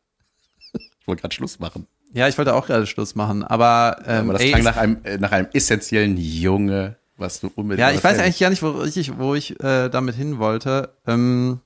Ich 0.72 1.07
wollte 1.07 1.22
gerade 1.22 1.34
Schluss 1.34 1.59
machen. 1.59 1.86
Ja, 2.12 2.28
ich 2.28 2.38
wollte 2.38 2.55
auch 2.55 2.66
gerade 2.66 2.86
Schluss 2.86 3.14
machen, 3.14 3.44
aber, 3.44 3.99
ähm, 4.07 4.24
Aber 4.24 4.34
das 4.34 4.42
ey, 4.42 4.51
klang 4.53 4.64
nach 4.64 4.76
einem, 4.76 4.99
äh, 5.05 5.18
nach 5.18 5.32
einem 5.32 5.49
essentiellen 5.53 6.16
Junge, 6.16 6.96
was 7.16 7.40
du 7.40 7.51
unbedingt. 7.55 7.86
Ja, 7.86 7.94
ich 7.94 8.03
weiß 8.03 8.18
eigentlich 8.18 8.38
gar 8.38 8.51
nicht, 8.51 8.62
wo 8.62 8.82
ich, 8.82 9.18
wo 9.18 9.34
ich 9.34 9.61
äh, 9.62 9.88
damit 9.90 10.14
hin 10.14 10.38
wollte. 10.38 10.94
Ähm, 11.07 11.61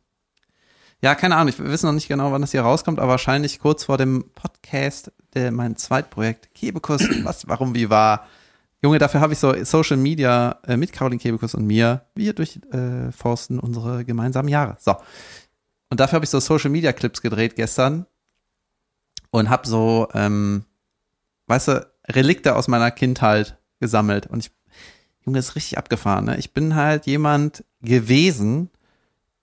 ja, 1.01 1.14
keine 1.14 1.37
Ahnung, 1.37 1.53
wir 1.57 1.70
wissen 1.70 1.87
noch 1.87 1.93
nicht 1.93 2.09
genau, 2.09 2.30
wann 2.33 2.43
das 2.43 2.53
hier 2.53 2.62
rauskommt, 2.62 2.99
aber 2.99 3.11
wahrscheinlich 3.11 3.59
kurz 3.59 3.85
vor 3.85 3.99
dem 3.99 4.24
Podcast, 4.35 5.12
der 5.35 5.51
mein 5.51 5.76
Zweitprojekt, 5.76 6.55
Kebekus, 6.55 7.03
was, 7.24 7.49
warum, 7.49 7.74
wie 7.74 7.91
war. 7.91 8.28
Junge, 8.83 8.99
dafür 8.99 9.20
habe 9.20 9.33
ich 9.33 9.39
so 9.39 9.55
Social 9.64 9.97
Media 9.97 10.59
äh, 10.66 10.76
mit 10.76 10.93
Caroline 10.93 11.20
Kebekus 11.20 11.55
und 11.55 11.66
mir. 11.66 12.03
Wir 12.14 12.33
durchforsten 12.33 13.61
unsere 13.61 14.05
gemeinsamen 14.05 14.49
Jahre. 14.49 14.76
So. 14.80 14.97
Und 15.89 16.01
dafür 16.01 16.16
habe 16.16 16.24
ich 16.24 16.30
so 16.30 16.41
Social 16.41 16.70
Media 16.70 16.93
Clips 16.93 17.22
gedreht 17.22 17.55
gestern 17.55 18.07
und 19.30 19.51
habe 19.51 19.68
so, 19.68 20.09
ähm, 20.14 20.64
weißt 21.47 21.68
du, 21.68 21.87
Relikte 22.09 22.57
aus 22.57 22.66
meiner 22.66 22.91
Kindheit 22.91 23.57
gesammelt. 23.78 24.26
Und 24.26 24.41
ich 24.41 24.51
Junge, 25.24 25.39
ist 25.39 25.55
richtig 25.55 25.78
abgefahren. 25.78 26.24
Ne? 26.24 26.37
Ich 26.39 26.53
bin 26.53 26.74
halt 26.74 27.07
jemand 27.07 27.64
gewesen, 27.80 28.70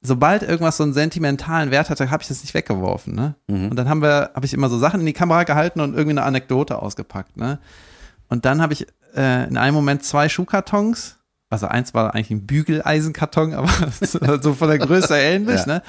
sobald 0.01 0.43
irgendwas 0.43 0.77
so 0.77 0.83
einen 0.83 0.93
sentimentalen 0.93 1.71
Wert 1.71 1.89
hatte, 1.89 2.11
habe 2.11 2.21
ich 2.21 2.27
das 2.27 2.41
nicht 2.41 2.53
weggeworfen. 2.53 3.15
Ne? 3.15 3.35
Und 3.47 3.75
dann 3.75 3.87
haben 3.87 4.01
wir, 4.01 4.31
habe 4.35 4.45
ich 4.45 4.53
immer 4.53 4.69
so 4.69 4.77
Sachen 4.77 4.99
in 4.99 5.05
die 5.05 5.13
Kamera 5.13 5.43
gehalten 5.43 5.79
und 5.79 5.91
irgendwie 5.91 6.11
eine 6.11 6.23
Anekdote 6.23 6.81
ausgepackt. 6.81 7.37
Ne? 7.37 7.59
Und 8.27 8.45
dann 8.45 8.61
habe 8.61 8.73
ich 8.73 8.87
äh, 9.15 9.47
in 9.47 9.57
einem 9.57 9.75
Moment 9.75 10.03
zwei 10.03 10.29
Schuhkartons. 10.29 11.17
Also 11.49 11.67
eins 11.67 11.93
war 11.93 12.13
eigentlich 12.13 12.29
ein 12.31 12.45
Bügeleisenkarton, 12.45 13.53
aber 13.55 13.69
so 14.41 14.53
von 14.53 14.67
der 14.69 14.77
Größe 14.79 15.17
ähnlich, 15.17 15.61
Ja. 15.61 15.65
ne? 15.65 15.83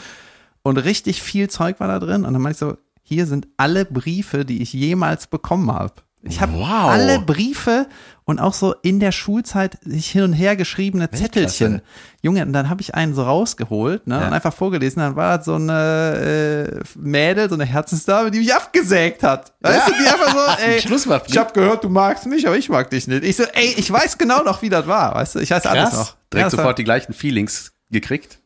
Und 0.63 0.77
richtig 0.79 1.23
viel 1.23 1.49
Zeug 1.49 1.81
war 1.81 1.89
da 1.89 1.99
drin. 1.99 2.25
Und 2.25 2.33
dann 2.35 2.43
meinte 2.43 2.57
ich 2.57 2.59
so, 2.71 2.77
hier 3.03 3.27
sind 3.27 3.49
alle 3.57 3.85
Briefe, 3.87 4.45
die 4.45 4.63
ich 4.63 4.73
jemals 4.73 5.27
bekommen 5.27 5.73
habe. 5.73 5.95
Ich 6.23 6.41
habe 6.41 6.53
Wow. 6.53 6.91
alle 6.91 7.19
Briefe 7.21 7.87
und 8.25 8.39
auch 8.41 8.53
so 8.53 8.75
in 8.83 9.01
der 9.01 9.11
Schulzeit 9.11 9.79
sich 9.83 10.11
hin 10.11 10.23
und 10.23 10.33
her 10.35 10.55
geschriebene 10.55 11.11
Zettelchen. 11.11 11.81
Junge, 12.23 12.45
und 12.45 12.53
dann 12.53 12.69
habe 12.69 12.83
ich 12.83 12.95
einen 12.95 13.15
so 13.15 13.23
rausgeholt 13.23 14.07
ne, 14.07 14.21
Ja. 14.21 14.27
und 14.27 14.35
einfach 14.35 14.53
vorgelesen. 14.53 15.01
Dann 15.01 15.17
war 15.17 15.39
das 15.39 15.47
so 15.47 15.55
eine 15.55 16.71
äh, 16.77 16.99
Mädel, 16.99 17.49
so 17.49 17.55
eine 17.55 17.65
Herzensdame, 17.65 18.31
die 18.31 18.39
mich 18.41 18.55
abgesägt 18.55 19.23
hat. 19.23 19.55
Weißt 19.61 19.89
du, 19.89 19.93
die 19.93 20.07
einfach 20.07 20.33
so, 20.59 20.63
ey, 20.65 20.81
Schluss 20.83 21.07
macht. 21.07 21.25
ich 21.29 21.39
habe 21.39 21.53
gehört, 21.55 21.85
du 21.85 21.89
magst 21.89 22.27
mich, 22.27 22.47
aber 22.47 22.59
ich 22.59 22.69
mag 22.69 22.91
dich 22.91 23.07
nicht. 23.09 23.25
Ich 23.25 23.37
so, 23.37 23.45
ey, 23.45 23.75
ich 23.79 23.91
weiß 23.91 24.19
genau 24.19 24.43
noch, 24.43 24.61
wie 24.61 24.69
das 24.69 24.87
war. 24.87 25.15
Weißt 25.15 25.37
du, 25.37 25.39
ich 25.41 25.51
weiß 25.51 25.65
alles 25.67 25.85
Krass. 25.91 25.99
noch. 25.99 26.17
Direkt 26.33 26.35
Ja, 26.35 26.43
das 26.45 26.53
war- 26.53 26.65
sofort 26.65 26.79
die 26.79 26.85
gleichen 26.85 27.15
Feelings 27.15 27.73
gekriegt. 27.91 28.39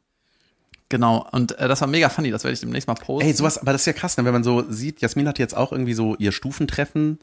Genau, 0.90 1.26
und 1.32 1.58
äh, 1.58 1.66
das 1.66 1.80
war 1.80 1.88
mega 1.88 2.08
funny, 2.08 2.30
das 2.30 2.44
werde 2.44 2.54
ich 2.54 2.60
demnächst 2.60 2.86
mal 2.86 2.94
posten. 2.94 3.26
Ey, 3.26 3.32
sowas, 3.34 3.58
aber 3.58 3.72
das 3.72 3.82
ist 3.82 3.86
ja 3.86 3.92
krass, 3.94 4.16
ne? 4.16 4.24
wenn 4.24 4.32
man 4.32 4.44
so 4.44 4.64
sieht, 4.70 5.00
Jasmin 5.00 5.26
hat 5.26 5.38
jetzt 5.38 5.56
auch 5.56 5.72
irgendwie 5.72 5.94
so 5.94 6.14
ihr 6.18 6.30
Stufentreffen 6.30 7.18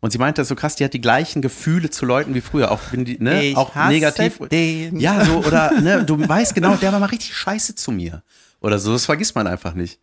und 0.00 0.10
sie 0.12 0.18
meinte, 0.18 0.40
das 0.40 0.48
so 0.48 0.54
krass, 0.54 0.76
die 0.76 0.84
hat 0.84 0.92
die 0.94 1.00
gleichen 1.00 1.42
Gefühle 1.42 1.90
zu 1.90 2.06
Leuten 2.06 2.34
wie 2.34 2.40
früher, 2.40 2.70
auch 2.70 2.80
wenn 2.90 3.04
die, 3.04 3.18
ne, 3.22 3.42
Ich 3.44 3.56
auch 3.56 3.74
negativ. 3.74 4.38
den. 4.50 4.98
Ja, 4.98 5.24
so, 5.24 5.38
oder, 5.38 5.72
ne, 5.80 6.04
du 6.04 6.18
weißt 6.28 6.54
genau, 6.54 6.76
der 6.76 6.92
war 6.92 7.00
mal 7.00 7.06
richtig 7.06 7.34
scheiße 7.34 7.74
zu 7.74 7.92
mir. 7.92 8.22
Oder 8.60 8.78
so, 8.78 8.92
das 8.92 9.04
vergisst 9.06 9.34
man 9.34 9.46
einfach 9.46 9.74
nicht. 9.74 9.98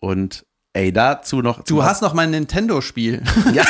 Und, 0.00 0.44
ey, 0.72 0.92
dazu 0.92 1.42
noch. 1.42 1.62
Du 1.64 1.82
hast 1.82 2.02
noch 2.02 2.14
mein 2.14 2.30
Nintendo-Spiel. 2.30 3.22
Ja. 3.52 3.64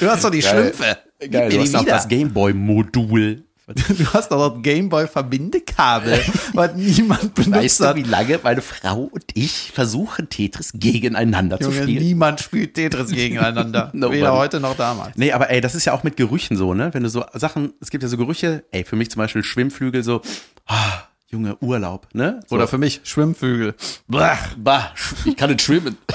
Du 0.00 0.08
hast 0.10 0.24
doch 0.24 0.30
die 0.30 0.40
Geil. 0.40 0.50
Schlümpfe. 0.72 0.98
Gib 1.20 1.32
Geil, 1.32 1.50
du 1.50 1.60
hast 1.60 1.72
noch 1.72 1.82
wieder. 1.82 1.92
das 1.92 2.08
Gameboy-Modul. 2.08 3.44
Du 3.98 4.12
hast 4.12 4.30
doch 4.30 4.54
das 4.54 4.62
Gameboy-Verbindekabel, 4.62 6.20
was 6.54 6.74
niemand 6.74 7.34
benutzt 7.34 7.52
Weißt 7.52 7.80
du, 7.80 7.94
wie 7.96 8.02
lange 8.02 8.40
meine 8.42 8.62
Frau 8.62 9.10
und 9.12 9.24
ich 9.34 9.72
versuchen, 9.72 10.28
Tetris 10.28 10.72
gegeneinander 10.74 11.58
zu 11.58 11.70
Junge, 11.70 11.82
spielen? 11.82 12.02
niemand 12.02 12.40
spielt 12.40 12.74
Tetris 12.74 13.10
gegeneinander. 13.10 13.90
Nobody. 13.94 14.20
Weder 14.20 14.36
heute 14.36 14.60
noch 14.60 14.76
damals. 14.76 15.16
Nee, 15.16 15.32
aber 15.32 15.50
ey, 15.50 15.60
das 15.60 15.74
ist 15.74 15.84
ja 15.84 15.92
auch 15.92 16.02
mit 16.02 16.16
Gerüchen 16.16 16.56
so, 16.56 16.74
ne? 16.74 16.92
Wenn 16.92 17.02
du 17.02 17.08
so 17.08 17.24
Sachen, 17.34 17.72
es 17.80 17.90
gibt 17.90 18.02
ja 18.02 18.08
so 18.08 18.16
Gerüche, 18.16 18.64
ey, 18.70 18.84
für 18.84 18.96
mich 18.96 19.10
zum 19.10 19.20
Beispiel 19.20 19.42
Schwimmflügel 19.42 20.02
so, 20.02 20.22
ah, 20.66 21.02
Junge, 21.30 21.56
Urlaub, 21.60 22.08
ne? 22.12 22.40
So, 22.48 22.56
Oder 22.56 22.66
für 22.66 22.76
mich 22.78 23.00
Schwimmvögel. 23.04 23.74
bah, 24.08 24.36
bah, 24.56 24.92
ich 25.24 25.36
kann 25.36 25.50
nicht 25.50 25.62
schwimmen. 25.62 25.96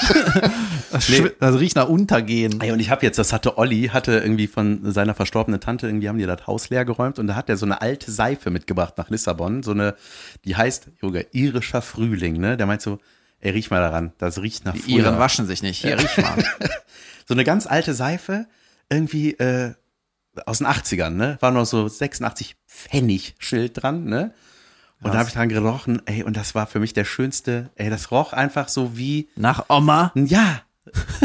Das, 0.91 1.09
Nee. 1.09 1.31
das 1.39 1.59
riecht 1.59 1.75
nach 1.75 1.89
Untergehen. 1.89 2.61
Ey, 2.61 2.71
und 2.71 2.79
ich 2.79 2.89
habe 2.89 3.05
jetzt, 3.05 3.17
das 3.17 3.33
hatte 3.33 3.57
Olli, 3.57 3.89
hatte 3.91 4.13
irgendwie 4.19 4.47
von 4.47 4.91
seiner 4.91 5.13
verstorbenen 5.13 5.59
Tante, 5.59 5.87
irgendwie 5.87 6.07
haben 6.07 6.17
die 6.17 6.25
das 6.25 6.47
Haus 6.47 6.69
leer 6.69 6.85
geräumt 6.85 7.19
und 7.19 7.27
da 7.27 7.35
hat 7.35 7.49
er 7.49 7.57
so 7.57 7.65
eine 7.65 7.81
alte 7.81 8.11
Seife 8.11 8.49
mitgebracht 8.49 8.93
nach 8.97 9.09
Lissabon, 9.09 9.61
so 9.63 9.71
eine, 9.71 9.95
die 10.45 10.55
heißt, 10.55 10.89
Junge, 11.01 11.25
irischer 11.31 11.81
Frühling, 11.81 12.37
ne? 12.39 12.55
Der 12.55 12.65
meint 12.65 12.81
so, 12.81 12.99
ey, 13.41 13.51
riech 13.51 13.71
mal 13.71 13.81
daran, 13.81 14.13
das 14.19 14.41
riecht 14.41 14.63
nach 14.63 14.73
Die 14.73 14.79
früher. 14.79 14.97
Iren 14.99 15.19
waschen 15.19 15.47
sich 15.47 15.63
nicht. 15.63 15.79
Hier, 15.81 15.97
riech 15.99 16.17
mal. 16.17 16.43
So 17.27 17.33
eine 17.33 17.43
ganz 17.43 17.65
alte 17.65 17.93
Seife, 17.95 18.45
irgendwie 18.87 19.31
äh, 19.31 19.73
aus 20.45 20.59
den 20.59 20.67
80ern, 20.67 21.09
ne? 21.09 21.37
War 21.41 21.49
noch 21.51 21.65
so 21.65 21.87
86 21.87 22.55
Pfennig 22.67 23.33
Schild 23.39 23.81
dran, 23.81 24.05
ne? 24.05 24.31
Und 25.05 25.13
da 25.13 25.19
habe 25.19 25.29
ich 25.29 25.35
dran 25.35 25.49
gerochen, 25.49 26.01
ey, 26.05 26.23
und 26.23 26.35
das 26.35 26.55
war 26.55 26.67
für 26.67 26.79
mich 26.79 26.93
der 26.93 27.05
schönste, 27.05 27.69
ey, 27.75 27.89
das 27.89 28.11
roch 28.11 28.33
einfach 28.33 28.67
so 28.69 28.97
wie, 28.97 29.29
Nach 29.35 29.65
Oma. 29.69 30.11
ja, 30.15 30.61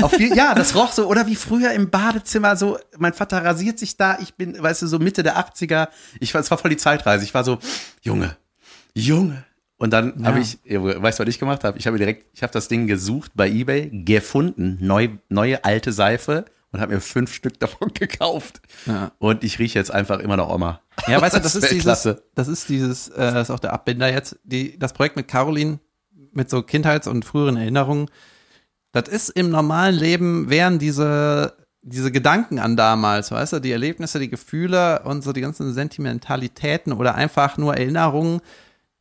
auf 0.00 0.12
viel, 0.12 0.34
ja, 0.36 0.54
das 0.54 0.74
roch 0.74 0.92
so, 0.92 1.06
oder 1.06 1.26
wie 1.26 1.36
früher 1.36 1.72
im 1.72 1.90
Badezimmer, 1.90 2.56
so, 2.56 2.78
mein 2.98 3.12
Vater 3.12 3.44
rasiert 3.44 3.78
sich 3.78 3.96
da, 3.96 4.18
ich 4.20 4.34
bin, 4.34 4.60
weißt 4.62 4.82
du, 4.82 4.86
so 4.86 4.98
Mitte 4.98 5.22
der 5.22 5.38
80er, 5.38 5.88
ich 6.18 6.32
war, 6.34 6.40
es 6.40 6.50
war 6.50 6.58
voll 6.58 6.70
die 6.70 6.76
Zeitreise, 6.76 7.24
ich 7.24 7.34
war 7.34 7.44
so, 7.44 7.58
Junge, 8.02 8.36
Junge. 8.94 9.44
Und 9.78 9.92
dann 9.94 10.20
Ja. 10.20 10.26
habe 10.26 10.40
ich, 10.40 10.58
weißt 10.64 11.18
du, 11.18 11.22
was 11.22 11.28
ich 11.28 11.38
gemacht 11.38 11.64
habe? 11.64 11.78
Ich 11.78 11.86
habe 11.86 11.96
direkt, 11.96 12.26
ich 12.34 12.42
habe 12.42 12.52
das 12.52 12.68
Ding 12.68 12.86
gesucht 12.86 13.32
bei 13.34 13.48
Ebay, 13.48 13.88
gefunden, 14.04 14.76
neu, 14.80 15.08
neue 15.30 15.64
alte 15.64 15.92
Seife 15.92 16.44
und 16.72 16.80
habe 16.80 16.94
mir 16.94 17.00
fünf 17.00 17.32
Stück 17.34 17.58
davon 17.60 17.88
gekauft. 17.94 18.60
Ja. 18.86 19.12
Und 19.18 19.44
ich 19.44 19.58
rieche 19.58 19.78
jetzt 19.78 19.90
einfach 19.90 20.20
immer 20.20 20.36
noch 20.36 20.48
Oma. 20.50 20.80
Ja, 21.08 21.20
weißt 21.20 21.36
du, 21.36 21.40
das, 21.40 21.54
ist 21.54 21.62
dieses, 21.64 21.72
Weltklasse. 21.72 22.22
das 22.34 22.48
ist 22.48 22.68
dieses, 22.68 23.08
äh, 23.08 23.32
das 23.32 23.48
ist 23.48 23.50
auch 23.54 23.60
der 23.60 23.72
Abbinder 23.72 24.10
jetzt, 24.12 24.38
die, 24.44 24.78
das 24.78 24.92
Projekt 24.92 25.16
mit 25.16 25.28
Caroline, 25.28 25.78
mit 26.32 26.48
so 26.50 26.62
Kindheits- 26.62 27.08
und 27.08 27.24
früheren 27.24 27.56
Erinnerungen, 27.56 28.08
das 28.92 29.08
ist 29.08 29.28
im 29.30 29.50
normalen 29.50 29.94
Leben, 29.94 30.50
wären 30.50 30.78
diese, 30.80 31.56
diese 31.82 32.10
Gedanken 32.12 32.58
an 32.58 32.76
damals, 32.76 33.30
weißt 33.30 33.54
du, 33.54 33.60
die 33.60 33.70
Erlebnisse, 33.72 34.18
die 34.18 34.28
Gefühle 34.30 35.02
und 35.04 35.22
so 35.22 35.32
die 35.32 35.40
ganzen 35.40 35.72
Sentimentalitäten 35.72 36.92
oder 36.92 37.14
einfach 37.14 37.56
nur 37.56 37.76
Erinnerungen, 37.76 38.40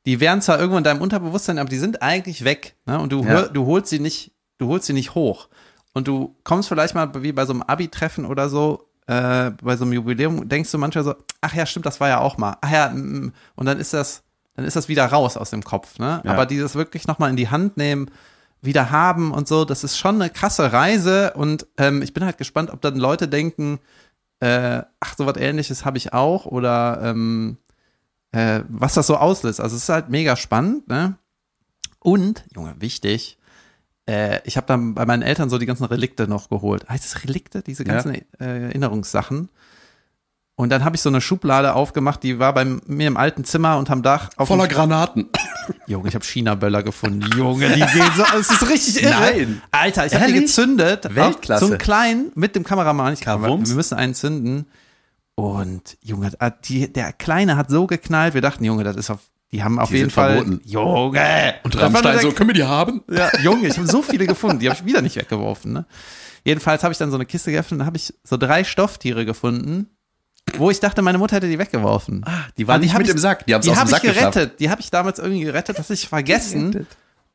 die 0.05 0.20
wären 0.20 0.41
zwar 0.41 0.57
irgendwo 0.59 0.78
in 0.78 0.84
deinem 0.84 1.01
Unterbewusstsein, 1.01 1.59
aber 1.59 1.70
die 1.70 1.78
sind 1.78 2.01
eigentlich 2.01 2.43
weg, 2.45 2.76
ne? 2.86 2.99
Und 2.99 3.11
du, 3.11 3.24
Ja. 3.24 3.43
du 3.47 3.65
holst 3.65 3.89
sie 3.89 3.99
nicht, 3.99 4.32
du 4.57 4.67
holst 4.67 4.86
sie 4.88 4.93
nicht 4.93 5.13
hoch. 5.15 5.49
Und 6.00 6.08
du 6.08 6.34
kommst 6.45 6.70
vielleicht 6.70 6.95
mal 6.95 7.12
wie 7.22 7.34
bei 7.34 7.45
so 7.45 7.52
einem 7.52 7.62
Abi-Treffen 7.62 8.26
oder 8.26 8.47
so, 8.47 8.88
äh, 9.08 9.52
bei 9.62 9.76
so 9.76 9.84
einem 9.84 9.91
Jubiläum, 9.91 10.47
denkst 10.47 10.72
du 10.72 10.78
manchmal 10.78 11.04
so, 11.04 11.14
ach 11.41 11.54
ja, 11.54 11.66
stimmt, 11.66 11.86
das 11.86 12.00
war 12.00 12.08
ja 12.08 12.20
auch 12.22 12.38
mal. 12.38 12.56
Ach 12.62 12.72
ja, 12.72 12.88
mm, 12.88 13.34
und 13.56 13.66
dann 13.66 13.78
ist 13.82 13.93
das, 13.93 14.24
dann 14.56 14.64
ist 14.64 14.78
das 14.78 14.88
wieder 14.88 15.06
raus 15.08 15.36
aus 15.36 15.50
dem 15.50 15.62
Kopf, 15.62 16.00
ne? 16.00 16.22
Ja. 16.24 16.32
Aber 16.32 16.45
dieses 16.45 16.76
wirklich 16.76 17.06
nochmal 17.06 17.30
in 17.32 17.36
die 17.36 17.50
Hand 17.50 17.76
nehmen, 17.76 18.10
wieder 18.62 18.91
haben 18.91 19.34
und 19.34 19.50
so, 19.50 19.66
das 19.66 19.84
ist 19.84 19.97
schon 19.97 20.22
eine 20.22 20.30
krasse 20.30 20.72
Reise 20.72 21.34
und 21.34 21.68
ähm, 21.76 22.02
ich 22.02 22.14
bin 22.14 22.24
halt 22.24 22.38
gespannt, 22.38 22.72
ob 22.72 22.80
dann 22.80 22.95
Leute 22.95 23.28
denken, 23.28 23.80
äh, 24.39 24.84
ach, 25.02 25.18
so 25.18 25.26
was 25.26 25.36
ähnliches 25.36 25.84
habe 25.84 25.97
ich 25.97 26.14
auch 26.14 26.45
oder 26.45 27.02
ähm, 27.04 27.58
äh, 28.32 28.62
was 28.70 28.93
das 28.93 29.08
so 29.08 29.18
auslöst. 29.18 29.60
Also 29.60 29.76
es 29.76 29.84
ist 29.84 29.89
halt 29.89 30.08
mega 30.08 30.38
spannend, 30.38 30.88
ne? 30.88 31.18
Und, 32.00 32.45
Junge, 32.56 32.76
wichtig, 32.80 33.38
äh, 34.10 34.41
ich 34.45 34.57
habe 34.57 34.66
dann 34.68 34.95
bei 34.95 35.05
meinen 35.05 35.22
Eltern 35.22 35.49
so 35.49 35.57
die 35.57 35.66
ganzen 35.66 35.86
Relikte 35.86 36.28
noch 36.28 36.49
geholt. 36.49 36.88
Heißt 36.89 37.05
es 37.05 37.24
Relikte? 37.24 37.62
Diese 37.62 37.86
Ja. 37.86 37.93
ganzen 37.93 38.16
äh, 38.16 38.24
Erinnerungssachen. 38.39 39.49
Und 40.55 40.70
dann 40.72 40.84
habe 40.84 40.97
ich 40.97 41.01
so 41.01 41.07
eine 41.07 41.22
Schublade 41.22 41.74
aufgemacht, 41.74 42.22
die 42.22 42.38
war 42.38 42.53
bei 42.53 42.66
mir 42.66 43.07
im 43.07 43.16
alten 43.16 43.45
Zimmer 43.45 43.78
unterm 43.78 44.01
Dach. 44.03 44.30
Auf 44.36 44.49
Voller 44.49 44.68
Granaten. 44.68 45.30
Junge, 45.88 46.10
ich 46.10 46.16
habe 46.16 46.26
China-Böller 46.26 46.84
gefunden. 46.84 47.30
Junge, 47.38 47.70
die 47.70 47.80
gehen 47.80 48.12
so. 48.18 48.24
Es 48.38 48.49
ist 48.49 48.70
richtig 48.70 49.03
irre. 49.03 49.14
Nein. 49.22 49.62
Alter, 49.72 50.05
ich 50.05 50.16
habe 50.16 50.26
die 50.26 50.34
gezündet. 50.34 51.16
Weltklasse. 51.16 51.66
So 51.66 51.72
einen 51.72 51.80
kleinen 51.80 52.32
mit 52.36 52.55
dem 52.57 52.66
Kameramann. 52.66 53.14
Ich 53.14 53.22
kann, 53.22 53.41
wir 53.41 53.55
müssen 53.57 53.97
einen 53.97 54.16
zünden. 54.16 54.66
Und 55.36 55.97
Junge, 56.01 56.32
ah, 56.39 56.49
die, 56.49 56.91
der 56.91 57.14
Kleine 57.14 57.55
hat 57.55 57.70
so 57.70 57.88
geknallt. 57.88 58.34
Wir 58.34 58.41
dachten, 58.41 58.66
Junge, 58.66 58.84
das 58.84 58.97
ist 58.97 59.10
auf. 59.10 59.20
Die 59.52 59.64
haben 59.64 59.80
auf 59.80 59.89
Die 59.89 59.97
jeden 59.97 60.10
Fall. 60.12 60.36
verboten. 60.38 60.62
Junge. 60.66 61.56
Und 61.64 61.80
Rammstein 61.82 62.20
so, 62.20 62.32
können 62.32 62.50
wir 62.50 62.54
die 62.54 62.64
haben? 62.64 63.02
ja, 63.10 63.30
Junge, 63.41 63.68
ich 63.68 63.78
habe 63.78 63.88
so 63.88 64.02
viele 64.04 64.28
gefunden, 64.28 64.60
die 64.60 64.70
habe 64.70 64.78
ich 64.80 64.86
wieder 64.86 65.02
nicht 65.02 65.16
weggeworfen. 65.16 65.74
Ne? 65.74 65.86
Jedenfalls 66.43 66.84
habe 66.84 66.91
ich 66.91 66.97
dann 67.00 67.10
so 67.10 67.18
eine 67.18 67.26
Kiste 67.26 67.52
geöffnet 67.52 67.80
und 67.82 67.86
habe 67.86 67.97
ich 67.97 68.14
so 68.24 68.38
drei 68.38 68.64
Stofftiere 68.64 69.26
gefunden, 69.26 69.88
wo 70.58 70.70
ich 70.70 70.80
dachte, 70.80 71.02
meine 71.02 71.18
Mutter 71.18 71.36
hätte 71.38 71.47
die 71.47 71.58
weggeworfen. 71.60 72.24
Ah, 72.26 72.45
die 72.58 72.68
waren 72.68 72.76
Aber 72.76 72.84
nicht 72.84 72.97
mit 72.97 73.08
ich- 73.08 73.14
im 73.14 73.18
Sack, 73.18 73.45
die 73.47 73.54
haben 73.56 73.62
es 73.62 73.66
Die 73.66 73.72
aus 73.72 73.76
dem 73.76 73.80
habe 73.80 73.89
ich 73.89 73.95
Sack 73.95 74.02
geschafft. 74.04 74.34
gerettet. 74.36 74.60
Die 74.60 74.70
habe 74.70 74.82
ich 74.82 74.91
damals 74.91 75.20
irgendwie 75.20 75.43
gerettet, 75.43 75.80
das 75.80 75.88
hab 75.89 75.93
ich 75.95 76.08
vergessen. 76.08 76.88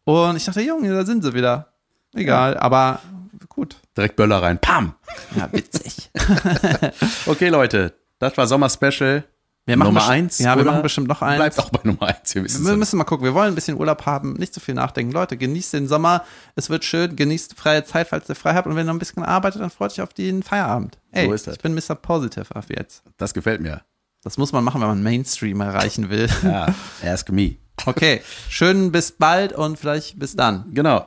Und 0.05 0.37
ich 0.37 0.45
dachte, 0.45 0.61
Junge, 0.61 0.93
da 0.93 1.05
sind 1.05 1.25
sie 1.25 1.35
wieder. 1.35 1.73
Egal, 2.15 2.57
aber 2.59 3.01
gut. 3.49 3.77
Direkt 3.97 4.15
Böller 4.17 4.41
rein. 4.43 4.59
Pam! 4.61 4.95
Ja, 5.37 5.49
witzig. 5.53 6.11
Okay, 7.27 7.49
Leute, 7.49 7.93
das 8.19 8.37
war 8.37 8.47
Sommer-Special. 8.47 9.25
Wir 9.67 9.77
machen 9.79 9.95
Nummer 9.95 10.09
eins. 10.09 10.39
Ja, 10.41 10.57
wir 10.59 10.65
machen 10.65 10.83
bestimmt 10.83 11.09
noch 11.09 11.23
eins. 11.23 11.37
Bleibt 11.37 11.59
auch 11.59 11.71
bei 11.71 11.81
Nummer 11.85 12.03
eins. 12.09 12.35
Wir 12.35 12.45
wissen 12.45 12.67
Wir 12.67 12.77
müssen 12.77 12.99
mal 12.99 13.05
gucken. 13.05 13.25
Wir 13.25 13.33
wollen 13.33 13.49
ein 13.53 13.55
bisschen 13.55 13.79
Urlaub 13.79 14.05
haben, 14.05 14.35
nicht 14.35 14.53
zu 14.53 14.61
viel 14.61 14.75
nachdenken. 14.75 15.11
Leute, 15.13 15.37
genießt 15.39 15.73
den 15.73 15.89
Sommer. 15.89 16.25
Es 16.55 16.69
wird 16.69 16.85
schön. 16.85 17.17
Genießt 17.17 17.55
freie 17.59 17.83
Zeit, 17.85 18.09
falls 18.09 18.29
ihr 18.29 18.35
frei 18.35 18.55
habt. 18.55 18.67
Und 18.67 18.77
wenn 18.77 18.83
ihr 18.83 18.89
noch 18.89 18.95
ein 18.95 18.99
bisschen 18.99 19.23
arbeitet, 19.25 19.63
dann 19.63 19.71
freut 19.71 19.93
euch 19.93 20.03
auf 20.03 20.13
den 20.13 20.43
Feierabend. 20.43 20.99
Ey, 21.13 21.27
So 21.27 21.33
ist 21.33 21.47
das. 21.47 21.57
ich 21.57 21.63
bin 21.63 21.75
Mr. 21.75 21.95
Positive 21.95 22.55
ab 22.55 22.67
jetzt. 22.69 23.03
Das 23.17 23.33
gefällt 23.33 23.63
mir. 23.63 23.81
Das 24.23 24.37
muss 24.37 24.53
man 24.53 24.65
machen, 24.65 24.81
wenn 24.83 24.89
man 24.89 25.03
Mainstream 25.03 25.61
erreichen 25.61 26.11
will. 26.11 26.29
Ja, 26.43 26.75
ask 27.03 27.31
me. 27.31 27.57
Okay, 27.87 28.21
schön 28.51 28.93
bis 28.93 29.13
bald 29.13 29.53
und 29.55 29.79
vielleicht 29.79 30.19
bis 30.19 30.37
dann. 30.37 30.67
Genau. 30.75 31.07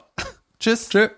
Tschüss. 0.59 0.89
Tschö. 0.89 1.09